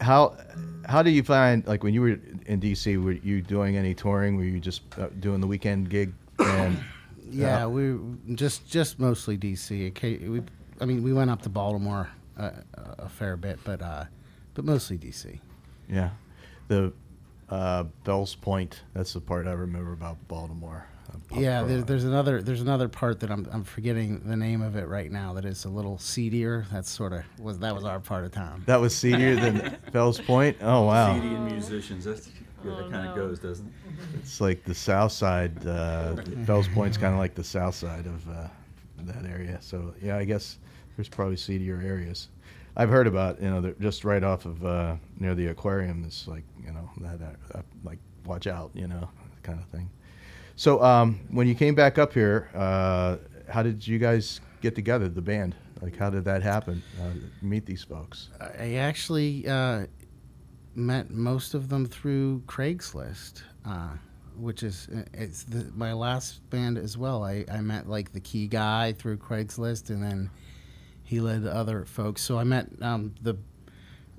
how 0.00 0.36
how 0.86 1.02
do 1.02 1.10
you 1.10 1.22
find 1.22 1.66
like 1.66 1.82
when 1.84 1.94
you 1.94 2.00
were 2.02 2.18
in 2.46 2.60
DC? 2.60 3.02
Were 3.02 3.12
you 3.12 3.40
doing 3.40 3.76
any 3.76 3.94
touring? 3.94 4.36
Were 4.36 4.44
you 4.44 4.58
just 4.60 4.82
uh, 4.98 5.08
doing 5.20 5.40
the 5.40 5.46
weekend 5.46 5.88
gig? 5.90 6.12
And 6.38 6.82
Yeah, 7.30 7.66
we 7.66 7.98
just 8.34 8.66
just 8.68 8.98
mostly 8.98 9.36
DC. 9.38 9.92
Occa- 9.92 10.28
We, 10.28 10.42
I 10.80 10.86
mean, 10.86 11.02
we 11.02 11.12
went 11.12 11.30
up 11.30 11.42
to 11.42 11.48
Baltimore 11.50 12.08
uh, 12.38 12.50
a 12.98 13.08
fair 13.08 13.36
bit, 13.36 13.58
but 13.64 13.82
uh, 13.82 14.04
but 14.54 14.64
mostly 14.64 14.96
DC. 14.98 15.38
yeah, 15.88 16.10
the 16.68 16.92
uh, 17.50 17.84
Fells 18.04 18.34
Point. 18.34 18.82
That's 18.94 19.12
the 19.12 19.20
part 19.20 19.46
I 19.46 19.52
remember 19.52 19.92
about 19.92 20.16
Baltimore. 20.28 20.86
Uh, 21.10 21.40
Yeah, 21.40 21.62
there, 21.62 21.80
there's 21.82 22.04
another 22.04 22.42
there's 22.42 22.60
another 22.60 22.88
part 22.88 23.20
that 23.20 23.30
I'm 23.30 23.46
I'm 23.50 23.64
forgetting 23.64 24.20
the 24.28 24.36
name 24.36 24.60
of 24.62 24.76
it 24.76 24.86
right 24.88 25.10
now. 25.10 25.32
That 25.34 25.44
is 25.44 25.64
a 25.64 25.68
little 25.70 25.98
seedier. 25.98 26.66
That's 26.72 26.90
sort 26.90 27.12
of 27.12 27.22
was 27.40 27.58
that 27.60 27.74
was 27.74 27.84
our 27.84 28.00
part 28.00 28.24
of 28.24 28.32
town. 28.32 28.62
that 28.66 28.80
was 28.80 28.94
seedier 28.94 29.34
than 29.36 29.76
Fells 29.92 30.20
Point. 30.20 30.56
Oh 30.60 30.82
wow. 30.84 31.14
CD 31.14 31.34
and 31.34 31.46
musicians. 31.46 32.04
That's 32.04 32.28
yeah, 32.28 32.72
Oh, 32.72 32.76
that 32.76 32.90
kind 32.90 33.04
no. 33.04 33.10
of 33.10 33.16
goes, 33.16 33.38
doesn't 33.38 33.66
it? 33.66 33.72
It's 34.18 34.40
like 34.40 34.64
the 34.64 34.74
south 34.74 35.12
side. 35.12 35.64
Uh, 35.66 36.16
Fells 36.44 36.66
Point's 36.68 36.96
kind 36.98 37.12
of 37.14 37.18
like 37.20 37.34
the 37.36 37.44
south 37.44 37.76
side 37.76 38.04
of 38.06 38.28
uh, 38.28 38.48
that 39.04 39.24
area. 39.30 39.58
So 39.62 39.94
yeah, 40.02 40.16
I 40.16 40.24
guess 40.24 40.58
there's 40.98 41.08
probably 41.08 41.36
seedier 41.36 41.80
areas. 41.80 42.26
I've 42.76 42.88
heard 42.88 43.06
about 43.06 43.40
you 43.40 43.48
know 43.48 43.72
just 43.80 44.04
right 44.04 44.24
off 44.24 44.46
of 44.46 44.66
uh, 44.66 44.96
near 45.20 45.36
the 45.36 45.46
aquarium. 45.46 46.02
It's 46.04 46.26
like 46.26 46.42
you 46.60 46.72
know 46.72 46.90
that 46.98 47.20
uh, 47.22 47.58
uh, 47.58 47.62
like 47.84 48.00
watch 48.24 48.48
out 48.48 48.72
you 48.74 48.88
know 48.88 49.08
kind 49.44 49.60
of 49.60 49.66
thing. 49.66 49.88
So 50.56 50.82
um, 50.82 51.20
when 51.30 51.46
you 51.46 51.54
came 51.54 51.76
back 51.76 51.98
up 51.98 52.12
here, 52.12 52.50
uh, 52.52 53.18
how 53.48 53.62
did 53.62 53.86
you 53.86 54.00
guys 54.00 54.40
get 54.60 54.74
together, 54.74 55.08
the 55.08 55.22
band? 55.22 55.54
Like 55.80 55.96
how 55.96 56.10
did 56.10 56.24
that 56.24 56.42
happen? 56.42 56.82
Uh, 57.00 57.10
meet 57.42 57.64
these 57.64 57.84
folks? 57.84 58.30
I 58.40 58.74
actually 58.74 59.46
uh, 59.46 59.86
met 60.74 61.10
most 61.10 61.54
of 61.54 61.68
them 61.68 61.86
through 61.86 62.42
Craigslist, 62.48 63.42
uh, 63.64 63.90
which 64.36 64.64
is 64.64 64.88
it's 65.14 65.44
the, 65.44 65.70
my 65.76 65.92
last 65.92 66.40
band 66.50 66.76
as 66.76 66.98
well. 66.98 67.22
I, 67.22 67.44
I 67.48 67.60
met 67.60 67.88
like 67.88 68.12
the 68.12 68.20
key 68.20 68.48
guy 68.48 68.94
through 68.94 69.18
Craigslist, 69.18 69.90
and 69.90 70.02
then 70.02 70.28
he 71.08 71.20
led 71.20 71.46
other 71.46 71.86
folks. 71.86 72.20
So 72.20 72.38
I 72.38 72.44
met 72.44 72.66
um, 72.82 73.14
the 73.22 73.34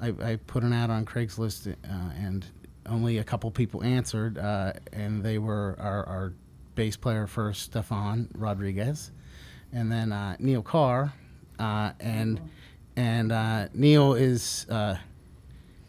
I, 0.01 0.07
I 0.23 0.35
put 0.47 0.63
an 0.63 0.73
ad 0.73 0.89
on 0.89 1.05
Craigslist, 1.05 1.71
uh, 1.71 1.75
and 2.17 2.43
only 2.87 3.19
a 3.19 3.23
couple 3.23 3.51
people 3.51 3.83
answered, 3.83 4.39
uh, 4.39 4.73
and 4.91 5.21
they 5.21 5.37
were 5.37 5.75
our, 5.79 6.03
our 6.07 6.33
bass 6.73 6.97
player 6.97 7.27
first, 7.27 7.61
Stefan 7.61 8.29
Rodriguez, 8.33 9.11
and 9.71 9.91
then 9.91 10.11
uh, 10.11 10.35
Neil 10.39 10.63
Carr, 10.63 11.13
uh, 11.59 11.91
and 11.99 12.41
and 12.95 13.31
uh, 13.31 13.67
Neil 13.75 14.15
is 14.15 14.65
uh, 14.71 14.95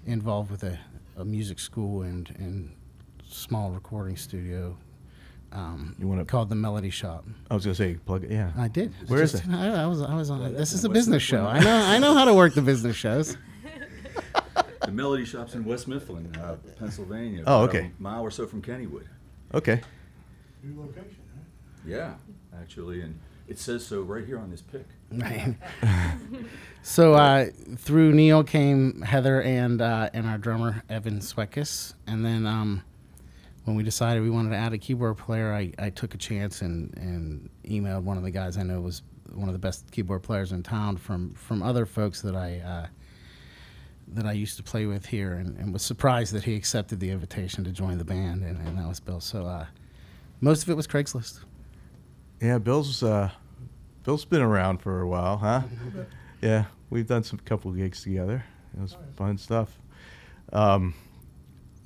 involved 0.04 0.50
with 0.50 0.64
a, 0.64 0.78
a 1.16 1.24
music 1.24 1.58
school 1.58 2.02
and 2.02 2.28
and 2.38 2.76
small 3.26 3.70
recording 3.70 4.18
studio. 4.18 4.76
Um, 5.52 5.96
You 5.98 6.06
wanna- 6.06 6.24
called 6.24 6.48
the 6.48 6.54
Melody 6.54 6.90
Shop. 6.90 7.24
I 7.50 7.54
was 7.54 7.64
gonna 7.64 7.74
say 7.74 7.94
plug 7.94 8.24
it. 8.24 8.30
Yeah. 8.30 8.52
I 8.56 8.68
did. 8.68 8.92
Where 9.08 9.22
is 9.22 9.32
Just- 9.32 9.44
it? 9.46 9.50
I, 9.50 9.82
I 9.82 9.86
was 9.86 10.00
I 10.00 10.14
was 10.14 10.30
on. 10.30 10.40
Yeah, 10.42 10.48
this 10.50 10.72
is 10.72 10.84
a 10.84 10.88
business 10.88 11.22
show. 11.22 11.44
I 11.44 11.58
know 11.60 11.76
I 11.76 11.98
know 11.98 12.14
how 12.14 12.24
to 12.24 12.34
work 12.34 12.54
the 12.54 12.62
business 12.62 12.96
shows. 12.96 13.36
The 14.86 14.92
Melody 14.92 15.26
Shop's 15.26 15.54
in 15.54 15.64
West 15.66 15.86
Mifflin, 15.88 16.34
uh, 16.36 16.56
Pennsylvania. 16.78 17.44
Oh, 17.46 17.64
okay. 17.64 17.90
A 17.98 18.02
mile 18.02 18.22
or 18.22 18.30
so 18.30 18.46
from 18.46 18.62
Kennywood. 18.62 19.04
Okay. 19.52 19.82
New 20.64 20.80
location, 20.80 21.16
huh? 21.34 21.42
Yeah, 21.86 22.14
actually, 22.60 23.02
and 23.02 23.18
it 23.46 23.58
says 23.58 23.86
so 23.86 24.00
right 24.00 24.24
here 24.24 24.38
on 24.38 24.50
this 24.50 24.62
pic. 24.62 24.86
Right. 25.12 25.54
so 26.82 27.12
uh, 27.14 27.48
through 27.76 28.12
Neil 28.14 28.42
came 28.42 29.02
Heather 29.02 29.42
and 29.42 29.82
uh, 29.82 30.08
and 30.14 30.26
our 30.26 30.38
drummer 30.38 30.82
Evan 30.88 31.18
Swekis, 31.20 31.94
and 32.06 32.24
then 32.24 32.46
um, 32.46 32.82
when 33.64 33.76
we 33.76 33.82
decided 33.82 34.22
we 34.22 34.30
wanted 34.30 34.50
to 34.50 34.56
add 34.56 34.72
a 34.72 34.78
keyboard 34.78 35.18
player, 35.18 35.52
I, 35.52 35.72
I 35.78 35.90
took 35.90 36.14
a 36.14 36.18
chance 36.18 36.62
and, 36.62 36.96
and 36.96 37.50
emailed 37.64 38.02
one 38.02 38.16
of 38.16 38.22
the 38.22 38.30
guys 38.30 38.56
I 38.56 38.62
know 38.62 38.80
was 38.80 39.02
one 39.32 39.48
of 39.48 39.52
the 39.52 39.58
best 39.58 39.90
keyboard 39.90 40.22
players 40.22 40.52
in 40.52 40.62
town 40.62 40.96
from 40.96 41.34
from 41.34 41.62
other 41.62 41.86
folks 41.86 42.20
that 42.22 42.34
I 42.34 42.58
uh, 42.58 42.86
that 44.08 44.26
I 44.26 44.32
used 44.32 44.56
to 44.56 44.62
play 44.62 44.86
with 44.86 45.06
here, 45.06 45.34
and, 45.34 45.56
and 45.58 45.72
was 45.72 45.82
surprised 45.82 46.32
that 46.34 46.42
he 46.44 46.54
accepted 46.56 47.00
the 47.00 47.10
invitation 47.10 47.64
to 47.64 47.70
join 47.70 47.98
the 47.98 48.04
band, 48.04 48.42
and, 48.42 48.58
and 48.66 48.78
that 48.78 48.88
was 48.88 48.98
Bill. 48.98 49.20
So 49.20 49.46
uh, 49.46 49.66
most 50.40 50.62
of 50.62 50.70
it 50.70 50.74
was 50.74 50.86
Craigslist. 50.86 51.40
Yeah, 52.40 52.58
Bill's 52.58 53.02
uh, 53.02 53.30
Bill's 54.04 54.24
been 54.24 54.42
around 54.42 54.78
for 54.78 55.00
a 55.00 55.06
while, 55.06 55.36
huh? 55.36 55.62
yeah, 56.42 56.64
we've 56.88 57.06
done 57.06 57.22
some 57.22 57.38
couple 57.40 57.70
gigs 57.72 58.02
together. 58.02 58.44
It 58.76 58.80
was 58.80 58.96
fun 59.16 59.38
stuff. 59.38 59.78
Um, 60.52 60.94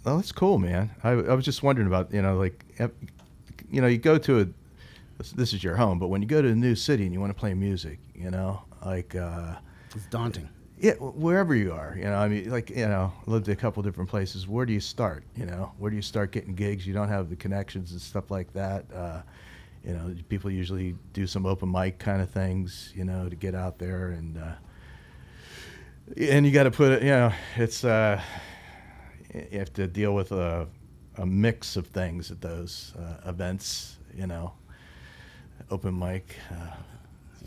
well, 0.04 0.16
that's 0.16 0.32
cool, 0.32 0.58
man. 0.58 0.90
I, 1.02 1.10
I 1.10 1.34
was 1.34 1.44
just 1.44 1.62
wondering 1.62 1.86
about 1.88 2.12
you 2.12 2.22
know 2.22 2.36
like 2.36 2.64
you 3.70 3.80
know 3.80 3.86
you 3.86 3.98
go 3.98 4.18
to 4.18 4.40
a 4.40 4.46
this, 5.34 5.52
is 5.52 5.62
your 5.62 5.76
home, 5.76 5.98
but 5.98 6.08
when 6.08 6.22
you 6.22 6.28
go 6.28 6.42
to 6.42 6.48
a 6.48 6.54
new 6.54 6.74
city 6.74 7.04
and 7.04 7.12
you 7.12 7.20
want 7.20 7.30
to 7.30 7.38
play 7.38 7.54
music, 7.54 7.98
you 8.14 8.30
know 8.30 8.62
like. 8.84 9.14
Uh, 9.14 9.54
It's 9.94 10.06
daunting. 10.06 10.48
yeah, 10.78 10.94
wherever 10.94 11.54
you 11.54 11.72
are, 11.72 11.94
you 11.96 12.04
know, 12.04 12.16
I 12.16 12.28
mean, 12.28 12.50
like, 12.50 12.68
you 12.70 12.88
know, 12.88 13.12
lived 13.26 13.48
a 13.48 13.54
couple 13.54 13.80
different 13.84 14.10
places. 14.10 14.48
Where 14.48 14.66
do 14.66 14.72
you 14.72 14.80
start? 14.80 15.22
You 15.36 15.46
know, 15.46 15.72
where 15.78 15.88
do 15.88 15.96
you 15.96 16.02
start 16.02 16.32
getting 16.32 16.54
gigs? 16.54 16.84
You 16.84 16.94
don't 16.94 17.08
have 17.08 17.30
the 17.30 17.36
connections 17.36 17.92
and 17.92 18.00
stuff 18.00 18.30
like 18.30 18.52
that. 18.54 18.84
Uh, 18.92 19.22
you 19.84 19.92
know, 19.94 20.14
people 20.28 20.50
usually 20.50 20.96
do 21.12 21.26
some 21.28 21.46
open 21.46 21.70
mic 21.70 21.98
kind 22.00 22.20
of 22.20 22.28
things, 22.28 22.92
you 22.96 23.04
know, 23.04 23.28
to 23.28 23.36
get 23.36 23.54
out 23.54 23.78
there 23.78 24.08
and, 24.08 24.36
uh, 24.36 24.52
and 26.18 26.44
you 26.44 26.52
got 26.52 26.64
to 26.64 26.70
put 26.70 26.90
it, 26.92 27.02
you 27.02 27.10
know, 27.10 27.32
it's, 27.56 27.84
uh, 27.84 28.20
you 29.34 29.58
have 29.58 29.72
to 29.74 29.86
deal 29.86 30.14
with 30.14 30.32
a, 30.32 30.66
a 31.18 31.26
mix 31.26 31.76
of 31.76 31.86
things 31.88 32.30
at 32.30 32.40
those 32.40 32.92
uh, 32.98 33.28
events, 33.28 33.96
you 34.14 34.26
know, 34.26 34.52
open 35.70 35.98
mic, 35.98 36.36
uh, 36.50 36.74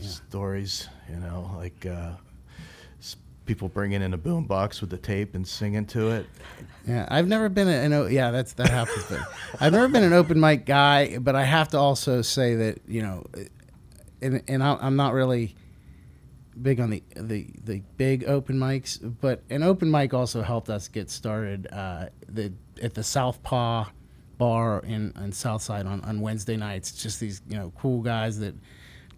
stories, 0.00 0.88
you 1.10 1.16
know, 1.16 1.50
like, 1.56 1.86
uh, 1.86 2.12
people 3.46 3.68
bringing 3.68 4.02
in 4.02 4.12
a 4.12 4.18
boom 4.18 4.44
box 4.44 4.82
with 4.82 4.90
the 4.90 4.98
tape 4.98 5.34
and 5.34 5.48
singing 5.48 5.86
to 5.86 6.10
it. 6.10 6.26
Yeah, 6.86 7.08
I've 7.10 7.26
never 7.26 7.48
been 7.48 7.66
an 7.66 7.94
o- 7.94 8.04
yeah 8.06 8.30
that's 8.30 8.52
that 8.54 8.68
happens. 8.68 9.04
But 9.08 9.20
I've 9.58 9.72
never 9.72 9.88
been 9.88 10.02
an 10.04 10.12
open 10.12 10.38
mic 10.38 10.66
guy, 10.66 11.16
but 11.16 11.34
I 11.34 11.44
have 11.44 11.68
to 11.68 11.78
also 11.78 12.20
say 12.20 12.56
that 12.56 12.80
you 12.86 13.00
know, 13.02 13.24
and 14.20 14.42
and 14.48 14.62
I- 14.62 14.76
I'm 14.82 14.96
not 14.96 15.14
really 15.14 15.54
big 16.62 16.80
on 16.80 16.90
the 16.90 17.02
the 17.16 17.46
the 17.64 17.82
big 17.96 18.24
open 18.24 18.58
mics, 18.58 18.98
but 19.20 19.42
an 19.50 19.62
open 19.62 19.90
mic 19.90 20.14
also 20.14 20.42
helped 20.42 20.70
us 20.70 20.88
get 20.88 21.10
started. 21.10 21.66
Uh, 21.72 22.06
the 22.28 22.52
at 22.82 22.94
the 22.94 23.02
Southpaw 23.02 23.86
bar 24.38 24.80
in 24.80 25.12
on 25.16 25.32
Southside 25.32 25.86
on 25.86 26.00
on 26.02 26.20
Wednesday 26.20 26.56
nights. 26.56 26.92
Just 26.92 27.20
these 27.20 27.42
you 27.48 27.56
know 27.56 27.72
cool 27.78 28.00
guys 28.02 28.38
that 28.40 28.54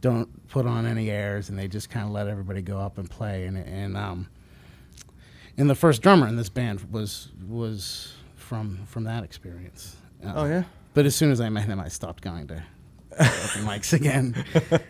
don't 0.01 0.49
put 0.49 0.67
on 0.67 0.87
any 0.87 1.11
airs 1.11 1.51
and 1.51 1.59
they 1.59 1.69
just 1.69 1.91
kind 1.91 2.07
of 2.07 2.13
let 2.13 2.27
everybody 2.27 2.63
go 2.63 2.79
up 2.79 2.97
and 2.97 3.11
play 3.11 3.45
and 3.45 3.59
and 3.59 3.99
um 3.99 4.27
and 5.59 5.69
the 5.69 5.75
first 5.75 6.01
drummer 6.01 6.27
in 6.27 6.37
this 6.37 6.49
band 6.49 6.91
was 6.91 7.29
was 7.47 8.15
from 8.37 8.79
from 8.87 9.05
that 9.05 9.25
experience. 9.25 9.97
Uh, 10.25 10.33
Oh 10.37 10.45
yeah. 10.47 10.65
But 10.95 11.07
as 11.07 11.15
soon 11.15 11.31
as 11.31 11.41
I 11.41 11.49
met 11.51 11.65
him, 11.67 11.79
I 11.79 11.89
stopped 11.89 12.23
going 12.23 12.49
to 12.49 12.63
open 13.13 13.65
mics 13.65 13.93
again. 13.93 14.45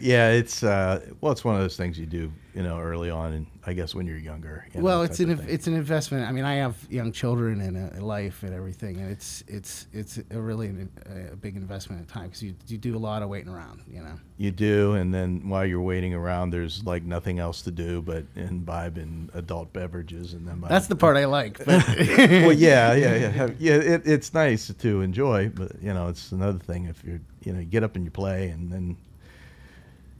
yeah, 0.00 0.30
it's 0.30 0.62
uh, 0.62 1.00
well, 1.20 1.32
it's 1.32 1.44
one 1.44 1.54
of 1.54 1.60
those 1.60 1.76
things 1.76 1.98
you 1.98 2.06
do, 2.06 2.32
you 2.54 2.62
know, 2.62 2.78
early 2.78 3.10
on, 3.10 3.32
and 3.32 3.46
I 3.66 3.72
guess 3.72 3.94
when 3.94 4.06
you're 4.06 4.16
younger. 4.16 4.66
you 4.72 4.80
know, 4.80 4.84
well, 4.84 5.02
it's 5.02 5.20
an 5.20 5.30
of 5.30 5.38
inv- 5.38 5.44
thing. 5.44 5.54
it's 5.54 5.66
an 5.66 5.74
investment. 5.74 6.28
I 6.28 6.32
mean, 6.32 6.44
I 6.44 6.54
have 6.54 6.76
young 6.88 7.12
children 7.12 7.60
and 7.60 7.76
a, 7.76 8.00
a 8.00 8.02
life 8.02 8.42
and 8.42 8.54
everything, 8.54 8.98
and 8.98 9.10
it's 9.10 9.42
it's 9.48 9.86
it's 9.92 10.18
a 10.30 10.40
really 10.40 10.68
an, 10.68 10.90
a 11.32 11.36
big 11.36 11.56
investment 11.56 12.00
in 12.00 12.06
time 12.06 12.24
because 12.24 12.42
you 12.42 12.54
you 12.68 12.78
do 12.78 12.96
a 12.96 12.98
lot 12.98 13.22
of 13.22 13.28
waiting 13.28 13.52
around. 13.52 13.82
You 13.90 14.02
know. 14.02 14.14
You 14.38 14.50
do, 14.50 14.92
and 14.94 15.12
then 15.12 15.48
while 15.48 15.64
you're 15.64 15.80
waiting 15.80 16.14
around, 16.14 16.50
there's 16.50 16.84
like 16.84 17.02
nothing 17.02 17.38
else 17.38 17.62
to 17.62 17.70
do 17.70 18.02
but 18.02 18.24
imbibe 18.36 18.98
in 18.98 19.30
adult 19.34 19.72
beverages, 19.72 20.34
and 20.34 20.46
then 20.46 20.62
That's 20.68 20.86
the 20.88 20.96
part 20.96 21.16
I 21.16 21.24
like. 21.24 21.58
But 21.64 21.86
well, 21.88 22.52
yeah, 22.52 22.94
yeah, 22.94 23.16
yeah, 23.16 23.48
yeah. 23.58 23.74
It, 23.74 24.06
it's 24.06 24.34
nice 24.34 24.72
to 24.72 25.00
enjoy, 25.00 25.48
but 25.48 25.72
you 25.82 25.92
know, 25.94 26.08
it's 26.08 26.32
another 26.32 26.58
thing 26.58 26.84
if 26.86 27.02
you're, 27.02 27.20
you 27.42 27.52
know, 27.52 27.60
you 27.60 27.64
get 27.64 27.82
up 27.82 27.96
and 27.96 28.04
you 28.04 28.10
play, 28.10 28.48
and 28.48 28.70
then 28.70 28.96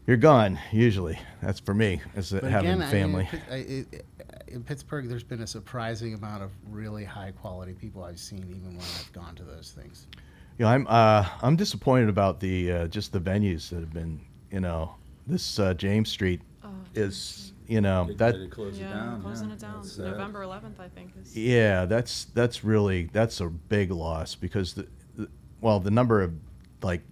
you're 0.06 0.16
gone. 0.16 0.58
Usually, 0.72 1.18
that's 1.42 1.60
for 1.60 1.74
me 1.74 2.00
as 2.14 2.30
But 2.32 2.44
having 2.44 2.70
again, 2.70 2.82
I 2.82 2.84
mean, 2.84 2.90
family. 2.90 3.28
in, 3.32 3.40
I- 3.50 3.54
it- 3.56 4.06
in 4.48 4.62
Pittsburgh, 4.62 5.08
there's 5.08 5.24
been 5.24 5.42
a 5.42 5.46
surprising 5.46 6.14
amount 6.14 6.42
of 6.42 6.52
really 6.70 7.04
high 7.04 7.32
quality 7.32 7.72
people 7.72 8.04
I've 8.04 8.18
seen, 8.20 8.46
even 8.48 8.76
when 8.76 8.78
I've 8.80 9.12
gone 9.12 9.34
to 9.34 9.42
those 9.42 9.72
things. 9.76 10.06
You 10.58 10.64
know, 10.64 10.70
I'm 10.70 10.86
uh, 10.88 11.26
I'm 11.42 11.56
disappointed 11.56 12.08
about 12.08 12.38
the 12.40 12.70
uh, 12.72 12.86
just 12.86 13.12
the 13.12 13.20
venues 13.20 13.68
that 13.70 13.80
have 13.80 13.92
been, 13.92 14.20
you 14.52 14.60
know, 14.60 14.94
this 15.26 15.58
uh, 15.58 15.74
James 15.74 16.08
Street 16.08 16.40
Oh, 16.64 16.68
is, 16.94 17.52
you 17.66 17.80
know, 17.80 18.06
They- 18.06 18.14
that 18.14 18.38
they 18.38 18.46
closed 18.46 18.78
it 18.80 18.84
yeah, 18.84 18.94
down, 18.94 19.20
closing 19.22 19.48
yeah. 19.48 19.54
it 19.54 19.58
down. 19.60 19.74
That's 19.76 19.92
sad. 19.92 20.04
November 20.06 20.42
11th, 20.44 20.78
I 20.80 20.88
think. 20.88 21.10
Is 21.20 21.36
Yeah, 21.36 21.84
that's 21.84 22.26
that's 22.26 22.62
really 22.64 23.10
that's 23.12 23.40
a 23.40 23.48
big 23.48 23.90
loss 23.90 24.34
because 24.36 24.74
the, 24.74 24.86
the 25.16 25.28
well 25.60 25.80
the 25.80 25.90
number 25.90 26.22
of 26.22 26.32
like 26.82 27.02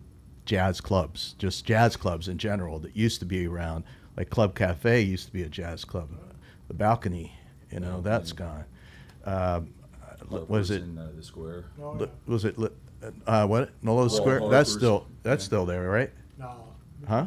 jazz 0.45 0.81
clubs, 0.81 1.35
just 1.39 1.65
jazz 1.65 1.97
clubs 1.97 2.29
in 2.29 2.39
general 2.39 2.79
that 2.81 2.97
used 2.97 3.21
to 3.21 3.27
be 3.27 3.47
around, 3.47 3.85
like 4.17 4.31
Club 4.31 4.55
Cafe 4.55 5.01
used 5.01 5.27
to 5.27 5.33
be 5.33 5.43
a 5.43 5.49
jazz 5.49 5.85
club, 5.85 6.09
the 6.69 6.75
balcony, 6.75 7.33
you 7.71 7.81
know, 7.81 8.01
that's 8.01 8.33
gone. 8.33 8.65
Um, 9.25 9.71
was 10.49 10.71
it 10.71 10.83
in 10.83 10.97
uh, 10.99 11.11
the 11.17 11.23
square? 11.23 11.65
Oh, 11.83 11.97
yeah. 11.99 12.07
was 12.27 12.45
it 12.45 12.57
uh, 13.27 13.47
what 13.47 13.71
Nola's 13.83 14.13
Wal 14.13 14.21
Square? 14.21 14.49
That's 14.49 14.73
still 14.73 15.07
that's 15.23 15.43
Yeah. 15.45 15.47
still 15.47 15.67
there, 15.67 15.89
right? 15.91 16.11
No. 16.39 16.53
Huh? 17.07 17.27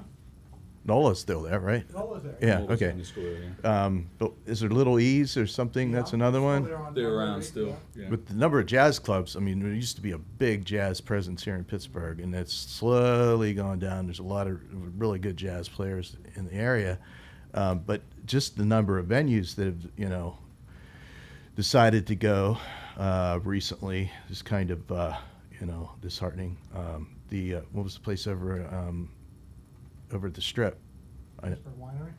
Nola's 0.88 1.20
still 1.20 1.42
there, 1.42 1.60
right? 1.60 1.84
Nola's 1.94 2.24
there. 2.24 2.38
Yeah. 2.42 2.60
What 2.62 2.70
was 2.70 2.82
okay. 2.82 2.92
in 2.92 3.00
the 3.00 3.06
square, 3.06 3.54
yeah. 3.64 3.86
Um, 3.86 4.10
but 4.18 4.32
is 4.46 4.62
there 4.62 4.70
Little 4.70 5.00
E's 5.02 5.36
or 5.36 5.46
something? 5.46 5.92
That's 5.92 6.14
another 6.14 6.42
one. 6.42 6.64
there 6.64 6.78
on 6.78 6.94
They're 6.94 7.14
around 7.14 7.42
yeah. 7.42 7.48
still. 7.48 7.78
Yeah. 7.94 8.10
With 8.10 8.26
the 8.26 8.34
number 8.34 8.58
of 8.60 8.68
jazz 8.68 8.98
clubs, 8.98 9.36
I 9.36 9.40
mean, 9.40 9.60
there 9.60 9.74
used 9.74 9.98
to 9.98 10.02
be 10.02 10.12
a 10.12 10.18
big 10.18 10.64
jazz 10.64 11.02
presence 11.02 11.44
here 11.44 11.56
in 11.56 11.66
Pittsburgh, 11.66 12.22
and 12.22 12.34
it's 12.34 12.54
slowly 12.54 13.54
gone 13.54 13.80
down. 13.80 14.08
There's 14.08 14.20
a 14.20 14.24
lot 14.24 14.48
of 14.48 14.62
really 14.98 15.20
good 15.20 15.36
jazz 15.36 15.68
players 15.68 16.16
in 16.36 16.46
the 16.46 16.54
area, 16.54 17.00
um, 17.54 17.80
but 17.86 18.02
just 18.26 18.58
the 18.58 18.66
number 18.66 18.98
of 18.98 19.08
venues 19.08 19.56
that 19.56 19.66
have, 19.66 19.88
you 19.98 20.08
know, 20.08 20.38
decided 21.58 22.08
to 22.08 22.16
go 22.16 22.58
uh, 22.98 23.40
recently 23.44 24.10
is 24.30 24.42
kind 24.42 24.72
of, 24.72 24.90
uh, 24.90 25.18
you 25.60 25.68
know, 25.68 25.92
disheartening. 26.02 26.56
Um, 26.74 27.10
the 27.30 27.56
uh, 27.56 27.62
what 27.74 27.84
was 27.84 27.96
the 27.96 28.00
place 28.00 28.26
over 28.26 28.66
um, 28.74 29.10
over 30.14 30.28
at 30.28 30.34
the 30.34 30.42
Strip? 30.42 30.80
I, 31.44 31.50
Winery. 31.50 32.14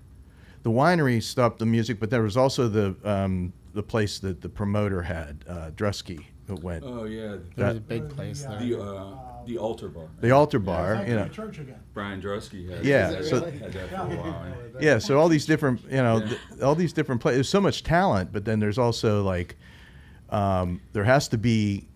the 0.63 0.71
winery 0.71 1.23
stopped 1.23 1.59
the 1.59 1.67
music, 1.67 1.99
but 1.99 2.11
there 2.11 2.23
was 2.23 2.37
also 2.37 2.69
the 2.69 2.95
um, 3.05 3.53
the 3.75 3.83
place 3.83 4.19
that 4.21 4.41
the 4.41 4.49
promoter 4.49 5.03
had, 5.03 5.45
uh, 5.49 5.71
Drusky, 5.75 6.25
that 6.47 6.63
went. 6.63 6.85
Oh, 6.85 7.05
yeah. 7.05 7.37
There's 7.57 7.77
a 7.77 7.81
big 7.81 8.03
There's 8.03 8.13
place 8.15 8.43
the, 8.43 8.49
uh, 8.51 8.59
there. 8.59 8.69
The, 8.69 8.81
uh, 8.83 9.15
the 9.47 9.59
altar 9.59 9.89
bar. 9.89 10.09
the 10.21 10.31
altar 10.31 10.59
bar, 10.59 10.95
it's 10.97 11.09
you 11.09 11.17
know. 11.17 11.25
the 11.25 11.31
church 11.31 11.59
again. 11.59 11.81
Brian 11.95 12.21
Drusky 12.21 12.69
had, 12.71 12.85
Yeah, 12.85 13.11
had, 13.13 13.25
so- 13.25 13.45
had 13.51 13.73
that 13.73 13.89
for 13.91 13.95
a 13.97 13.99
while. 14.17 14.47
yeah. 14.47 14.55
Yeah, 14.81 14.99
so 14.99 15.19
all 15.19 15.29
these 15.29 15.47
different, 15.47 15.83
you 15.85 15.97
know, 15.97 16.19
Yeah. 16.19 16.27
th- 16.51 16.61
all 16.63 16.75
these 16.77 16.93
different 16.93 17.21
places. 17.21 17.37
There's 17.39 17.49
so 17.49 17.61
much 17.61 17.83
talent, 17.83 18.33
but 18.33 18.45
then 18.45 18.61
there's 18.61 18.79
also 18.79 19.23
like, 19.25 19.57
um, 20.31 20.81
there 20.93 21.05
has 21.05 21.27
to 21.29 21.39
be 21.39 21.89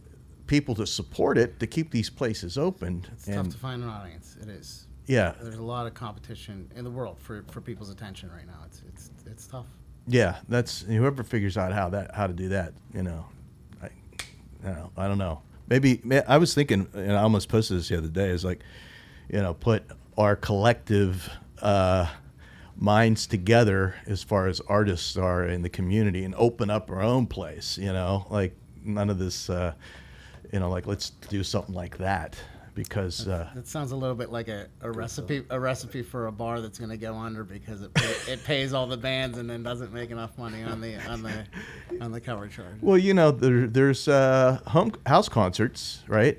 people 0.47 0.75
to 0.77 0.87
support 0.87 1.39
it 1.39 1.61
to 1.61 1.67
keep 1.67 1.91
these 1.93 2.11
places 2.11 2.59
open. 2.59 3.05
It's 3.13 3.27
tough 3.27 3.49
to 3.51 3.57
find 3.59 3.83
an 3.83 3.89
audience. 3.89 4.37
It 4.43 4.49
is. 4.49 4.87
Yeah, 5.07 5.35
There's 5.41 5.57
a 5.57 5.63
lot 5.63 5.87
of 5.87 5.95
competition 5.95 6.71
in 6.77 6.85
the 6.85 6.91
world 6.91 7.19
for, 7.19 7.45
for 7.51 7.61
people's 7.61 7.91
attention 7.91 8.31
right 8.31 8.47
now. 8.47 8.61
It's 8.67 8.83
it's 8.89 9.11
it's 9.27 9.47
tough. 9.47 9.67
yeah, 10.07 10.37
that's 10.49 10.83
whoever 10.83 11.23
figures 11.23 11.57
out 11.57 11.73
how 11.73 11.89
that 11.91 12.15
how 12.15 12.27
to 12.27 12.33
do 12.33 12.49
that. 12.51 12.75
You 12.95 13.03
know, 13.03 13.27
I, 13.83 13.89
you 14.65 14.71
know, 14.71 14.91
I 14.97 15.09
don't 15.09 15.19
know. 15.19 15.43
Maybe 15.69 16.01
ma- 16.05 16.23
I 16.29 16.39
was 16.39 16.55
thinking, 16.55 16.87
and 16.95 17.13
I 17.13 17.23
almost 17.23 17.49
posted 17.49 17.79
this 17.79 17.89
the 17.89 17.99
other 17.99 18.09
day. 18.09 18.29
Is 18.29 18.45
like, 18.45 18.61
you 19.29 19.41
know, 19.41 19.55
put 19.55 19.85
our 20.17 20.37
collective 20.37 21.29
uh, 21.61 22.07
minds 22.77 23.27
together 23.27 23.95
as 24.07 24.23
far 24.23 24.47
as 24.47 24.61
artists 24.69 25.17
are 25.17 25.45
in 25.47 25.63
the 25.63 25.69
community 25.69 26.25
and 26.25 26.35
open 26.37 26.71
up 26.71 26.91
our 26.91 27.03
own 27.03 27.27
place. 27.27 27.77
You 27.79 27.93
know, 27.93 28.27
like 28.31 28.55
none 28.85 29.11
of 29.11 29.19
this. 29.19 29.51
Uh, 29.51 29.75
you 30.53 30.61
know, 30.61 30.69
like 30.71 30.87
let's 30.87 31.11
do 31.11 31.43
something 31.43 31.75
like 31.75 31.97
that 31.99 32.37
because. 32.75 33.29
Uh, 33.29 33.51
That 33.55 33.67
sounds 33.69 33.93
a 33.93 33.97
little 33.97 34.15
bit 34.15 34.31
like 34.31 34.49
a, 34.49 34.69
a 34.81 34.91
recipe 34.91 35.45
a 35.51 35.59
recipe 35.59 36.03
for 36.03 36.27
a 36.27 36.33
bar 36.33 36.61
that's 36.61 36.79
going 36.79 36.91
to 36.91 36.97
go 36.97 37.15
under 37.15 37.45
because 37.45 37.83
it 37.83 37.93
pay, 37.95 38.15
it 38.33 38.45
pays 38.45 38.73
all 38.73 38.87
the 38.87 38.97
bands 38.97 39.39
and 39.39 39.49
then 39.49 39.63
doesn't 39.63 39.93
make 39.93 40.11
enough 40.11 40.37
money 40.39 40.63
on 40.63 40.81
the 40.81 40.97
on 41.11 41.23
the 41.23 41.45
on 42.01 42.13
the 42.13 42.21
cover 42.21 42.49
charge. 42.49 42.77
well, 42.81 42.99
you 42.99 43.15
know, 43.15 43.31
there, 43.31 43.67
there's 43.67 44.09
uh, 44.09 44.61
home 44.67 44.93
house 45.07 45.29
concerts, 45.29 46.03
right? 46.09 46.39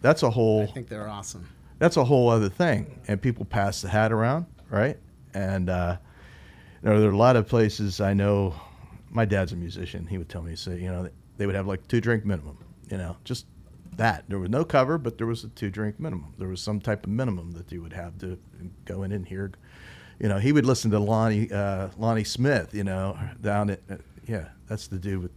That's 0.00 0.22
a 0.22 0.30
whole. 0.30 0.62
I 0.62 0.66
think 0.66 0.88
they're 0.88 1.08
awesome. 1.08 1.48
that's 1.78 1.96
a 1.96 2.04
whole 2.04 2.28
other 2.28 2.48
thing. 2.48 3.00
And 3.08 3.20
people 3.20 3.44
pass 3.44 3.82
the 3.82 3.88
hat 3.88 4.12
around, 4.12 4.46
right? 4.70 4.98
And 5.34 5.70
uh, 5.70 5.96
you 6.82 6.88
know, 6.90 7.00
there 7.00 7.08
are 7.08 7.12
a 7.12 7.16
lot 7.16 7.36
of 7.36 7.46
places 7.48 8.00
I 8.00 8.12
know. 8.14 8.54
My 9.10 9.24
dad's 9.24 9.52
a 9.52 9.56
musician. 9.56 10.06
He 10.06 10.16
would 10.18 10.28
tell 10.28 10.42
me, 10.42 10.56
say, 10.56 10.78
you 10.80 10.88
know, 10.88 11.08
they 11.36 11.46
would 11.46 11.54
have 11.54 11.66
like 11.66 11.86
two 11.86 12.00
drink 12.00 12.24
minimum. 12.24 12.56
You 12.90 12.98
know, 12.98 13.16
just 13.24 13.46
that. 13.96 14.24
There 14.28 14.38
was 14.38 14.50
no 14.50 14.64
cover, 14.64 14.98
but 14.98 15.18
there 15.18 15.26
was 15.26 15.44
a 15.44 15.48
two 15.48 15.70
drink 15.70 16.00
minimum. 16.00 16.34
There 16.38 16.48
was 16.48 16.60
some 16.60 16.80
type 16.80 17.04
of 17.04 17.10
minimum 17.10 17.52
that 17.52 17.70
you 17.72 17.82
would 17.82 17.92
have 17.92 18.18
to 18.18 18.38
go 18.84 19.02
in 19.02 19.12
and 19.12 19.26
hear. 19.26 19.52
You 20.18 20.28
know, 20.28 20.38
he 20.38 20.52
would 20.52 20.66
listen 20.66 20.90
to 20.92 20.98
Lonnie 20.98 21.50
uh, 21.50 21.88
Lonnie 21.98 22.24
Smith. 22.24 22.74
You 22.74 22.84
know, 22.84 23.18
down 23.40 23.70
at 23.70 23.80
uh, 23.90 23.96
yeah, 24.26 24.48
that's 24.68 24.88
the 24.88 24.98
dude 24.98 25.22
with 25.22 25.32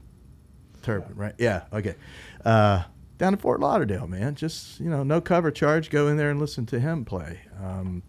turban, 0.84 1.16
right? 1.16 1.34
Yeah, 1.38 1.64
okay. 1.74 1.96
Uh, 2.44 2.84
down 3.18 3.34
in 3.34 3.40
Fort 3.40 3.60
Lauderdale, 3.60 4.08
man. 4.08 4.36
Just 4.36 4.80
you 4.80 4.90
know, 4.90 5.04
no 5.04 5.22
cover 5.22 5.52
charge. 5.52 5.90
Go 5.90 6.08
in 6.08 6.18
there 6.18 6.30
and 6.30 6.40
listen 6.40 6.66
to 6.68 6.80
him 6.80 7.06
play. 7.06 7.40
Um, 7.62 8.04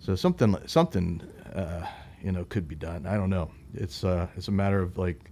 so 0.00 0.14
something, 0.14 0.56
something, 0.66 1.22
uh, 1.54 1.86
you 2.22 2.32
know, 2.32 2.44
could 2.44 2.68
be 2.68 2.74
done. 2.74 3.06
I 3.06 3.14
don't 3.14 3.30
know. 3.30 3.50
It's 3.72 4.04
uh, 4.04 4.26
it's 4.36 4.48
a 4.48 4.52
matter 4.52 4.80
of 4.80 4.98
like 4.98 5.30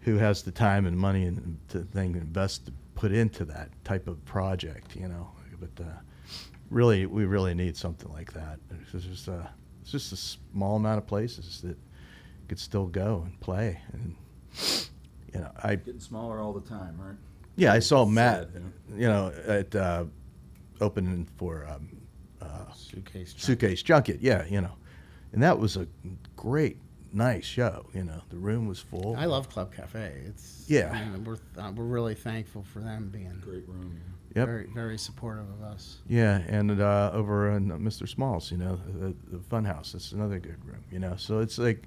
who 0.00 0.18
has 0.18 0.42
the 0.42 0.50
time 0.50 0.86
and 0.86 0.98
money 0.98 1.24
and 1.24 1.58
to 1.70 1.80
thing 1.80 2.14
invest 2.14 2.66
to 2.66 2.72
put 3.04 3.12
into 3.12 3.44
that 3.44 3.68
type 3.84 4.08
of 4.08 4.24
project, 4.24 4.96
you 4.96 5.06
know. 5.06 5.30
But 5.60 5.84
uh, 5.84 5.88
really, 6.70 7.04
we 7.04 7.26
really 7.26 7.52
need 7.52 7.76
something 7.76 8.10
like 8.10 8.32
that. 8.32 8.58
It's 8.94 9.04
just 9.04 9.28
uh, 9.28 9.46
it's 9.82 9.90
just 9.92 10.10
a 10.14 10.16
small 10.16 10.76
amount 10.76 10.96
of 10.96 11.06
places 11.06 11.60
that 11.60 11.76
could 12.48 12.58
still 12.58 12.86
go 12.86 13.22
and 13.26 13.38
play 13.40 13.78
and. 13.92 14.16
You 15.34 15.40
know, 15.40 15.50
I 15.64 15.74
Getting 15.74 15.98
smaller 15.98 16.38
all 16.38 16.52
the 16.52 16.60
time, 16.60 16.96
right? 16.96 17.16
yeah, 17.56 17.72
I 17.72 17.80
saw 17.80 18.04
Matt, 18.06 18.52
sad, 18.52 18.62
you 18.94 19.08
know, 19.08 19.32
at 19.48 19.74
uh, 19.74 20.04
opening 20.80 21.26
for 21.36 21.66
um, 21.66 21.88
uh, 22.40 22.72
Suitcase. 22.72 23.32
Junkie. 23.32 23.44
Suitcase 23.44 23.82
Junket. 23.82 24.18
Yeah, 24.20 24.44
you 24.46 24.60
know, 24.60 24.76
and 25.32 25.42
that 25.42 25.58
was 25.58 25.76
a 25.76 25.88
great, 26.36 26.78
nice 27.14 27.44
show. 27.44 27.86
You 27.94 28.04
know, 28.04 28.20
the 28.30 28.36
room 28.36 28.66
was 28.66 28.80
full. 28.80 29.16
I 29.18 29.26
love 29.26 29.48
Club 29.48 29.74
Cafe. 29.74 30.22
It's 30.26 30.64
Yeah. 30.68 30.90
I 30.92 31.04
mean, 31.04 31.24
we're 31.24 31.38
uh, 31.56 31.72
we're 31.74 31.84
really 31.84 32.14
thankful 32.14 32.64
for 32.64 32.80
them 32.80 33.08
being 33.12 33.40
Great 33.42 33.68
room. 33.68 34.00
Yep. 34.34 34.46
very 34.46 34.66
very 34.74 34.98
supportive 34.98 35.48
of 35.48 35.62
us. 35.62 35.98
Yeah, 36.08 36.38
and 36.48 36.80
uh, 36.80 37.12
over 37.14 37.52
in 37.52 37.68
Mr. 37.68 38.08
Smalls, 38.08 38.50
you 38.50 38.56
know, 38.56 38.80
the, 38.98 39.14
the 39.30 39.38
Fun 39.44 39.64
House. 39.64 39.94
It's 39.94 40.10
another 40.10 40.40
good 40.40 40.58
room. 40.64 40.82
You 40.90 40.98
know, 40.98 41.14
so 41.16 41.38
it's 41.38 41.56
like, 41.56 41.84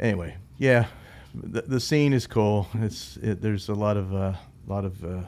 anyway, 0.00 0.36
yeah, 0.58 0.86
the, 1.34 1.62
the 1.62 1.78
scene 1.78 2.12
is 2.12 2.26
cool. 2.26 2.66
It's 2.74 3.16
it, 3.18 3.40
there's 3.40 3.68
a 3.68 3.74
lot 3.74 3.96
of 3.96 4.12
uh, 4.12 4.32
lot 4.66 4.84
of 4.84 5.04
uh, 5.04 5.22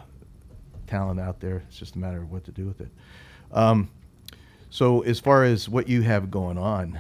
talent 0.88 1.20
out 1.20 1.38
there. 1.38 1.62
It's 1.68 1.78
just 1.78 1.95
a 1.95 1.99
matter 1.99 2.20
of 2.22 2.30
what 2.30 2.45
to 2.45 2.51
do 2.51 2.66
with 2.66 2.80
it. 2.80 2.91
Um, 3.53 3.88
so 4.68 5.03
as 5.03 5.20
far 5.20 5.45
as 5.45 5.68
what 5.68 5.88
you 5.88 6.03
have 6.03 6.30
going 6.30 6.59
on, 6.59 6.99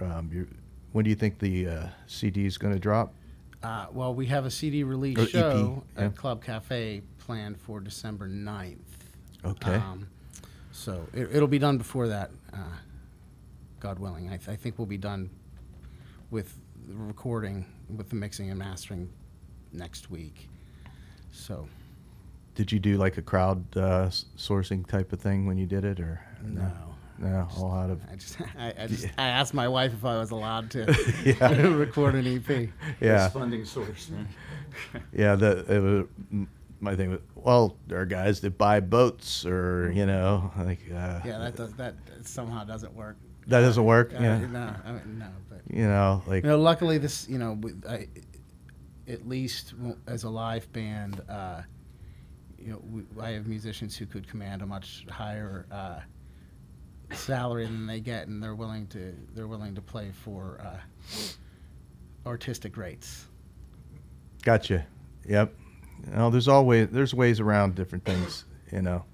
um, 0.00 0.30
you 0.32 0.48
when 0.94 1.02
do 1.02 1.10
you 1.10 1.16
think 1.16 1.40
the 1.40 1.66
uh, 1.66 1.86
CD 2.06 2.46
is 2.46 2.56
going 2.56 2.72
to 2.72 2.78
drop? 2.78 3.12
Uh, 3.64 3.86
well, 3.92 4.14
we 4.14 4.26
have 4.26 4.46
a 4.46 4.50
CD 4.50 4.84
release 4.84 5.18
Or 5.18 5.22
EP, 5.22 5.28
show 5.28 5.84
yeah. 5.98 6.04
at 6.04 6.14
Club 6.16 6.40
Cafe 6.44 7.02
planned 7.18 7.60
for 7.60 7.80
December 7.80 8.28
9th. 8.28 8.76
Okay. 9.44 9.74
Um, 9.74 10.06
so 10.70 11.04
it, 11.12 11.34
it'll 11.34 11.48
be 11.48 11.58
done 11.58 11.78
before 11.78 12.06
that, 12.06 12.30
uh, 12.52 12.58
God 13.80 13.98
willing. 13.98 14.28
I, 14.28 14.36
th- 14.36 14.50
I 14.50 14.54
think 14.54 14.78
we'll 14.78 14.86
be 14.86 14.96
done 14.96 15.30
with 16.30 16.54
the 16.86 16.94
recording, 16.94 17.66
with 17.96 18.08
the 18.08 18.16
mixing 18.16 18.50
and 18.50 18.58
mastering 18.58 19.10
next 19.72 20.12
week. 20.12 20.48
So 21.32 21.68
Did 22.54 22.70
you 22.70 22.78
do 22.78 22.98
like 22.98 23.18
a 23.18 23.22
crowd 23.22 23.64
uh, 23.76 24.10
sourcing 24.36 24.86
type 24.86 25.12
of 25.12 25.18
thing 25.18 25.44
when 25.44 25.58
you 25.58 25.66
did 25.66 25.84
it, 25.84 25.98
or 25.98 26.20
no, 26.44 26.62
No, 26.62 26.93
all 27.22 27.72
out 27.72 27.90
of 27.90 28.00
I 28.10 28.16
just, 28.16 28.36
I, 28.58 28.74
I 28.78 28.86
just, 28.86 29.06
I 29.18 29.28
asked 29.28 29.54
my 29.54 29.68
wife 29.68 29.92
if 29.92 30.04
I 30.04 30.18
was 30.18 30.30
allowed 30.30 30.70
to 30.72 30.84
Yeah. 31.24 31.66
record 31.68 32.14
an 32.14 32.26
E 32.26 32.36
EP. 32.36 32.48
yeah, 33.00 33.14
Best 33.16 33.34
funding 33.34 33.64
source, 33.64 34.10
man. 34.10 34.28
yeah. 35.12 35.36
The 35.36 35.64
it 35.72 35.78
was, 35.80 36.46
my 36.80 36.96
thing 36.96 37.10
was 37.10 37.20
well, 37.34 37.76
there 37.86 38.00
are 38.00 38.06
guys 38.06 38.40
that 38.40 38.58
buy 38.58 38.80
boats 38.80 39.44
or 39.46 39.90
you 39.94 40.06
know 40.06 40.50
like 40.58 40.80
uh, 40.90 41.20
Yeah, 41.24 41.38
that 41.38 41.56
does 41.56 41.72
that 41.74 41.94
somehow 42.22 42.64
doesn't 42.64 42.94
work. 42.94 43.16
that 43.46 43.60
doesn't 43.60 43.84
work. 43.84 44.12
Uh, 44.14 44.20
yeah, 44.22 44.38
No, 44.46 44.74
I 44.84 44.92
mean, 44.92 45.18
no, 45.18 45.28
but 45.48 45.60
you 45.70 45.86
know 45.86 46.22
like 46.26 46.42
you 46.44 46.50
know, 46.50 46.58
luckily 46.58 46.98
this, 46.98 47.28
you 47.28 47.38
know, 47.38 47.52
with- 47.60 47.84
I, 47.88 48.08
at 49.06 49.28
least 49.28 49.74
as 50.06 50.24
a 50.24 50.30
live 50.30 50.70
band, 50.72 51.20
uh, 51.28 51.60
you 52.58 52.70
know, 52.72 52.82
we, 52.90 53.02
I 53.22 53.32
have 53.32 53.46
musicians 53.46 53.94
who 53.96 54.06
could 54.06 54.26
command 54.26 54.62
a 54.62 54.66
much 54.66 55.04
higher 55.10 55.66
uh, 55.70 56.00
salary 57.12 57.66
than 57.66 57.86
they 57.86 58.00
get, 58.00 58.28
and 58.28 58.42
they're 58.42 58.54
willing 58.54 58.86
to 58.88 59.14
they're 59.34 59.46
willing 59.46 59.74
to 59.74 59.80
play 59.82 60.10
for 60.24 60.60
uh, 60.64 60.78
artistic 62.26 62.76
rates. 62.76 63.26
Gotcha. 64.42 64.86
Yep. 65.26 65.54
You 66.06 66.16
know, 66.16 66.30
there's 66.30 66.48
always 66.48 66.88
there's 66.90 67.14
ways 67.14 67.40
around 67.40 67.74
different 67.74 68.04
things, 68.04 68.44
you 68.72 68.82
know. 68.82 69.04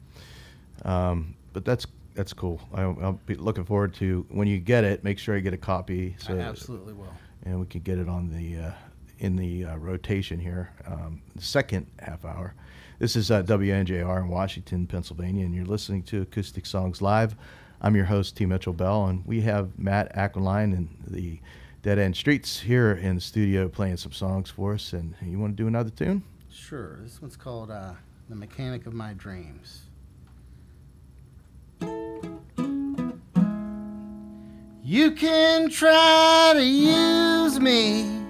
Um, 0.85 1.37
but 1.53 1.65
that's 1.65 1.87
that's 2.15 2.33
cool. 2.33 2.61
I, 2.75 2.83
I'll 2.83 3.21
be 3.27 3.35
looking 3.35 3.65
forward 3.65 3.95
to 3.95 4.27
when 4.31 4.49
you 4.49 4.59
get 4.59 4.85
it. 4.85 5.05
Make 5.05 5.19
sure 5.19 5.37
I 5.37 5.41
get 5.41 5.55
a 5.55 5.59
copy, 5.59 6.17
so 6.19 6.35
I 6.35 6.41
absolutely 6.41 6.95
will. 6.95 7.13
and 7.45 7.61
we 7.61 7.67
can 7.67 7.81
get 7.83 7.99
it 7.99 8.09
on 8.09 8.31
the 8.31 8.69
uh, 8.69 8.73
in 9.19 9.37
the 9.37 9.67
uh, 9.67 9.77
rotation 9.77 10.39
here. 10.41 10.73
Um, 10.87 11.23
the 11.37 11.43
second 11.43 11.87
half 12.01 12.25
hour. 12.25 12.55
This 12.99 13.17
is 13.17 13.31
uh, 13.31 13.43
WNJR 13.43 14.21
in 14.21 14.29
Washington, 14.29 14.87
Pennsylvania, 14.87 15.47
and 15.47 15.55
you're 15.55 15.65
listening 15.65 16.03
to 16.05 16.21
Acoustic 16.21 16.67
Songs 16.67 17.01
Live. 17.01 17.35
I'm 17.83 17.97
your 17.97 18.05
host, 18.05 18.37
T. 18.37 18.45
Mitchell 18.45 18.75
Bell, 18.75 19.07
and 19.07 19.27
we 19.27 19.41
have 19.43 19.79
Matt 19.79 20.15
Aquiline 20.15 20.75
and 20.75 20.97
the 21.07 21.41
Dead 21.83 21.99
End 21.99 22.15
Streets 22.15 22.61
here 22.61 22.93
in 22.93 23.15
the 23.15 23.21
studio 23.23 23.69
playing 23.69 23.97
some 23.97 24.13
songs 24.13 24.51
for 24.51 24.75
us. 24.75 24.93
And 24.93 25.15
you 25.23 25.39
want 25.39 25.57
to 25.57 25.63
do 25.63 25.67
another 25.67 25.89
tune? 25.89 26.23
Sure. 26.53 26.99
This 27.03 27.23
one's 27.23 27.37
called 27.37 27.71
uh, 27.71 27.93
"The 28.29 28.37
Mechanic 28.37 28.87
of 28.87 28.93
My 28.93 29.15
Dreams." 29.15 29.83
You 34.83 35.13
can 35.13 35.71
try 35.71 36.53
to 36.55 36.65
use 36.65 37.61
me, 37.61 38.25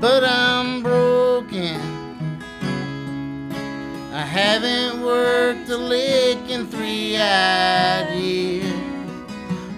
but 0.00 0.24
I'm 0.24 0.82
broken. 0.82 2.03
I 4.16 4.20
haven't 4.20 5.02
worked 5.02 5.68
a 5.70 5.76
lick 5.76 6.48
in 6.48 6.68
three 6.68 7.16
odd 7.16 8.14
years. 8.14 8.72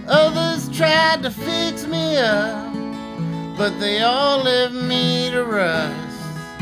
Others 0.06 0.76
tried 0.76 1.22
to 1.22 1.30
fix 1.30 1.86
me 1.86 2.18
up, 2.18 2.70
but 3.56 3.80
they 3.80 4.02
all 4.02 4.42
left 4.42 4.74
me 4.74 5.30
to 5.30 5.42
rust 5.42 6.60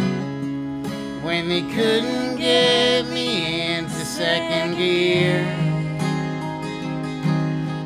when 1.25 1.49
they 1.49 1.62
couldn't 1.62 2.37
get 2.37 3.09
me 3.09 3.75
into 3.75 3.91
second 3.91 4.77
gear. 4.77 5.45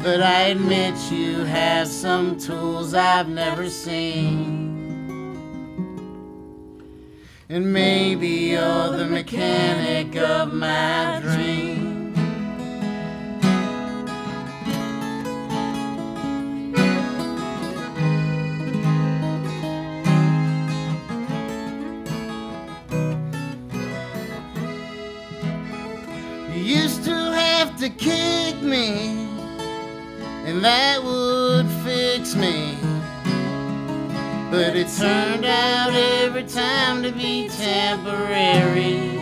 But 0.03 0.21
I 0.21 0.49
admit 0.49 0.97
you 1.11 1.45
have 1.45 1.89
some 1.89 2.39
tools 2.39 2.93
I've 2.93 3.31
never 3.31 3.71
seen. 3.71 4.58
And 7.51 7.73
maybe 7.73 8.29
you're 8.29 8.91
the 8.91 9.07
mechanic 9.07 10.15
of 10.17 10.53
my 10.53 11.19
dream. 11.23 12.15
You 26.53 26.61
used 26.61 27.03
to 27.05 27.15
have 27.15 27.79
to 27.79 27.89
kick 27.89 28.61
me, 28.61 29.27
and 30.45 30.63
that 30.63 31.03
would 31.03 31.67
fix 31.83 32.35
me. 32.35 32.78
But 34.51 34.77
it 34.77 34.89
turned 34.99 35.45
out 35.45 35.93
every 35.93 36.45
time 36.45 37.03
to 37.03 37.13
be 37.13 37.51
temporary. 37.51 39.19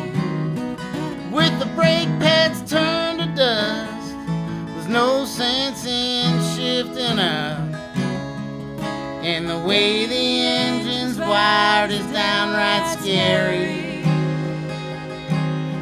With 1.33 1.59
the 1.59 1.67
brake 1.75 2.09
pads 2.21 2.61
turned 2.71 3.19
to 3.19 3.27
dust, 3.35 4.15
there's 4.69 4.87
no 4.87 5.25
sense 5.25 5.85
in 5.85 6.41
shifting 6.55 7.19
up. 7.19 7.59
And 9.25 9.51
the 9.51 9.59
way 9.59 10.07
the 10.07 10.15
engine's 10.15 11.19
wired 11.19 11.91
is 11.91 12.07
downright 12.13 12.87
scary. 13.01 14.05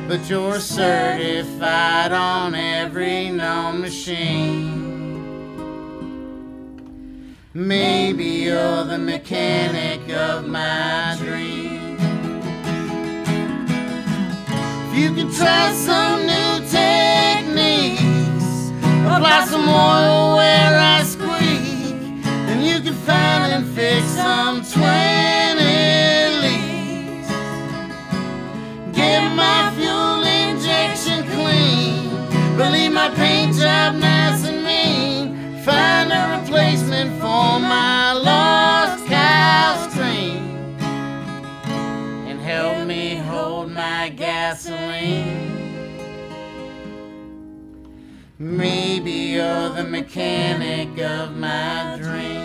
But 0.08 0.26
you're 0.30 0.58
certified 0.58 2.12
on 2.12 2.54
every 2.54 3.28
known 3.28 3.82
machine. 3.82 4.73
Maybe 7.56 8.24
you're 8.24 8.82
the 8.82 8.98
mechanic 8.98 10.12
of 10.12 10.48
my 10.48 11.14
dream. 11.20 11.96
If 14.88 14.98
you 14.98 15.14
could 15.14 15.32
try 15.32 15.72
some 15.72 16.26
new 16.26 16.66
techniques, 16.66 18.02
apply 19.06 19.46
some 19.48 19.68
oil 19.68 20.34
where 20.34 20.76
I 20.76 21.04
squeak, 21.04 22.24
then 22.24 22.60
you 22.60 22.80
can 22.80 22.94
find 22.94 23.52
and 23.52 23.68
fix 23.72 24.04
some 24.04 24.64
20 24.64 25.62
leaks. 26.42 27.30
Get 28.96 29.32
my 29.36 29.72
fuel 29.76 30.24
injection 30.24 31.22
clean. 31.30 32.10
Believe 32.56 32.90
my 32.90 33.10
paint 33.10 33.54
job 33.54 33.94
nice 33.94 34.44
and 34.44 34.64
mean. 34.64 35.62
Find 35.62 36.12
a 36.12 36.40
replacement 36.40 37.20
gasoline. 44.44 45.56
Maybe 48.38 49.10
you're 49.10 49.70
the 49.70 49.84
mechanic 49.84 51.00
of 51.00 51.34
my 51.34 51.98
dream. 51.98 52.43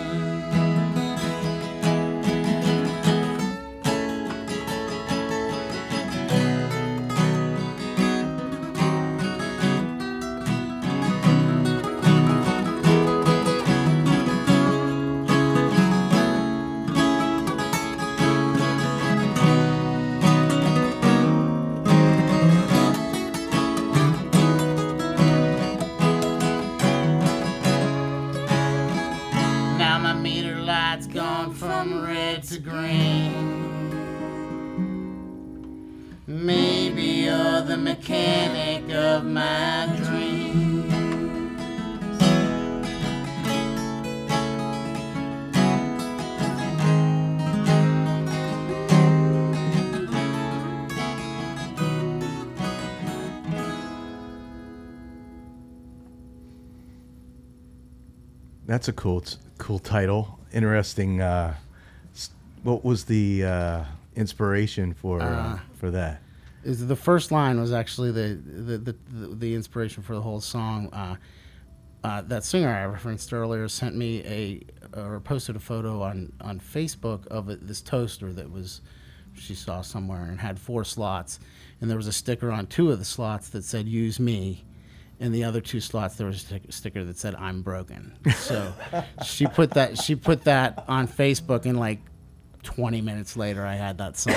Maybe 36.50 37.02
you're 37.02 37.60
the 37.62 37.76
mechanic 37.76 38.92
of 38.92 39.24
my 39.24 39.86
dreams. 40.02 40.90
That's 58.66 58.88
a 58.88 58.92
cool, 58.92 59.22
cool 59.58 59.78
title. 59.78 60.40
Interesting. 60.52 61.20
Uh, 61.20 61.54
what 62.64 62.84
was 62.84 63.04
the 63.04 63.44
uh, 63.44 63.84
inspiration 64.16 64.94
for 64.94 65.22
uh, 65.22 65.26
Uh, 65.26 65.58
for 65.78 65.90
that? 65.92 66.20
Is 66.64 66.86
the 66.86 66.96
first 66.96 67.32
line 67.32 67.60
was 67.60 67.72
actually 67.72 68.12
the 68.12 68.40
the, 68.44 68.78
the, 68.78 68.96
the, 69.08 69.34
the 69.34 69.54
inspiration 69.54 70.02
for 70.02 70.14
the 70.14 70.22
whole 70.22 70.40
song. 70.40 70.88
Uh, 70.92 71.16
uh, 72.02 72.22
that 72.22 72.44
singer 72.44 72.70
I 72.70 72.86
referenced 72.86 73.32
earlier 73.32 73.68
sent 73.68 73.94
me 73.94 74.22
a 74.24 74.98
or 74.98 75.20
posted 75.20 75.56
a 75.56 75.60
photo 75.60 76.02
on 76.02 76.32
on 76.40 76.58
Facebook 76.60 77.26
of 77.26 77.48
it, 77.50 77.66
this 77.66 77.80
toaster 77.80 78.32
that 78.32 78.50
was 78.50 78.80
she 79.34 79.54
saw 79.54 79.80
somewhere 79.80 80.24
and 80.24 80.40
had 80.40 80.58
four 80.58 80.84
slots, 80.84 81.40
and 81.80 81.90
there 81.90 81.96
was 81.96 82.06
a 82.06 82.12
sticker 82.12 82.50
on 82.50 82.66
two 82.66 82.90
of 82.90 82.98
the 82.98 83.04
slots 83.04 83.50
that 83.50 83.64
said 83.64 83.86
"Use 83.86 84.18
me," 84.18 84.64
in 85.18 85.32
the 85.32 85.44
other 85.44 85.60
two 85.60 85.80
slots 85.80 86.16
there 86.16 86.26
was 86.26 86.50
a 86.50 86.72
sticker 86.72 87.04
that 87.04 87.18
said 87.18 87.34
"I'm 87.34 87.62
broken." 87.62 88.16
So 88.34 88.72
she 89.24 89.46
put 89.46 89.72
that 89.72 89.98
she 89.98 90.14
put 90.14 90.44
that 90.44 90.84
on 90.88 91.06
Facebook, 91.06 91.66
and 91.66 91.78
like 91.78 92.00
20 92.62 93.00
minutes 93.00 93.36
later, 93.36 93.64
I 93.64 93.74
had 93.74 93.98
that 93.98 94.16
song. 94.16 94.34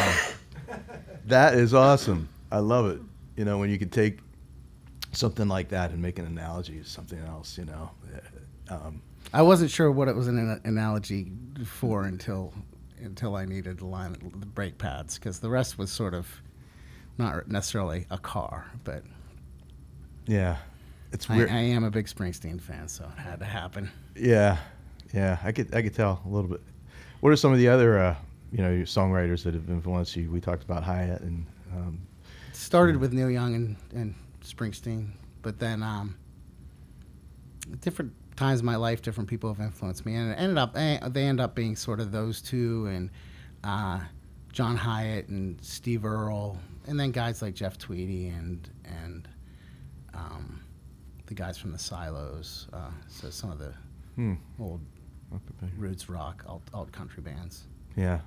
That 1.25 1.55
is 1.55 1.73
awesome. 1.73 2.29
I 2.51 2.59
love 2.59 2.87
it. 2.87 3.01
You 3.35 3.45
know, 3.45 3.57
when 3.57 3.69
you 3.69 3.77
can 3.77 3.89
take 3.89 4.19
something 5.11 5.47
like 5.47 5.69
that 5.69 5.91
and 5.91 6.01
make 6.01 6.19
an 6.19 6.25
analogy 6.25 6.79
to 6.79 6.85
something 6.85 7.19
else, 7.19 7.57
you 7.57 7.65
know. 7.65 7.91
Um, 8.69 9.01
I 9.33 9.41
wasn't 9.41 9.71
sure 9.71 9.91
what 9.91 10.07
it 10.07 10.15
was 10.15 10.27
an 10.27 10.61
analogy 10.63 11.31
for 11.65 12.03
until 12.03 12.53
until 12.99 13.35
I 13.35 13.45
needed 13.45 13.79
to 13.79 13.85
line 13.85 14.15
the 14.39 14.45
brake 14.45 14.77
pads 14.77 15.15
because 15.15 15.39
the 15.39 15.49
rest 15.49 15.77
was 15.77 15.91
sort 15.91 16.13
of 16.13 16.27
not 17.17 17.47
necessarily 17.47 18.05
a 18.09 18.17
car, 18.17 18.71
but 18.83 19.03
yeah. 20.25 20.57
It's 21.11 21.29
I, 21.29 21.37
weird. 21.37 21.49
I 21.51 21.59
am 21.59 21.83
a 21.83 21.91
big 21.91 22.07
Springsteen 22.07 22.59
fan, 22.59 22.87
so 22.87 23.05
it 23.05 23.19
had 23.19 23.39
to 23.39 23.45
happen. 23.45 23.91
Yeah, 24.15 24.57
yeah, 25.13 25.37
I 25.43 25.51
could 25.51 25.73
I 25.75 25.81
could 25.81 25.93
tell 25.93 26.21
a 26.25 26.29
little 26.29 26.49
bit. 26.49 26.61
What 27.19 27.31
are 27.31 27.35
some 27.35 27.51
of 27.51 27.59
the 27.59 27.67
other 27.67 27.99
uh, 27.99 28.15
you 28.53 28.63
know 28.63 28.71
your 28.71 28.85
songwriters 28.85 29.43
that 29.43 29.55
have 29.55 29.69
influenced 29.69 30.15
you? 30.15 30.29
We 30.31 30.39
talked 30.39 30.63
about 30.63 30.83
Hiatt 30.83 31.21
and 31.21 31.45
um, 31.73 32.07
Started 32.53 32.97
with 32.97 33.11
Neil 33.11 33.31
Young 33.31 33.55
and, 33.55 33.75
and 33.93 34.15
Springsteen, 34.43 35.09
but 35.41 35.57
then 35.59 35.81
um, 35.81 36.15
different 37.81 38.13
times 38.35 38.59
in 38.59 38.65
my 38.65 38.75
life, 38.75 39.01
different 39.01 39.27
people 39.27 39.51
have 39.51 39.63
influenced 39.63 40.05
me, 40.05 40.15
and 40.15 40.31
it 40.31 40.35
ended 40.35 40.59
up 40.59 40.77
eh, 40.77 40.99
they 41.09 41.23
end 41.23 41.41
up 41.41 41.55
being 41.55 41.75
sort 41.75 41.99
of 41.99 42.11
those 42.11 42.41
two 42.41 42.85
and 42.87 43.09
uh, 43.63 43.99
John 44.51 44.77
Hiatt 44.77 45.29
and 45.29 45.59
Steve 45.63 46.05
Earle, 46.05 46.59
and 46.85 46.99
then 46.99 47.11
guys 47.11 47.41
like 47.41 47.55
Jeff 47.55 47.79
Tweedy 47.79 48.27
and 48.27 48.69
and 48.85 49.27
um, 50.13 50.61
the 51.25 51.33
guys 51.33 51.57
from 51.57 51.71
the 51.71 51.79
Silos. 51.79 52.67
Uh, 52.71 52.91
so 53.07 53.31
some 53.31 53.51
of 53.51 53.57
the 53.57 53.73
hmm, 54.15 54.35
old 54.59 54.81
roots 55.75 56.07
rock 56.07 56.43
alt, 56.47 56.61
alt 56.71 56.91
country 56.91 57.23
bands. 57.23 57.63
yeah, 57.95 58.19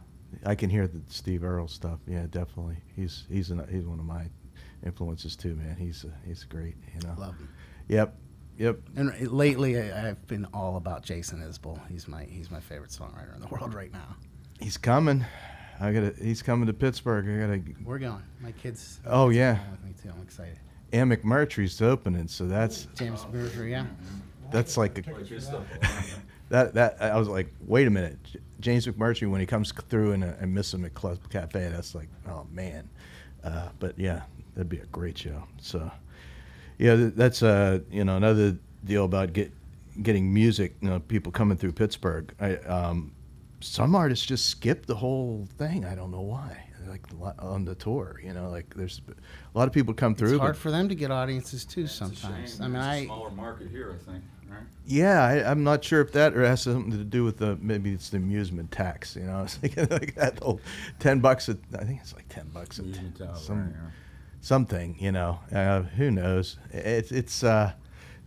I 0.44 0.54
can 0.54 0.70
hear 0.70 0.86
the 0.86 1.00
Steve 1.08 1.44
Earle 1.44 1.68
stuff. 1.68 1.98
Yeah, 2.06 2.26
definitely. 2.30 2.76
He's 2.94 3.24
he's 3.30 3.50
an, 3.50 3.66
he's 3.70 3.84
one 3.86 3.98
of 3.98 4.04
my 4.04 4.26
influences 4.84 5.36
too, 5.36 5.54
man. 5.56 5.76
He's 5.78 6.04
uh, 6.04 6.08
he's 6.26 6.44
great. 6.44 6.76
You 6.94 7.08
know. 7.08 7.14
Love 7.18 7.38
them. 7.38 7.48
Yep, 7.88 8.16
yep. 8.58 8.78
And 8.96 9.30
lately, 9.32 9.80
I, 9.80 10.08
I've 10.10 10.26
been 10.26 10.46
all 10.52 10.76
about 10.76 11.02
Jason 11.02 11.40
Isbell. 11.40 11.80
He's 11.88 12.06
my 12.08 12.24
he's 12.24 12.50
my 12.50 12.60
favorite 12.60 12.90
songwriter 12.90 13.34
in 13.34 13.40
the 13.40 13.48
world 13.48 13.74
right 13.74 13.92
now. 13.92 14.16
He's 14.60 14.76
coming. 14.76 15.24
I 15.80 15.92
gotta. 15.92 16.14
He's 16.22 16.42
coming 16.42 16.66
to 16.66 16.72
Pittsburgh. 16.72 17.28
I 17.28 17.46
gotta. 17.46 17.62
We're 17.84 17.98
going. 17.98 18.22
My 18.40 18.52
kids. 18.52 19.00
my 19.04 19.10
Oh, 19.12 19.28
kids 19.28 19.36
yeah. 19.38 19.58
With 19.70 19.84
me 19.84 19.94
too. 20.02 20.10
I'm 20.14 20.22
excited. 20.22 20.58
And 20.92 21.10
McMurtry's 21.10 21.82
opening, 21.82 22.28
so 22.28 22.46
that's 22.46 22.86
James 22.94 23.20
McMurtry, 23.22 23.70
yeah. 23.70 23.86
That's 24.50 24.76
like 24.76 25.06
a, 25.06 25.12
Like 25.12 25.26
his 25.26 25.44
stuff. 25.44 25.64
that 26.48 26.74
that 26.74 27.00
I 27.02 27.16
was 27.16 27.28
like, 27.28 27.52
wait 27.66 27.86
a 27.86 27.90
minute, 27.90 28.18
James 28.60 28.86
McMurtry 28.86 29.30
when 29.30 29.40
he 29.40 29.46
comes 29.46 29.72
through 29.88 30.12
and, 30.12 30.24
uh, 30.24 30.32
and 30.40 30.54
miss 30.54 30.72
him 30.72 30.84
at 30.84 30.94
Club 30.94 31.18
Cafe, 31.30 31.68
that's 31.68 31.94
like, 31.94 32.08
oh 32.28 32.46
man. 32.50 32.88
Uh, 33.44 33.68
but 33.78 33.98
yeah, 33.98 34.22
that'd 34.54 34.68
be 34.68 34.78
a 34.78 34.86
great 34.86 35.16
show. 35.18 35.42
So 35.60 35.90
yeah, 36.78 36.94
that's 37.14 37.42
uh 37.42 37.80
you 37.90 38.04
know 38.04 38.16
another 38.16 38.56
deal 38.84 39.04
about 39.04 39.32
get 39.32 39.52
getting 40.02 40.32
music. 40.32 40.74
You 40.80 40.90
know, 40.90 41.00
people 41.00 41.32
coming 41.32 41.56
through 41.56 41.72
Pittsburgh. 41.72 42.32
I 42.40 42.56
um, 42.56 43.12
some 43.60 43.94
artists 43.94 44.24
just 44.26 44.48
skip 44.50 44.86
the 44.86 44.94
whole 44.96 45.46
thing. 45.58 45.84
I 45.84 45.94
don't 45.94 46.10
know 46.10 46.20
why. 46.22 46.62
Like 46.88 47.02
on 47.40 47.64
the 47.64 47.74
tour, 47.74 48.20
you 48.22 48.32
know, 48.32 48.48
like 48.48 48.72
there's 48.76 49.00
a 49.08 49.58
lot 49.58 49.66
of 49.66 49.74
people 49.74 49.92
come 49.92 50.14
through. 50.14 50.34
It's 50.34 50.38
hard 50.40 50.56
for 50.56 50.70
them 50.70 50.88
to 50.88 50.94
get 50.94 51.10
audiences 51.10 51.64
too 51.64 51.82
It's 51.82 51.94
a 51.94 51.96
sometimes. 51.96 52.54
shame. 52.56 52.62
I 52.62 52.68
mean, 52.68 52.76
It's 52.76 52.84
a 52.84 52.88
I 52.90 53.04
smaller 53.06 53.30
market 53.30 53.70
here, 53.70 53.98
I 54.00 54.10
think, 54.10 54.22
right? 54.48 54.62
Yeah, 54.86 55.22
I, 55.22 55.50
I'm 55.50 55.64
not 55.64 55.84
sure 55.84 56.00
if 56.00 56.12
that 56.12 56.34
or 56.36 56.46
has 56.46 56.62
something 56.62 56.90
to 56.92 57.04
do 57.04 57.24
with 57.24 57.38
the 57.38 57.56
maybe 57.60 57.92
it's 57.92 58.10
the 58.10 58.18
amusement 58.18 58.70
tax. 58.70 59.16
You 59.16 59.24
know, 59.24 59.42
it's 59.44 59.60
like, 59.62 59.76
like 59.90 60.14
that 60.14 60.38
whole 60.40 60.60
ten 60.98 61.20
bucks. 61.20 61.48
A, 61.48 61.58
I 61.78 61.84
think 61.84 62.00
it's 62.00 62.14
like 62.14 62.28
ten 62.28 62.48
bucks. 62.48 62.78
A, 62.78 62.82
Amusement 62.82 63.18
tax, 63.18 63.40
some, 63.40 63.60
right, 63.60 63.72
yeah. 63.72 63.90
something. 64.40 64.96
You 64.98 65.12
know, 65.12 65.40
uh, 65.52 65.82
who 65.82 66.10
knows? 66.10 66.58
It's 66.70 67.10
it's 67.10 67.42
uh, 67.42 67.72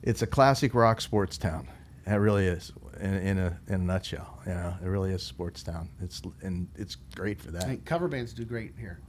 it's 0.04 0.22
a 0.22 0.28
classic 0.28 0.74
rock 0.74 1.02
sports 1.02 1.38
town. 1.38 1.68
It 2.06 2.16
really 2.16 2.48
is. 2.48 2.72
In, 3.00 3.14
in 3.14 3.38
a 3.38 3.58
in 3.68 3.76
a 3.76 3.78
nutshell, 3.78 4.40
you 4.46 4.54
know, 4.54 4.76
it 4.84 4.88
really 4.88 5.12
is 5.12 5.22
a 5.22 5.26
sports 5.26 5.64
town. 5.64 5.90
It's 6.02 6.22
and 6.42 6.68
it's 6.76 6.96
great 7.16 7.40
for 7.40 7.52
that. 7.52 7.64
I 7.64 7.68
think 7.68 7.86
cover 7.86 8.10
bands 8.10 8.34
do 8.34 8.44
great 8.44 8.74
here. 8.78 9.00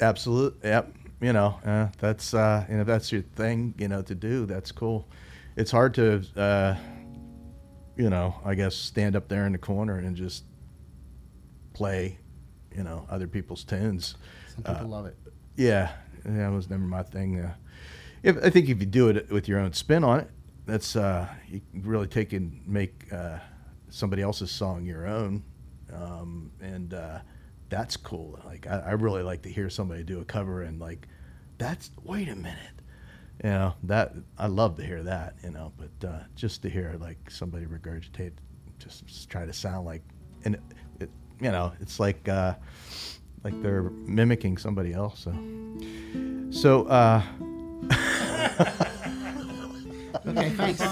Absolute. 0.00 0.58
Yep. 0.62 0.94
You 1.20 1.32
know, 1.32 1.58
uh, 1.64 1.88
that's 1.98 2.34
uh, 2.34 2.64
and 2.68 2.80
if 2.80 2.86
that's 2.86 3.10
your 3.10 3.22
thing, 3.22 3.74
you 3.78 3.88
know, 3.88 4.02
to 4.02 4.14
do, 4.14 4.46
that's 4.46 4.70
cool. 4.72 5.06
It's 5.56 5.70
hard 5.70 5.94
to, 5.94 6.22
uh, 6.36 6.76
you 7.96 8.10
know, 8.10 8.34
I 8.44 8.54
guess 8.54 8.74
stand 8.74 9.16
up 9.16 9.28
there 9.28 9.46
in 9.46 9.52
the 9.52 9.58
corner 9.58 9.98
and 9.98 10.14
just 10.14 10.44
play, 11.72 12.18
you 12.74 12.82
know, 12.82 13.06
other 13.08 13.26
people's 13.26 13.64
tunes. 13.64 14.16
Some 14.54 14.64
people 14.64 14.86
Uh, 14.86 14.88
love 14.88 15.06
it. 15.06 15.16
Yeah, 15.56 15.92
that 16.24 16.48
was 16.52 16.68
never 16.68 16.82
my 16.82 17.02
thing. 17.02 17.40
Uh, 17.40 17.54
if 18.22 18.36
I 18.44 18.50
think 18.50 18.68
if 18.68 18.80
you 18.80 18.86
do 18.86 19.08
it 19.08 19.30
with 19.30 19.48
your 19.48 19.58
own 19.58 19.72
spin 19.72 20.04
on 20.04 20.20
it, 20.20 20.30
that's 20.66 20.94
uh, 20.96 21.26
you 21.48 21.62
really 21.72 22.06
take 22.06 22.32
and 22.34 22.60
make 22.66 23.10
uh, 23.12 23.38
somebody 23.88 24.20
else's 24.20 24.50
song 24.50 24.84
your 24.84 25.06
own, 25.06 25.42
um, 25.92 26.50
and 26.60 26.92
uh, 26.92 27.20
that's 27.70 27.96
cool. 27.96 28.38
Like 28.44 28.66
I, 28.66 28.80
I 28.80 28.90
really 28.92 29.22
like 29.22 29.42
to 29.42 29.48
hear 29.48 29.70
somebody 29.70 30.02
do 30.02 30.20
a 30.20 30.24
cover 30.24 30.62
and 30.62 30.78
like, 30.80 31.06
that's 31.56 31.90
wait 32.02 32.28
a 32.28 32.36
minute, 32.36 32.75
you 33.44 33.50
know 33.50 33.74
that 33.84 34.12
I 34.38 34.46
love 34.46 34.76
to 34.76 34.84
hear 34.84 35.02
that, 35.04 35.34
you 35.44 35.50
know. 35.50 35.72
But 35.76 36.08
uh, 36.08 36.18
just 36.34 36.62
to 36.62 36.70
hear 36.70 36.96
like 37.00 37.30
somebody 37.30 37.66
regurgitate, 37.66 38.32
just, 38.78 39.06
just 39.06 39.30
try 39.30 39.46
to 39.46 39.52
sound 39.52 39.86
like, 39.86 40.02
and 40.44 40.54
it, 40.56 40.60
it, 41.00 41.10
you 41.40 41.50
know, 41.50 41.72
it's 41.80 41.98
like. 42.00 42.28
Uh, 42.28 42.54
like 43.44 43.62
they're 43.62 43.90
mimicking 44.06 44.56
somebody 44.56 44.92
else. 44.92 45.20
So, 45.20 45.32
so 46.50 46.84
uh, 46.88 47.22
Okay, 50.26 50.50
thanks. 50.50 50.80
I 50.80 50.86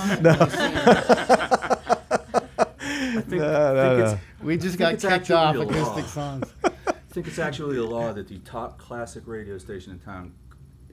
think, 3.20 3.32
No, 3.32 3.38
no, 3.38 3.80
I 3.80 3.96
think 3.96 3.98
no. 3.98 4.04
it's, 4.12 4.20
We 4.42 4.56
just 4.56 4.80
I 4.80 4.92
got 4.92 5.00
kicked 5.00 5.30
off 5.30 5.56
actually 5.56 5.66
law. 5.66 5.72
acoustic 5.72 6.04
songs. 6.06 6.52
I 6.64 6.92
think 7.10 7.26
it's 7.28 7.38
actually 7.38 7.78
a 7.78 7.84
law 7.84 8.12
that 8.12 8.28
the 8.28 8.38
top 8.40 8.78
classic 8.78 9.24
radio 9.26 9.58
station 9.58 9.92
in 9.92 9.98
town, 9.98 10.34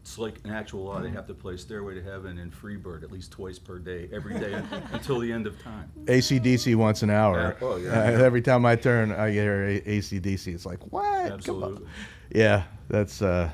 it's 0.02 0.18
like 0.18 0.40
an 0.44 0.52
actual 0.52 0.84
law. 0.86 1.00
They 1.00 1.12
have 1.12 1.28
to 1.28 1.34
play 1.34 1.58
Stairway 1.58 1.94
to 1.96 2.02
Heaven 2.04 2.40
and 2.40 2.52
Freebird 2.52 3.04
at 3.04 3.12
least 3.12 3.32
twice 3.32 3.60
per 3.60 3.78
day, 3.78 4.10
every 4.12 4.38
day 4.40 4.54
until 4.94 5.20
the 5.20 5.32
end 5.32 5.46
of 5.48 5.62
time. 5.62 5.92
ACDC 6.06 6.76
once 6.76 7.04
an 7.04 7.10
hour. 7.12 7.56
Yeah, 7.62 7.68
oh, 7.68 7.76
yeah. 7.78 7.90
Uh, 7.92 8.24
every 8.24 8.42
time 8.42 8.66
I 8.66 8.76
turn, 8.76 9.12
I 9.12 9.30
hear 9.32 9.64
A- 9.66 9.82
ACDC. 9.82 10.48
It's 10.54 10.66
like 10.66 10.80
what? 10.92 11.32
Absolutely. 11.32 11.86
Yeah, 12.34 12.64
that's 12.90 13.22
uh, 13.22 13.50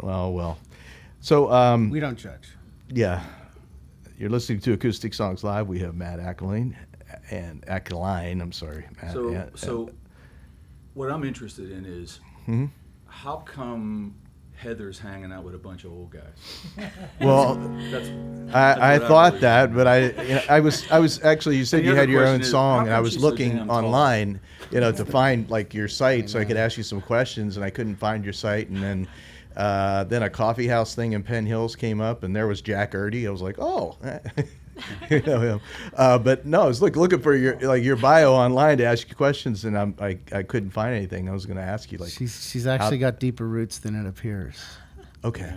well, 0.00 0.32
well. 0.32 0.58
So 1.20 1.52
um, 1.52 1.90
We 1.90 2.00
don't 2.00 2.16
judge. 2.18 2.48
yeah, 2.88 3.22
you're 4.18 4.30
listening 4.30 4.60
to 4.60 4.72
Acoustic 4.72 5.12
Songs 5.12 5.44
Live. 5.44 5.68
We 5.68 5.80
have 5.80 5.94
Matt 5.94 6.18
Ackline 6.18 6.74
and 7.30 7.60
Ackline. 7.66 8.40
I'm 8.40 8.52
sorry, 8.52 8.86
Matt. 9.02 9.12
So, 9.12 9.30
yeah, 9.30 9.46
so 9.54 9.90
what 10.94 11.10
I'm 11.10 11.24
interested 11.24 11.70
in 11.70 11.84
is 11.84 12.20
Mhm. 12.48 12.70
how 13.06 13.36
come 13.38 14.14
Heather's 14.60 14.98
hanging 14.98 15.32
out 15.32 15.42
with 15.42 15.54
a 15.54 15.58
bunch 15.58 15.84
of 15.84 15.92
old 15.92 16.10
guys? 16.10 16.90
well, 17.20 17.54
That's 17.90 18.08
I, 18.54 18.72
I 18.72 18.94
I 18.94 18.98
thought 18.98 19.30
believe. 19.30 19.40
that, 19.40 19.74
but 19.74 19.86
I, 19.86 19.98
you 20.22 20.34
know, 20.34 20.42
I 20.48 20.60
was, 20.60 20.90
I 20.90 20.98
was 20.98 21.22
actually. 21.24 21.56
You 21.56 21.64
said 21.64 21.84
you 21.84 21.94
had 21.94 22.10
your 22.10 22.26
own 22.26 22.42
is, 22.42 22.50
song, 22.50 22.86
and 22.86 22.94
I 22.94 23.00
was 23.00 23.12
she's 23.12 23.22
so 23.22 23.28
looking 23.28 23.56
tall? 23.58 23.70
online, 23.70 24.40
you 24.70 24.80
know, 24.80 24.92
to 24.92 25.04
find 25.18 25.48
like 25.50 25.72
your 25.72 25.88
site 25.88 26.28
so 26.28 26.38
I 26.38 26.44
could 26.44 26.58
ask 26.58 26.76
you 26.76 26.82
some 26.82 27.00
questions, 27.00 27.56
and 27.56 27.64
I 27.64 27.70
couldn't 27.70 27.96
find 27.96 28.22
your 28.22 28.34
site, 28.34 28.68
and 28.68 28.82
then, 28.82 29.08
uh, 29.56 30.04
then 30.04 30.22
a 30.22 30.30
coffee 30.30 30.68
house 30.68 30.94
thing 30.94 31.12
in 31.14 31.22
Penn 31.22 31.46
Hills 31.46 31.74
came 31.74 32.00
up, 32.00 32.22
and 32.22 32.36
there 32.36 32.46
was 32.46 32.60
Jack 32.60 32.92
Erdy. 32.92 33.26
I 33.26 33.30
was 33.30 33.42
like, 33.42 33.58
oh. 33.58 33.96
you 35.10 35.22
know 35.22 35.40
him, 35.40 35.60
uh, 35.96 36.18
but 36.18 36.46
no, 36.46 36.62
I 36.62 36.66
was 36.66 36.80
look, 36.82 36.96
looking 36.96 37.20
for 37.20 37.34
your 37.34 37.58
like 37.60 37.82
your 37.82 37.96
bio 37.96 38.32
online 38.32 38.78
to 38.78 38.84
ask 38.84 39.08
you 39.08 39.14
questions, 39.14 39.64
and 39.64 39.76
I'm, 39.78 39.94
I 40.00 40.18
I 40.32 40.42
couldn't 40.42 40.70
find 40.70 40.94
anything. 40.94 41.28
I 41.28 41.32
was 41.32 41.46
going 41.46 41.56
to 41.56 41.62
ask 41.62 41.90
you 41.92 41.98
like, 41.98 42.10
She's 42.10 42.48
she's 42.50 42.66
actually 42.66 42.98
got 42.98 43.20
deeper 43.20 43.46
roots 43.46 43.78
than 43.78 43.94
it 43.94 44.08
appears. 44.08 44.62
okay, 45.24 45.52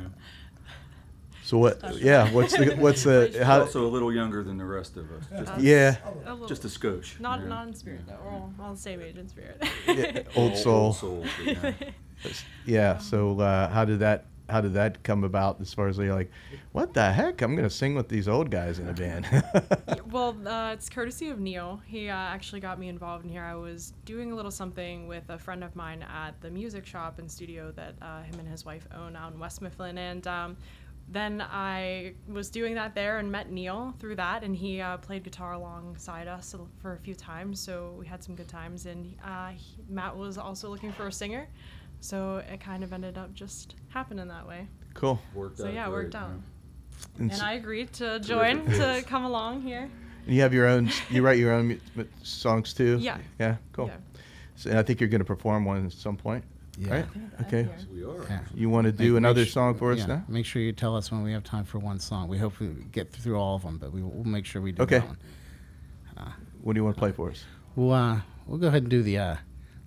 so 1.44 1.58
what? 1.58 2.02
Yeah, 2.02 2.32
what's 2.32 2.58
the 2.58 2.76
what's 2.76 3.04
the 3.04 3.44
how? 3.46 3.62
also 3.62 3.86
a 3.86 3.88
little 3.88 4.14
younger 4.14 4.44
than 4.44 4.58
the 4.58 4.66
rest 4.66 4.96
of 4.98 5.12
us. 5.12 5.26
Just, 5.30 5.60
Yeah, 5.60 5.98
A 6.26 6.34
little, 6.34 6.48
just 6.48 6.64
a 6.66 6.68
skosh. 6.68 7.20
not 7.20 7.42
yeah. 7.42 7.48
not 7.48 7.68
in 7.68 7.74
spirit 7.76 8.02
though. 8.08 8.18
We're 8.24 8.32
all 8.32 8.54
on 8.60 8.76
the 8.76 8.80
same 8.80 9.02
age 9.02 9.18
in 9.18 9.28
spirit. 9.28 9.62
yeah, 9.88 10.24
old 10.36 10.58
soul. 10.58 10.86
Old 10.86 10.96
souls, 10.96 11.28
but 11.38 11.46
yeah. 11.46 11.74
Yeah. 12.66 12.98
So 13.00 13.40
uh, 13.42 13.70
how 13.70 13.84
did 13.84 14.00
that 14.00 14.26
how 14.50 14.62
did 14.62 14.74
that 14.74 15.04
come 15.04 15.24
about? 15.24 15.62
As 15.62 15.74
far 15.74 15.88
as 15.88 15.98
you're 15.98 16.14
like, 16.14 16.32
what 16.72 16.94
the 16.94 17.12
heck? 17.12 17.42
I'm 17.42 17.56
gonna 17.56 17.70
sing 17.70 17.96
with 17.96 18.10
these 18.10 18.28
old 18.28 18.52
guys 18.52 18.80
in 18.80 18.90
a 18.90 18.94
band. 18.94 19.26
Well, 20.12 20.38
uh, 20.48 20.74
it's 20.74 20.92
courtesy 20.92 21.30
of 21.30 21.40
Neil. 21.40 21.82
He 21.88 22.08
uh, 22.08 22.16
actually 22.16 22.60
got 22.60 22.78
me 22.78 22.88
involved 22.88 23.26
in 23.26 23.32
here. 23.32 23.42
I 23.42 23.56
was 23.56 23.94
doing 24.06 24.32
a 24.32 24.36
little 24.36 24.52
something 24.52 25.08
with 25.08 25.24
a 25.30 25.40
friend 25.40 25.64
of 25.64 25.76
mine 25.76 26.04
at 26.04 26.40
the 26.40 26.52
music 26.52 26.86
shop 26.86 27.18
and 27.18 27.32
studio 27.32 27.72
that 27.72 27.96
uh, 28.00 28.22
him 28.22 28.38
and 28.38 28.48
his 28.48 28.64
wife 28.64 28.88
own 28.96 29.16
out 29.16 29.34
in 29.34 29.40
West 29.40 29.60
Mifflin, 29.64 29.98
and 29.98 30.28
um, 30.28 30.56
then 31.10 31.42
I 31.42 32.14
was 32.28 32.50
doing 32.50 32.76
that 32.76 32.96
there 32.96 33.20
and 33.20 33.32
met 33.32 33.52
Neil 33.52 33.94
through 34.00 34.16
that, 34.18 34.44
and 34.44 34.56
he 34.56 34.82
uh, 34.82 34.98
played 34.98 35.24
guitar 35.24 35.54
alongside 35.54 36.28
us 36.28 36.56
for 36.82 36.94
a 36.94 36.98
few 36.98 37.16
times, 37.16 37.60
so 37.60 37.96
we 37.98 38.06
had 38.06 38.24
some 38.24 38.36
good 38.36 38.48
times. 38.48 38.86
And 38.86 39.16
uh, 39.24 39.50
he, 39.50 39.78
Matt 39.90 40.16
was 40.16 40.38
also 40.38 40.70
looking 40.70 40.92
for 40.92 41.08
a 41.08 41.12
singer, 41.12 41.48
so 42.04 42.38
it 42.52 42.60
kind 42.60 42.84
of 42.84 42.92
ended 42.94 43.18
up 43.18 43.34
just 43.34 43.76
happening 43.90 44.28
that 44.28 44.48
way. 44.48 44.68
Cool. 44.94 45.20
Worked 45.34 45.58
So 45.60 45.68
out 45.68 45.74
yeah, 45.74 45.88
it 45.88 45.92
worked 45.92 46.12
great, 46.12 46.22
out. 46.22 46.30
yeah. 46.30 47.08
And 47.22 47.32
And 47.32 47.40
so- 47.40 47.46
I 47.46 47.54
agreed 47.54 47.94
to 47.94 48.20
join 48.20 48.66
to 48.66 49.04
come 49.08 49.24
along 49.26 49.62
here. 49.62 49.90
And 50.26 50.36
you 50.36 50.42
have 50.42 50.54
your 50.54 50.68
own. 50.68 50.90
You 51.10 51.22
write 51.24 51.38
your 51.38 51.52
own 51.54 51.68
mu- 51.70 51.80
mu- 51.96 52.06
songs 52.24 52.74
too. 52.74 52.98
Yeah. 53.00 53.18
Yeah. 53.40 53.56
Cool. 53.74 53.88
Yeah. 53.88 53.98
So, 54.56 54.70
and 54.70 54.80
I 54.80 54.84
think 54.84 55.00
you're 55.02 55.10
going 55.10 55.20
to 55.20 55.26
perform 55.26 55.66
one 55.66 55.86
at 55.86 55.92
some 55.94 56.16
point. 56.18 56.44
Yeah. 56.78 56.92
Right. 56.92 57.06
Okay. 57.42 57.62
Yeah. 57.64 57.86
We 57.94 58.04
are. 58.04 58.24
Yeah. 58.30 58.40
You 58.54 58.70
want 58.70 58.86
to 58.86 58.92
do 58.92 59.14
make 59.14 59.18
another 59.18 59.46
su- 59.46 59.52
song 59.52 59.76
for 59.76 59.92
us 59.92 60.00
yeah, 60.00 60.06
now? 60.08 60.24
Make 60.28 60.46
sure 60.46 60.62
you 60.62 60.72
tell 60.72 60.96
us 60.96 61.12
when 61.12 61.24
we 61.24 61.32
have 61.34 61.44
time 61.44 61.66
for 61.66 61.80
one 61.80 62.00
song. 62.00 62.28
We 62.30 62.38
hope 62.38 62.60
we 62.60 62.68
get 62.92 63.12
through 63.12 63.38
all 63.38 63.56
of 63.56 63.64
them, 63.64 63.78
but 63.78 63.92
we 63.94 64.02
will 64.02 64.12
we'll 64.12 64.24
make 64.24 64.46
sure 64.46 64.62
we 64.62 64.72
do 64.72 64.84
Okay. 64.84 65.00
that 65.00 65.08
one. 65.08 65.18
What 66.62 66.74
do 66.74 66.80
you 66.80 66.84
want 66.86 66.96
to 66.96 67.00
play 67.00 67.12
for 67.12 67.30
us? 67.30 67.44
We'll, 67.76 67.92
uh, 67.92 68.22
we'll 68.48 68.58
go 68.60 68.68
ahead 68.68 68.84
and 68.84 68.90
do 68.90 69.04
the 69.04 69.18
uh, 69.18 69.36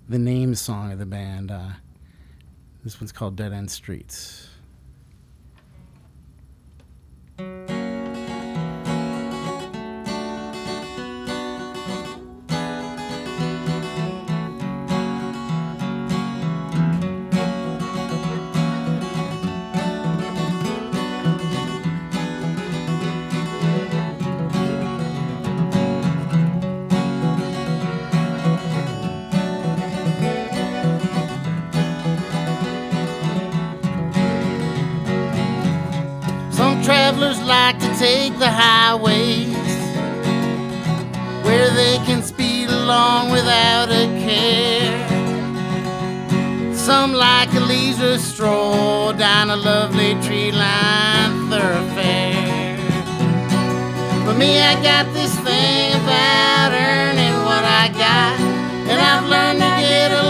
the 0.07 0.19
name 0.19 0.53
song 0.55 0.91
of 0.91 0.99
the 0.99 1.05
band. 1.07 1.51
This 2.87 3.01
one's 3.01 3.11
called 3.11 3.35
Dead 3.35 3.51
End 3.51 3.69
Streets. 3.69 4.47
Like 37.67 37.79
to 37.79 37.99
take 37.99 38.39
the 38.39 38.49
highways 38.49 39.53
where 41.45 41.69
they 41.71 41.97
can 42.07 42.23
speed 42.23 42.69
along 42.69 43.29
without 43.29 43.89
a 43.89 44.05
care. 44.23 44.95
Some 46.73 47.11
like 47.11 47.53
a 47.55 47.59
leisure 47.59 48.19
stroll 48.19 49.11
down 49.11 49.49
a 49.49 49.57
lovely 49.57 50.13
tree 50.25 50.49
lined 50.49 51.49
thoroughfare. 51.51 52.77
For 54.25 54.33
me, 54.33 54.61
I 54.61 54.81
got 54.81 55.05
this 55.13 55.35
thing 55.47 55.91
about 56.01 56.71
earning 56.71 57.35
what 57.49 57.65
I 57.65 57.89
got, 57.89 58.39
and 58.89 58.97
I've 59.09 59.25
learned 59.33 59.59
to 59.59 59.73
get 59.81 60.11
a 60.13 60.23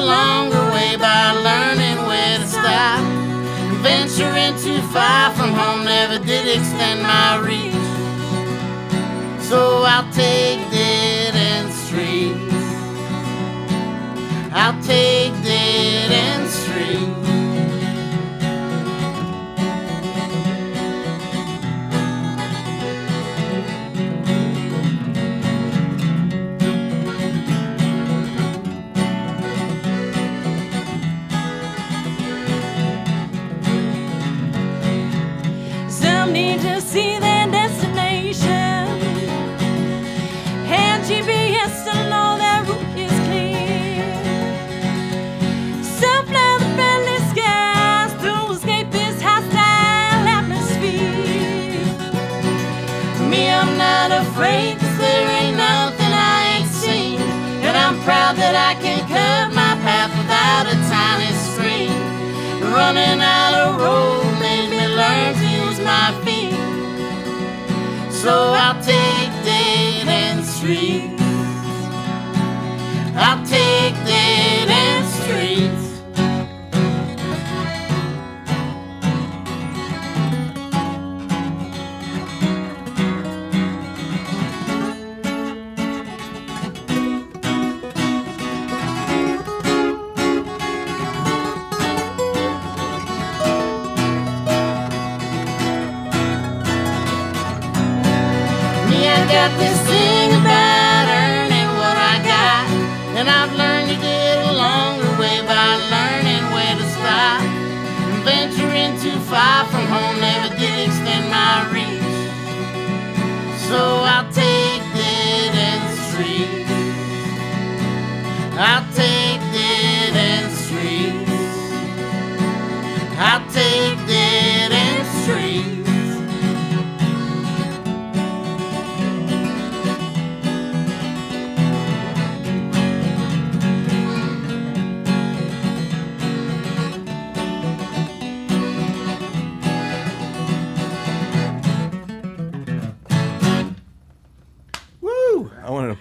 Venturing 4.47 4.77
too 4.77 4.81
far 4.93 5.31
from 5.33 5.51
home 5.51 5.83
never 5.83 6.23
did 6.23 6.47
extend 6.47 7.01
my 7.01 7.37
reach. 7.37 7.73
So 9.43 9.83
I'll 9.83 10.09
take 10.13 10.59
dead 10.71 11.35
end 11.35 11.73
streets. 11.73 12.53
I'll 14.53 14.81
take 14.83 15.33
dead 15.43 16.11
end 16.11 16.46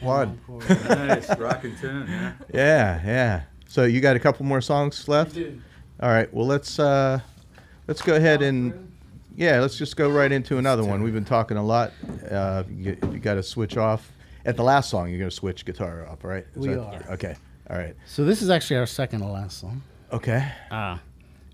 I 0.07 0.25
want 0.25 0.47
to 0.47 1.33
applaud. 1.33 1.63
Tune, 1.81 2.07
yeah. 2.09 2.33
Yeah, 2.53 3.01
yeah. 3.05 3.43
So 3.69 3.85
you 3.85 4.01
got 4.01 4.17
a 4.17 4.19
couple 4.19 4.45
more 4.47 4.61
songs 4.61 5.09
left? 5.09 5.37
All 6.01 6.09
right. 6.09 6.33
Well, 6.33 6.47
let's 6.47 6.79
uh, 6.79 7.21
let's 7.87 8.03
go 8.03 8.15
ahead 8.15 8.43
and 8.43 8.93
yeah, 9.37 9.61
let's 9.61 9.77
just 9.77 9.97
go 9.97 10.09
right 10.09 10.31
into 10.33 10.59
another 10.59 10.85
one. 10.85 11.03
We've 11.03 11.13
been 11.15 11.25
talking 11.25 11.57
a 11.57 11.65
lot. 11.65 11.93
Uh, 12.31 12.63
you, 12.71 12.97
you 13.13 13.19
got 13.19 13.35
to 13.35 13.43
switch 13.43 13.77
off 13.77 14.11
at 14.45 14.57
the 14.57 14.63
last 14.63 14.89
song. 14.91 15.11
You're 15.11 15.19
gonna 15.19 15.31
switch 15.31 15.65
guitar 15.65 16.07
off, 16.09 16.25
right? 16.25 16.47
Is 16.55 16.57
We 16.57 16.69
that- 16.75 16.81
are. 16.81 17.13
Okay. 17.15 17.37
All 17.69 17.77
right. 17.77 17.95
So 18.07 18.25
this 18.25 18.43
is 18.43 18.49
actually 18.51 18.77
our 18.77 18.87
second 18.87 19.21
to 19.21 19.27
last 19.27 19.59
song. 19.59 19.83
Okay. 20.13 20.47
Ah, 20.71 21.01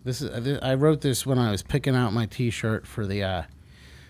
this 0.04 0.20
is 0.20 0.28
uh, 0.30 0.40
thi- 0.40 0.60
I 0.62 0.74
wrote 0.74 1.00
this 1.00 1.24
when 1.24 1.38
I 1.38 1.50
was 1.50 1.62
picking 1.62 1.96
out 1.96 2.12
my 2.12 2.26
T-shirt 2.26 2.86
for 2.86 3.06
the 3.06 3.22
uh, 3.22 3.42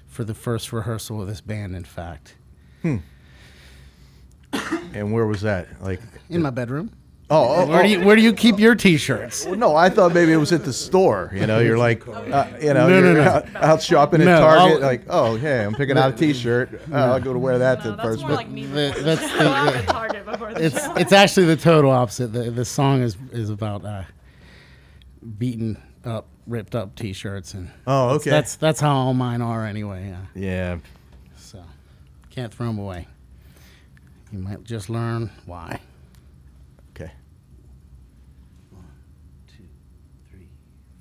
for 0.08 0.24
the 0.24 0.34
first 0.34 0.72
rehearsal 0.72 1.22
of 1.22 1.28
this 1.28 1.40
band. 1.40 1.76
In 1.76 1.84
fact, 1.84 2.34
And 4.94 5.12
where 5.12 5.26
was 5.26 5.40
that? 5.42 5.68
Like, 5.82 6.00
in 6.28 6.42
my 6.42 6.50
bedroom. 6.50 6.90
oh, 7.30 7.62
oh, 7.62 7.66
Where 7.66 7.82
do 7.82 7.88
you 7.88 8.00
oh. 8.02 8.04
where 8.06 8.16
do 8.16 8.20
you 8.22 8.32
keep 8.34 8.58
your 8.58 8.74
T-shirts? 8.74 9.46
Well, 9.46 9.54
no, 9.56 9.74
I 9.74 9.88
thought 9.88 10.12
maybe 10.12 10.32
it 10.32 10.36
was 10.36 10.52
at 10.52 10.64
the 10.64 10.72
store. 10.72 11.30
You 11.34 11.46
know, 11.46 11.60
you're 11.60 11.78
like, 11.78 12.06
uh, 12.06 12.46
you 12.60 12.74
know, 12.74 12.88
No, 12.88 13.00
no, 13.00 13.12
you're 13.12 13.14
no. 13.14 13.22
Out, 13.22 13.54
out 13.56 13.82
shopping 13.82 14.20
at 14.20 14.26
Target. 14.38 14.74
I'll- 14.76 14.80
like, 14.80 15.02
oh, 15.08 15.36
hey, 15.36 15.64
I'm 15.64 15.74
picking 15.74 15.96
out 15.96 16.12
a 16.12 16.16
T-shirt. 16.16 16.82
Oh, 16.92 16.94
I'll 16.96 17.20
go 17.20 17.32
to 17.32 17.38
wear 17.38 17.58
that 17.58 17.78
No, 17.78 17.92
to 17.92 17.96
that's 17.96 18.02
first. 18.08 18.20
more 18.22 18.32
like 18.32 18.48
me. 18.50 18.66
The- 18.66 18.88
before 18.94 19.02
that's 19.02 19.20
the 19.22 19.28
the- 19.28 19.38
show. 19.38 19.50
I'm 19.52 19.68
at 19.68 19.88
Target 19.88 20.26
before 20.26 20.54
the 20.54 20.64
It's 20.66 20.84
show. 20.84 20.94
it's 20.96 21.12
actually 21.12 21.46
the 21.46 21.56
total 21.56 21.90
opposite. 21.90 22.32
The 22.34 22.50
the 22.50 22.64
song 22.66 23.00
is 23.02 23.16
is 23.32 23.48
about 23.48 23.84
uh, 23.86 24.02
beating 25.38 25.76
up 26.04 26.26
ripped 26.46 26.74
up 26.74 26.96
T-shirts 26.96 27.54
and 27.54 27.70
Oh, 27.86 28.08
that's- 28.08 28.20
okay. 28.22 28.30
That's 28.30 28.56
that's 28.56 28.80
how 28.80 28.94
all 28.94 29.14
mine 29.14 29.40
are 29.40 29.64
anyway. 29.64 30.08
Yeah. 30.08 30.18
yeah. 30.34 30.78
So 31.36 31.62
can't 32.30 32.52
throw 32.52 32.66
them 32.66 32.78
away. 32.78 33.06
You 34.32 34.38
might 34.38 34.64
just 34.64 34.88
learn 34.88 35.30
why. 35.44 35.78
Okay. 36.90 37.12
One, 38.70 38.82
two, 39.46 39.64
three, 40.30 40.48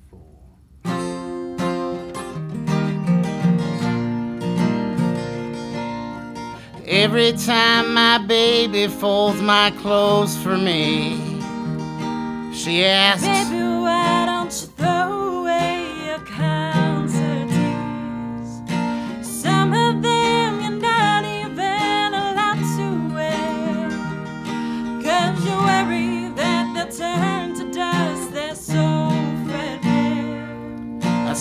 four. 0.10 0.20
Every 6.86 7.32
time 7.32 7.94
my 7.94 8.18
baby 8.18 8.88
folds 8.90 9.42
my 9.42 9.72
clothes 9.82 10.36
for 10.44 10.58
me, 10.58 11.16
she 12.54 12.84
asks, 12.84 13.26
Baby, 13.26 13.64
why 13.64 14.26
don't 14.26 14.52
you 14.52 14.68
throw 14.76 15.40
away 15.40 15.88
your 16.06 16.20
concert 16.26 16.81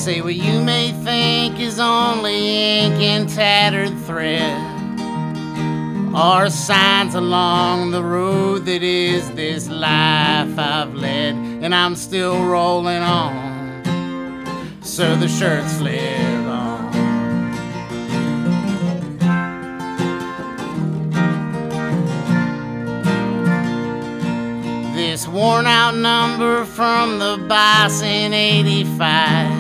say, 0.00 0.22
what 0.22 0.34
you 0.34 0.62
may 0.62 0.92
think 1.04 1.60
is 1.60 1.78
only 1.78 2.78
ink 2.78 2.94
and 3.02 3.28
tattered 3.28 3.94
thread 4.06 4.56
are 6.14 6.48
signs 6.48 7.14
along 7.14 7.90
the 7.90 8.02
road 8.02 8.64
that 8.64 8.82
is 8.82 9.30
this 9.32 9.68
life 9.68 10.58
I've 10.58 10.94
led, 10.94 11.34
and 11.34 11.74
I'm 11.74 11.94
still 11.96 12.46
rolling 12.46 13.02
on. 13.02 14.80
So 14.82 15.16
the 15.16 15.28
shirts 15.28 15.82
live 15.82 16.46
on. 16.48 16.92
This 24.94 25.28
worn 25.28 25.66
out 25.66 25.94
number 25.94 26.64
from 26.64 27.18
the 27.18 27.36
boss 27.46 28.00
in 28.00 28.32
85 28.32 29.59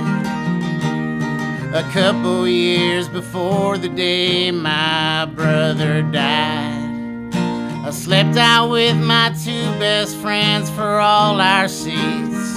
a 1.72 1.84
couple 1.92 2.48
years 2.48 3.08
before 3.08 3.78
the 3.78 3.88
day 3.88 4.50
my 4.50 5.24
brother 5.36 6.02
died. 6.02 7.32
I 7.32 7.90
slept 7.92 8.36
out 8.36 8.70
with 8.70 8.96
my 8.96 9.32
two 9.44 9.62
best 9.78 10.16
friends 10.16 10.68
for 10.70 10.98
all 10.98 11.40
our 11.40 11.68
seats. 11.68 12.56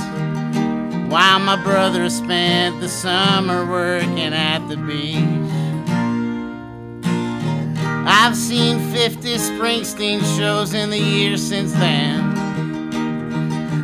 While 1.12 1.40
my 1.42 1.62
brother 1.64 2.10
spent 2.10 2.80
the 2.82 2.90
summer 2.90 3.70
working 3.70 4.34
at 4.34 4.68
the 4.68 4.78
beach. 4.78 5.52
I've 8.06 8.36
seen 8.36 8.80
50 8.92 9.36
Springsteen 9.36 10.22
shows 10.38 10.74
in 10.74 10.90
the 10.90 10.98
years 10.98 11.48
since 11.48 11.72
then. 11.74 12.34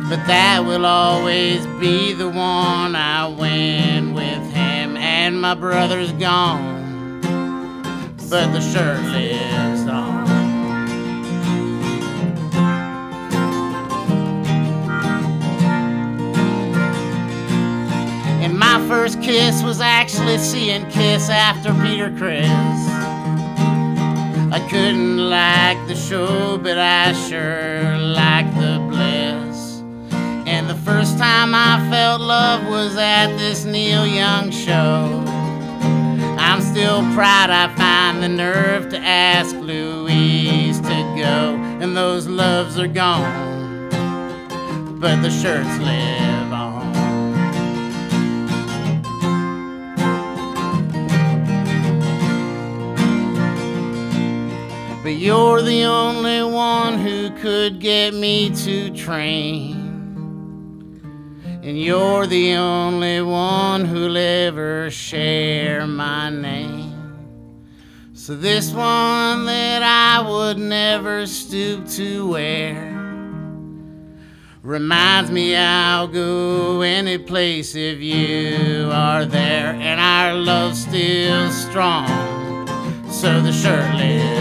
But 0.08 0.26
that 0.26 0.64
will 0.66 0.84
always 0.84 1.64
be 1.78 2.14
the 2.14 2.28
one 2.28 2.96
I 2.96 3.28
went 3.28 4.12
with. 4.12 4.49
And 5.22 5.38
my 5.38 5.54
brother's 5.54 6.12
gone, 6.12 7.20
but 8.30 8.52
the 8.52 8.60
shirt 8.60 9.02
lives 9.12 9.86
on. 9.86 10.26
And 18.42 18.58
my 18.58 18.82
first 18.88 19.20
kiss 19.20 19.62
was 19.62 19.82
actually 19.82 20.38
seeing 20.38 20.88
Kiss 20.88 21.28
after 21.28 21.74
Peter 21.74 22.10
Criss. 22.16 22.48
I 24.50 24.66
couldn't 24.70 25.18
like 25.18 25.86
the 25.86 25.94
show, 25.94 26.56
but 26.56 26.78
I 26.78 27.12
sure 27.12 27.98
liked 27.98 28.54
the 28.54 28.89
first 30.84 31.18
time 31.18 31.54
I 31.54 31.78
felt 31.90 32.20
love 32.20 32.66
was 32.68 32.96
at 32.96 33.36
this 33.36 33.64
Neil 33.64 34.06
Young 34.06 34.50
show. 34.50 35.24
I'm 36.38 36.60
still 36.62 37.00
proud 37.12 37.50
I 37.50 37.74
find 37.76 38.22
the 38.22 38.28
nerve 38.28 38.88
to 38.90 38.98
ask 38.98 39.54
Louise 39.56 40.80
to 40.80 41.14
go, 41.16 41.56
and 41.80 41.96
those 41.96 42.26
loves 42.26 42.78
are 42.78 42.88
gone, 42.88 43.88
but 45.00 45.20
the 45.22 45.30
shirts 45.30 45.78
live 45.78 46.52
on. 46.52 46.90
But 55.02 55.16
you're 55.16 55.62
the 55.62 55.84
only 55.84 56.42
one 56.42 56.98
who 56.98 57.30
could 57.40 57.80
get 57.80 58.14
me 58.14 58.50
to 58.64 58.90
train. 58.90 59.79
And 61.62 61.78
you're 61.78 62.26
the 62.26 62.54
only 62.54 63.20
one 63.20 63.84
who'll 63.84 64.16
ever 64.16 64.90
share 64.90 65.86
my 65.86 66.30
name. 66.30 66.90
So 68.14 68.34
this 68.34 68.72
one 68.72 69.44
that 69.44 69.82
I 69.82 70.26
would 70.26 70.56
never 70.56 71.26
stoop 71.26 71.86
to 71.90 72.30
wear 72.30 72.96
reminds 74.62 75.30
me 75.30 75.54
I'll 75.54 76.08
go 76.08 76.80
any 76.80 77.18
place 77.18 77.74
if 77.74 78.00
you 78.00 78.90
are 78.90 79.26
there. 79.26 79.74
And 79.74 80.00
our 80.00 80.32
love's 80.34 80.82
still 80.82 81.50
strong, 81.50 82.08
so 83.10 83.40
the 83.42 83.52
shirt 83.52 83.94
lives 83.96 84.39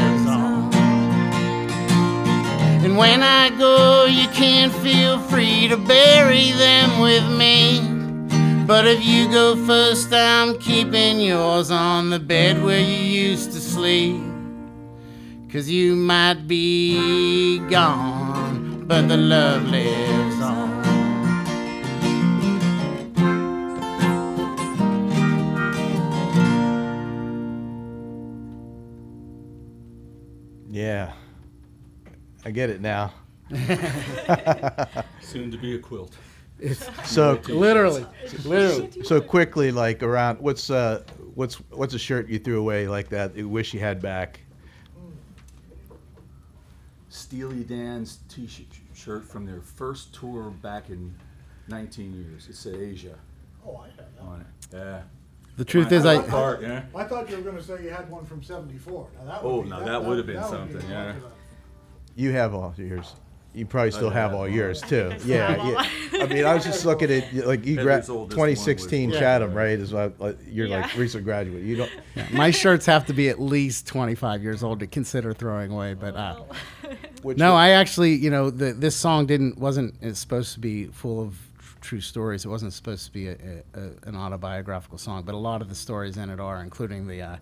when 3.00 3.24
I 3.24 3.50
go, 3.58 4.04
you 4.08 4.28
can 4.28 4.70
feel 4.84 5.20
free 5.30 5.70
to 5.70 5.78
bury 5.78 6.52
them 6.52 7.00
with 7.00 7.26
me. 7.32 7.80
But 8.68 8.86
if 8.86 9.06
you 9.06 9.32
go 9.32 9.56
first, 9.66 10.12
I'm 10.12 10.60
keeping 10.60 11.22
yours 11.22 11.72
on 11.72 12.10
the 12.10 12.20
bed 12.20 12.62
where 12.62 12.82
you 12.82 12.98
used 13.30 13.54
to 13.54 13.62
sleep. 13.62 14.22
Cause 15.50 15.70
you 15.70 15.96
might 15.96 16.46
be 16.46 17.60
gone, 17.70 18.84
but 18.86 19.08
the 19.08 19.16
love 19.16 19.64
lives 19.64 20.42
on. 20.42 20.70
Yeah. 30.70 31.14
I 32.50 32.52
get 32.52 32.72
it 32.72 32.82
now. 32.82 33.14
Soon 35.22 35.52
to 35.52 35.58
be 35.60 35.76
a 35.76 35.78
quilt. 35.78 36.16
So 37.06 37.40
Literally, 37.48 38.04
literally. 38.44 39.04
so 39.04 39.22
quickly, 39.22 39.72
like 39.72 40.02
around 40.02 40.40
what's 40.40 40.72
uh 40.72 41.04
what's 41.36 41.56
what's 41.70 41.94
a 41.94 42.00
shirt 42.00 42.28
you 42.28 42.40
threw 42.40 42.60
away 42.60 42.88
like 42.88 43.10
that 43.10 43.38
you 43.38 43.48
wish 43.48 43.72
you 43.76 43.80
had 43.80 44.02
back? 44.02 44.40
Steely 47.10 47.64
Dan's 47.64 48.18
T-shirt 48.30 49.24
from 49.24 49.46
their 49.46 49.62
first 49.62 50.12
tour 50.16 50.50
back 50.50 50.90
in 50.90 51.14
19 51.68 52.16
years. 52.16 52.48
It 52.50 52.56
said 52.56 52.76
Asia 52.76 53.14
Oh, 53.64 53.78
I 53.78 53.88
have 53.90 53.98
that. 54.16 54.22
on 54.24 54.42
it. 54.42 54.48
Yeah. 54.76 55.02
The 55.58 55.66
truth 55.66 55.92
is, 55.92 56.04
I 56.06 56.20
Part, 56.24 56.64
yeah. 56.64 56.86
I 56.96 57.04
thought 57.04 57.30
you 57.30 57.36
were 57.38 57.44
gonna 57.44 57.62
say 57.62 57.84
you 57.84 57.90
had 57.92 58.10
one 58.10 58.26
from 58.26 58.42
seventy-four. 58.42 59.08
Now 59.20 59.26
that 59.34 59.40
Oh, 59.44 59.58
would 59.58 59.64
be. 59.66 59.70
now 59.70 59.80
that 59.86 60.04
would've 60.04 60.26
been 60.26 60.38
would 60.42 60.44
be 60.44 60.50
something, 60.50 60.90
yeah. 60.90 61.14
Lot 62.20 62.24
of- 62.24 62.24
You 62.24 62.32
have 62.34 62.54
all 62.54 62.74
yours. 62.78 63.16
You 63.52 63.66
probably 63.66 63.90
still 63.92 64.12
have 64.12 64.30
have 64.30 64.34
all 64.34 64.42
all 64.42 64.48
yours 64.48 64.80
too. 64.80 65.12
still 65.18 65.28
Yeah, 65.28 65.56
all 65.60 65.72
yeah. 65.72 66.24
I 66.24 66.28
mean, 66.28 66.46
I 66.46 66.54
was 66.54 66.64
just 66.64 66.86
looking 66.86 67.10
at 67.12 67.34
like 67.48 67.66
you 67.66 67.78
Heather's 67.78 67.84
grad 67.84 68.10
oldest 68.10 68.10
one 68.38 68.50
was- 68.50 68.60
2016 68.60 69.10
Yeah. 69.10 69.20
Chatham, 69.20 69.54
right? 69.56 69.72
Is 69.80 69.92
like 69.92 70.20
like, 70.20 70.38
you're 70.48 70.68
like 70.68 70.94
Yeah. 70.94 71.00
recent 71.02 71.24
graduate. 71.24 71.64
You 71.64 71.78
don't. 71.78 71.92
my 72.34 72.52
shirts 72.52 72.86
have 72.86 73.08
to 73.08 73.14
be 73.14 73.28
at 73.28 73.42
least 73.42 73.88
25 73.88 74.44
years 74.44 74.62
old 74.64 74.80
to 74.82 74.88
consider 74.88 75.34
throwing 75.34 75.72
away. 75.72 75.96
But 75.96 76.16
uh, 76.16 76.44
Which 77.24 77.38
no, 77.40 77.56
I 77.56 77.70
actually, 77.70 78.14
you 78.14 78.30
know, 78.30 78.52
the, 78.52 78.72
this 78.72 78.96
song 78.96 79.26
didn't 79.26 79.58
wasn't 79.58 79.96
it's 80.00 80.20
supposed 80.20 80.54
to 80.54 80.60
be 80.60 80.86
full 80.86 81.20
of 81.20 81.36
tr- 81.58 81.76
true 81.82 82.02
stories. 82.02 82.46
It 82.46 82.50
wasn't 82.50 82.72
supposed 82.74 83.08
to 83.08 83.12
be 83.12 83.30
a, 83.30 83.32
a, 83.34 83.80
a, 83.82 83.90
an 84.10 84.16
autobiographical 84.16 85.00
song, 85.00 85.24
but 85.24 85.34
a 85.34 85.38
lot 85.40 85.62
of 85.64 85.70
the 85.70 85.76
stories 85.76 86.18
in 86.18 86.30
it 86.30 86.40
are, 86.40 86.62
including 86.62 87.08
the 87.08 87.24
uh, 87.24 87.38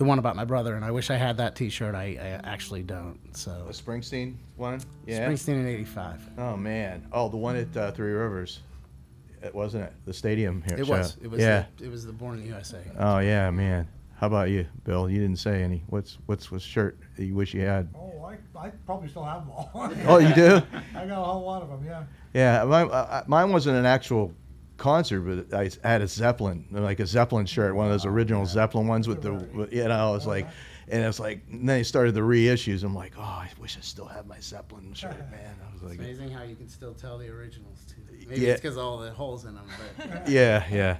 the 0.00 0.04
one 0.06 0.18
about 0.18 0.34
my 0.34 0.46
brother. 0.46 0.74
And 0.76 0.84
I 0.84 0.90
wish 0.90 1.10
I 1.10 1.16
had 1.16 1.36
that 1.36 1.54
T-shirt. 1.54 1.94
I, 1.94 2.16
I 2.18 2.50
actually 2.50 2.82
don't. 2.82 3.18
So 3.36 3.66
a 3.68 3.72
Springsteen 3.72 4.34
one. 4.56 4.80
Yeah. 5.06 5.28
Springsteen 5.28 5.60
in 5.60 5.66
'85. 5.66 6.30
Oh 6.38 6.56
man. 6.56 7.06
Oh, 7.12 7.28
the 7.28 7.36
one 7.36 7.54
at 7.54 7.76
uh, 7.76 7.92
Three 7.92 8.12
Rivers. 8.12 8.60
It 9.42 9.54
wasn't 9.54 9.84
it 9.84 9.92
the 10.06 10.14
stadium 10.14 10.62
here. 10.66 10.78
It 10.78 10.86
show. 10.86 10.92
was. 10.92 11.18
It 11.22 11.30
was. 11.30 11.40
Yeah. 11.40 11.66
The, 11.76 11.84
it 11.84 11.90
was 11.90 12.06
the 12.06 12.12
Born 12.12 12.38
in 12.38 12.40
the 12.40 12.48
USA. 12.48 12.80
Oh 12.98 13.18
yeah, 13.18 13.50
man. 13.50 13.86
How 14.16 14.26
about 14.26 14.48
you, 14.48 14.66
Bill? 14.84 15.08
You 15.10 15.18
didn't 15.18 15.38
say 15.38 15.62
any. 15.62 15.84
What's 15.88 16.16
what's 16.24 16.50
what's 16.50 16.64
shirt 16.64 16.98
that 17.16 17.24
you 17.26 17.34
wish 17.34 17.52
you 17.52 17.60
had? 17.60 17.88
Oh, 17.94 18.24
I, 18.24 18.58
I 18.58 18.70
probably 18.86 19.08
still 19.08 19.24
have 19.24 19.42
them 19.42 19.50
all. 19.50 19.70
Oh, 20.06 20.18
you 20.18 20.34
do? 20.34 20.62
I 20.94 21.04
got 21.06 21.20
a 21.20 21.24
whole 21.24 21.44
lot 21.44 21.62
of 21.62 21.68
them, 21.68 21.84
yeah. 21.84 22.04
Yeah, 22.32 22.64
mine, 22.64 22.90
uh, 22.90 23.24
mine 23.26 23.50
wasn't 23.50 23.76
an 23.76 23.86
actual 23.86 24.32
concert, 24.80 25.20
but 25.20 25.54
I 25.56 25.70
had 25.88 26.02
a 26.02 26.08
Zeppelin, 26.08 26.64
like 26.72 26.98
a 26.98 27.06
Zeppelin 27.06 27.46
shirt, 27.46 27.76
one 27.76 27.86
of 27.86 27.92
those 27.92 28.04
original 28.06 28.44
Zeppelin 28.46 28.88
ones 28.88 29.06
with 29.06 29.22
the, 29.22 29.68
you 29.70 29.84
know, 29.84 30.08
I 30.08 30.10
was 30.10 30.26
like, 30.26 30.48
and 30.88 31.04
it's 31.04 31.20
like, 31.20 31.42
and 31.50 31.60
then 31.68 31.76
they 31.78 31.82
started 31.84 32.14
the 32.14 32.20
reissues. 32.22 32.82
I'm 32.82 32.94
like, 32.94 33.12
oh, 33.16 33.22
I 33.22 33.48
wish 33.60 33.76
I 33.78 33.80
still 33.82 34.06
had 34.06 34.26
my 34.26 34.40
Zeppelin 34.40 34.92
shirt, 34.94 35.16
man. 35.30 35.54
I 35.64 35.72
was 35.72 35.82
It's 35.82 35.90
like, 35.90 35.98
amazing 36.00 36.30
how 36.32 36.42
you 36.42 36.56
can 36.56 36.68
still 36.68 36.94
tell 36.94 37.16
the 37.18 37.28
originals 37.28 37.84
too. 37.88 38.26
Maybe 38.28 38.40
Yeah. 38.42 38.52
it's 38.52 38.60
because 38.60 38.76
all 38.76 38.98
the 38.98 39.10
holes 39.12 39.44
in 39.44 39.54
them, 39.54 39.66
but 39.98 40.28
yeah, 40.28 40.64
yeah. 40.70 40.96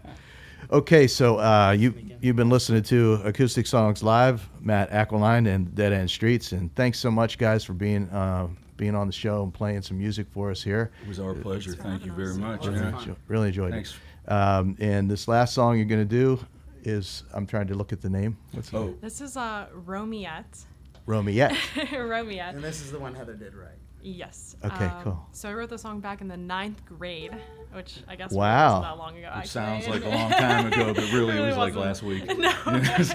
Okay, 0.71 1.07
so 1.07 1.39
uh, 1.41 1.71
you 1.77 1.95
you've 2.21 2.37
been 2.37 2.51
listening 2.51 2.83
to 2.85 3.15
Acoustic 3.25 3.67
Songs 3.67 4.03
Live, 4.03 4.47
Matt 4.61 4.93
Aquiline, 4.93 5.47
and 5.47 5.75
Dead 5.75 5.93
End 5.93 6.11
Streets, 6.11 6.53
and 6.53 6.73
thanks 6.77 6.99
so 6.99 7.11
much, 7.11 7.39
guys, 7.39 7.65
for 7.65 7.73
being 7.73 8.09
uh, 8.11 8.47
being 8.81 8.95
on 8.97 9.07
the 9.07 9.13
show 9.13 9.43
and 9.45 9.53
playing 9.53 9.83
some 9.83 9.99
music 9.99 10.27
for 10.31 10.51
us 10.51 10.63
here. 10.63 10.91
It 11.03 11.09
was 11.09 11.21
our 11.21 11.35
pleasure. 11.35 11.75
for 11.77 11.83
Thank 11.83 12.07
you 12.07 12.13
very 12.13 12.35
much. 12.35 12.63
Well, 12.65 12.73
yeah. 12.73 12.91
fun. 12.93 13.05
Enjo- 13.11 13.17
Really 13.29 13.49
enjoyed 13.49 13.73
Thanks. 13.73 13.95
it. 14.27 14.33
Um, 14.33 14.75
and 14.81 15.11
this 15.11 15.29
last 15.29 15.53
song 15.53 15.77
you're 15.77 15.85
gonna 15.85 16.05
do 16.07 16.41
is 16.83 17.25
I'm 17.35 17.47
trying 17.47 17.67
to 17.67 17.75
look 17.75 17.93
at 17.93 18.01
the 18.01 18.09
name. 18.09 18.39
What's 18.53 18.73
Oh, 18.73 18.95
This 19.03 19.21
is 19.21 19.37
uh, 19.37 19.67
Romiette. 19.87 20.65
Romiette. 21.07 21.51
Romiette. 21.93 22.55
and 22.55 22.65
this 22.65 22.81
is 22.81 22.91
the 22.91 22.99
one 22.99 23.15
Heather 23.15 23.35
did 23.35 23.55
right. 23.55 23.69
Yes. 24.03 24.57
Okay, 24.65 24.87
Um, 24.87 25.03
cool. 25.03 25.27
So 25.33 25.51
I 25.51 25.53
wrote 25.53 25.69
the 25.69 25.77
song 25.77 26.01
back 26.01 26.23
in 26.23 26.29
the 26.29 26.37
ninth 26.39 26.83
grade, 26.87 27.37
which 27.75 27.99
I 28.09 28.17
guess 28.17 28.33
Wow. 28.33 28.81
wasn't 28.81 28.85
that 28.85 28.99
long 28.99 29.19
ago. 29.19 29.31
it 29.43 29.47
sounds 29.47 29.87
like 29.89 30.03
a 30.05 30.09
long 30.09 30.31
time 30.47 30.73
ago, 30.73 30.95
but 30.95 31.13
really 31.13 31.37
it 31.37 31.41
was 31.47 31.57
like 31.59 31.75
wasn't. 31.75 31.85
last 31.85 32.03
week. 32.03 32.25
No. 32.39 32.51
It's 32.99 33.13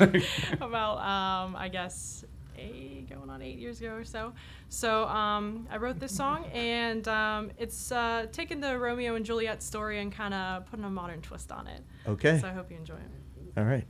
About 0.61 0.97
um, 0.99 1.55
I 1.55 1.69
guess 1.69 2.23
eight, 2.57 3.09
going 3.09 3.29
on 3.29 3.41
eight 3.41 3.57
years 3.57 3.79
ago 3.79 3.93
or 3.93 4.03
so. 4.03 4.33
So 4.69 5.05
um, 5.07 5.67
I 5.71 5.77
wrote 5.77 5.99
this 5.99 6.15
song, 6.15 6.45
and 6.53 7.07
um, 7.07 7.51
it's 7.57 7.91
uh, 7.91 8.27
taking 8.31 8.59
the 8.59 8.77
Romeo 8.77 9.15
and 9.15 9.25
Juliet 9.25 9.61
story 9.63 9.99
and 9.99 10.11
kind 10.11 10.33
of 10.33 10.65
putting 10.65 10.85
a 10.85 10.89
modern 10.89 11.21
twist 11.21 11.51
on 11.51 11.67
it. 11.67 11.83
Okay. 12.07 12.39
So 12.39 12.47
I 12.47 12.51
hope 12.51 12.71
you 12.71 12.77
enjoy 12.77 12.95
it. 12.95 13.57
All 13.57 13.63
right. 13.63 13.85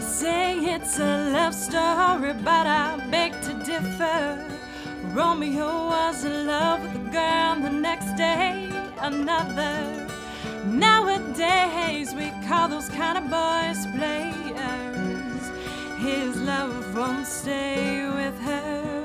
Say 0.00 0.56
it's 0.74 0.98
a 0.98 1.30
love 1.30 1.54
story, 1.54 2.32
but 2.42 2.66
I 2.66 3.08
beg 3.10 3.32
to 3.42 3.54
differ. 3.64 4.57
Romeo 5.18 5.88
was 5.88 6.22
in 6.22 6.46
love 6.46 6.80
with 6.80 6.94
a 6.94 7.10
girl, 7.10 7.56
the 7.60 7.70
next 7.70 8.14
day 8.16 8.70
another. 9.00 10.06
Nowadays 10.64 12.14
we 12.14 12.30
call 12.46 12.68
those 12.68 12.88
kind 12.88 13.18
of 13.18 13.24
boys 13.24 13.84
players. 13.96 15.42
His 15.98 16.36
love 16.36 16.94
won't 16.94 17.26
stay 17.26 18.08
with 18.14 18.38
her. 18.42 19.04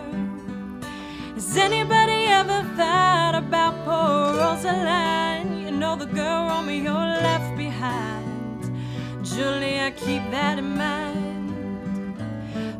Has 1.34 1.58
anybody 1.58 2.28
ever 2.40 2.62
thought 2.78 3.34
about 3.34 3.74
poor 3.84 4.38
Rosaline? 4.38 5.64
You 5.64 5.72
know 5.72 5.96
the 5.96 6.06
girl 6.06 6.48
Romeo 6.48 6.94
left 6.94 7.58
behind. 7.58 8.62
Julia, 9.26 9.90
keep 9.90 10.22
that 10.30 10.60
in 10.60 10.78
mind. 10.78 11.34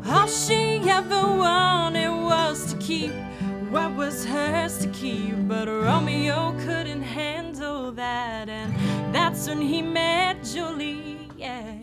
All 0.06 0.28
she 0.28 0.78
ever 0.88 1.22
wanted 1.36 2.10
was 2.10 2.72
to 2.72 2.78
keep 2.78 3.23
what 3.74 3.92
was 3.96 4.24
hers 4.24 4.78
to 4.78 4.86
keep, 4.90 5.34
but 5.48 5.66
Romeo 5.66 6.54
couldn't 6.60 7.02
handle 7.02 7.90
that, 7.90 8.48
and 8.48 8.72
that's 9.12 9.48
when 9.48 9.60
he 9.60 9.82
met 9.82 10.44
Julie. 10.44 11.28
Yeah. 11.36 11.74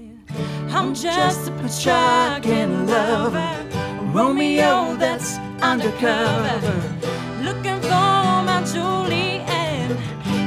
I'm 0.69 0.95
just 0.95 1.49
a 1.49 1.51
Petrarchan 1.51 2.87
lover, 2.87 3.53
Romeo 4.17 4.95
that's 4.95 5.37
undercover, 5.61 6.71
looking 7.43 7.81
for 7.81 8.37
my 8.47 8.63
Julie, 8.71 9.43
and 9.51 9.91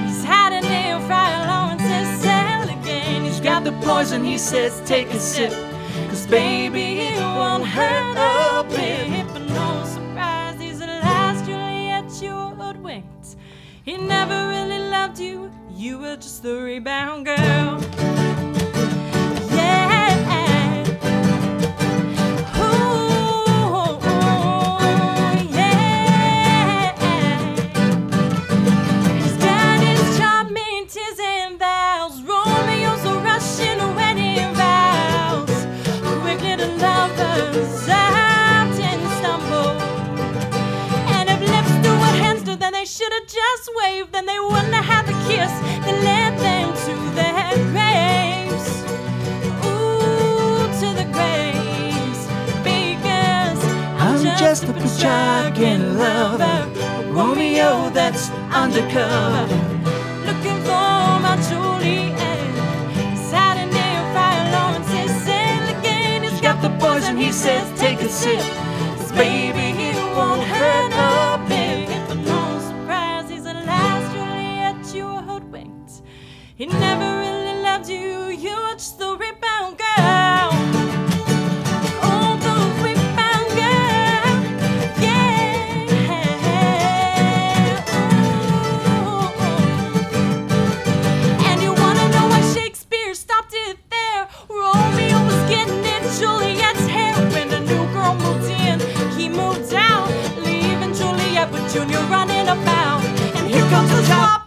he's 0.09 0.24
hiding 0.24 0.64
in 0.64 1.07
Friar 1.07 1.47
Lawrence's 1.47 2.22
cell 2.22 2.62
again. 2.80 3.22
He's 3.22 3.40
got 3.40 3.64
the 3.64 3.72
poison, 3.82 4.24
he 4.24 4.38
says, 4.38 4.80
take 4.86 5.09
a 5.09 5.20
sip. 5.20 5.53
Cause 6.09 6.26
baby, 6.26 7.01
it 7.01 7.20
won't 7.20 7.66
hurt 7.66 8.16
a 8.16 8.64
bit. 8.64 9.23
He 13.85 13.99
never 13.99 14.49
really 14.49 14.78
loved 14.78 15.18
you, 15.18 15.53
you 15.70 15.99
were 15.99 16.16
just 16.16 16.43
the 16.43 16.55
rebound 16.55 17.26
girl. 17.26 18.13
Have 43.66 43.74
waved. 43.76 44.12
Then 44.12 44.26
they 44.26 44.38
wouldn't 44.38 44.74
have 44.74 45.06
the 45.06 45.12
kiss 45.28 45.52
that 45.84 45.96
led 46.08 46.38
them 46.38 46.68
to 46.86 46.94
their 47.14 47.54
graves. 47.72 48.66
Ooh, 49.64 50.66
to 50.80 50.88
the 51.00 51.06
graves. 51.12 52.20
Because 52.62 53.60
I'm, 54.00 54.38
just 54.38 54.64
a 54.64 54.72
Petrarchan 54.72 55.96
lover. 55.98 56.58
Romeo 57.12 57.90
that's 57.90 58.30
undercover. 58.50 59.46
Looking 60.26 60.60
for 60.62 61.20
my 61.24 61.36
Juliet. 61.48 62.40
He's 62.96 63.30
hiding 63.32 63.70
near 63.70 64.00
Friar 64.12 64.44
Lawrence's 64.52 65.12
cell 65.24 65.78
again. 65.78 66.22
He's 66.22 66.40
got 66.40 66.60
the 66.60 66.70
poison, 66.84 67.16
he 67.16 67.30
says, 67.32 67.64
take 67.78 68.00
a 68.00 68.08
sip. 68.08 68.40
'Cause 68.40 69.12
baby, 69.12 69.66
it 69.88 69.96
won't 70.16 70.42
hurt 70.42 70.93
hoodwinked. 75.64 76.02
He 76.56 76.66
never 76.66 77.20
really 77.20 77.62
loved 77.62 77.88
you, 77.88 78.28
you 78.28 78.50
were 78.50 78.74
just 78.74 78.98
the 78.98 79.16
rebound 79.16 79.78
girl. 79.78 80.50
Oh, 82.06 82.36
the 82.40 82.54
rebound 82.82 83.48
girl, 83.58 84.26
yeah. 85.02 85.34
And 91.48 91.62
you 91.62 91.72
wanna 91.72 92.08
know 92.10 92.26
why 92.28 92.40
Shakespeare 92.54 93.14
stopped 93.14 93.54
it 93.54 93.78
there? 93.90 94.28
Romeo 94.48 95.18
was 95.26 95.50
getting 95.50 95.84
in 95.84 96.02
Juliet's 96.18 96.86
hair 96.86 97.14
when 97.32 97.48
the 97.48 97.60
new 97.60 97.84
girl 97.92 98.14
moved 98.14 98.50
in. 98.50 98.80
He 99.18 99.28
moved 99.28 99.74
out, 99.74 100.08
leaving 100.38 100.94
Juliet 100.94 101.50
with 101.50 101.72
Junior 101.72 102.00
running 102.08 102.48
about. 102.48 103.02
And 103.36 103.48
here 103.48 103.68
comes 103.70 103.90
the 103.90 104.02
divorce. 104.02 104.43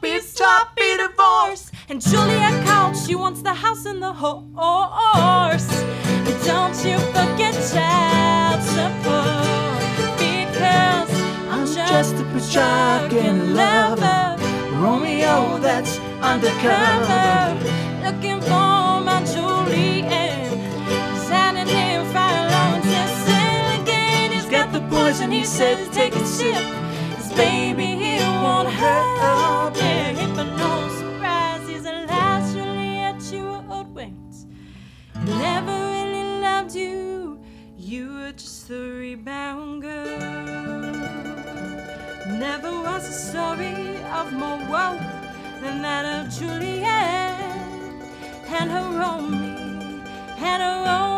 And 1.98 2.06
Juliet 2.06 2.64
called, 2.64 2.96
she 2.96 3.16
wants 3.16 3.42
the 3.42 3.56
house 3.56 3.88
and 3.88 4.00
the 4.00 4.14
horse. 4.14 5.68
And 6.28 6.46
don't 6.46 6.78
you 6.86 7.00
forget 7.10 7.56
child 7.74 8.62
support. 8.62 9.82
Because 10.22 11.10
I'm 11.50 11.66
just 11.66 12.14
a 12.14 12.26
Petrarchan 12.34 13.56
lover. 13.56 14.38
Romeo 14.80 15.58
that's 15.58 15.98
undercover. 16.22 17.58
Looking 18.06 18.42
for 18.42 19.02
my 19.02 19.24
Juliet. 19.26 20.52
Standing 21.26 21.68
in 21.68 22.06
Friar 22.12 22.48
Lawrence's 22.52 23.26
cell 23.26 23.82
again. 23.82 24.34
He's 24.34 24.46
got 24.46 24.72
the 24.72 24.82
poison, 24.82 25.32
he 25.32 25.44
says, 25.44 25.90
take 25.90 26.16
a 26.16 26.24
sip. 26.24 26.62
Cause 27.16 27.34
baby, 27.34 27.94
it 28.18 28.22
won't 28.44 28.70
hurt 28.70 29.72
a 29.72 29.72
bit. 29.74 30.08
Never 35.28 35.72
really 35.72 36.40
loved 36.40 36.74
you, 36.74 37.40
you 37.78 38.14
were 38.14 38.32
just 38.32 38.70
a 38.70 38.80
rebound 38.80 39.82
girl. 39.82 40.92
Never 42.40 42.72
was 42.72 43.10
a 43.10 43.12
story 43.12 43.98
of 44.14 44.32
more 44.32 44.58
woe 44.70 44.98
than 45.62 45.82
that 45.82 46.06
of 46.28 46.34
Juliet 46.34 47.40
and 48.48 48.72
her 48.72 49.00
Romeo, 49.00 50.02
and 50.38 50.62
her 50.64 50.84
Romeo. 50.86 51.18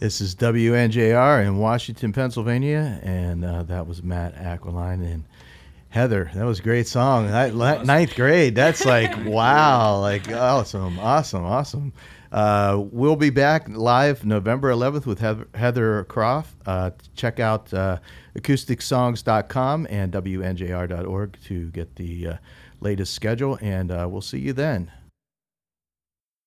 This 0.00 0.20
is 0.20 0.34
WNJR 0.36 1.44
in 1.44 1.58
Washington, 1.58 2.12
Pennsylvania, 2.12 3.00
and 3.02 3.44
uh, 3.44 3.64
that 3.64 3.86
was 3.88 4.00
Matt 4.00 4.36
Aquiline. 4.36 5.02
And 5.02 5.24
Heather, 5.90 6.30
that 6.34 6.44
was 6.44 6.60
a 6.60 6.62
great 6.62 6.86
song. 6.86 7.30
La- 7.30 7.82
ninth 7.82 8.14
grade. 8.14 8.54
That's 8.54 8.84
like 8.84 9.10
wow, 9.24 9.98
like 10.00 10.30
awesome, 10.30 10.98
awesome, 10.98 11.44
awesome. 11.44 11.92
Uh, 12.30 12.84
we'll 12.90 13.16
be 13.16 13.30
back 13.30 13.68
live 13.70 14.24
November 14.24 14.70
11th 14.70 15.06
with 15.06 15.18
Heather, 15.18 15.48
Heather 15.54 16.04
Croft. 16.04 16.54
Uh, 16.66 16.90
check 17.14 17.40
out 17.40 17.72
uh, 17.72 17.98
acousticsongs.com 18.36 19.86
and 19.88 20.12
WNJR.org 20.12 21.38
to 21.46 21.70
get 21.70 21.96
the 21.96 22.26
uh, 22.26 22.36
latest 22.80 23.14
schedule, 23.14 23.58
and 23.62 23.90
uh, 23.90 24.06
we'll 24.10 24.20
see 24.20 24.40
you 24.40 24.52
then. 24.52 24.90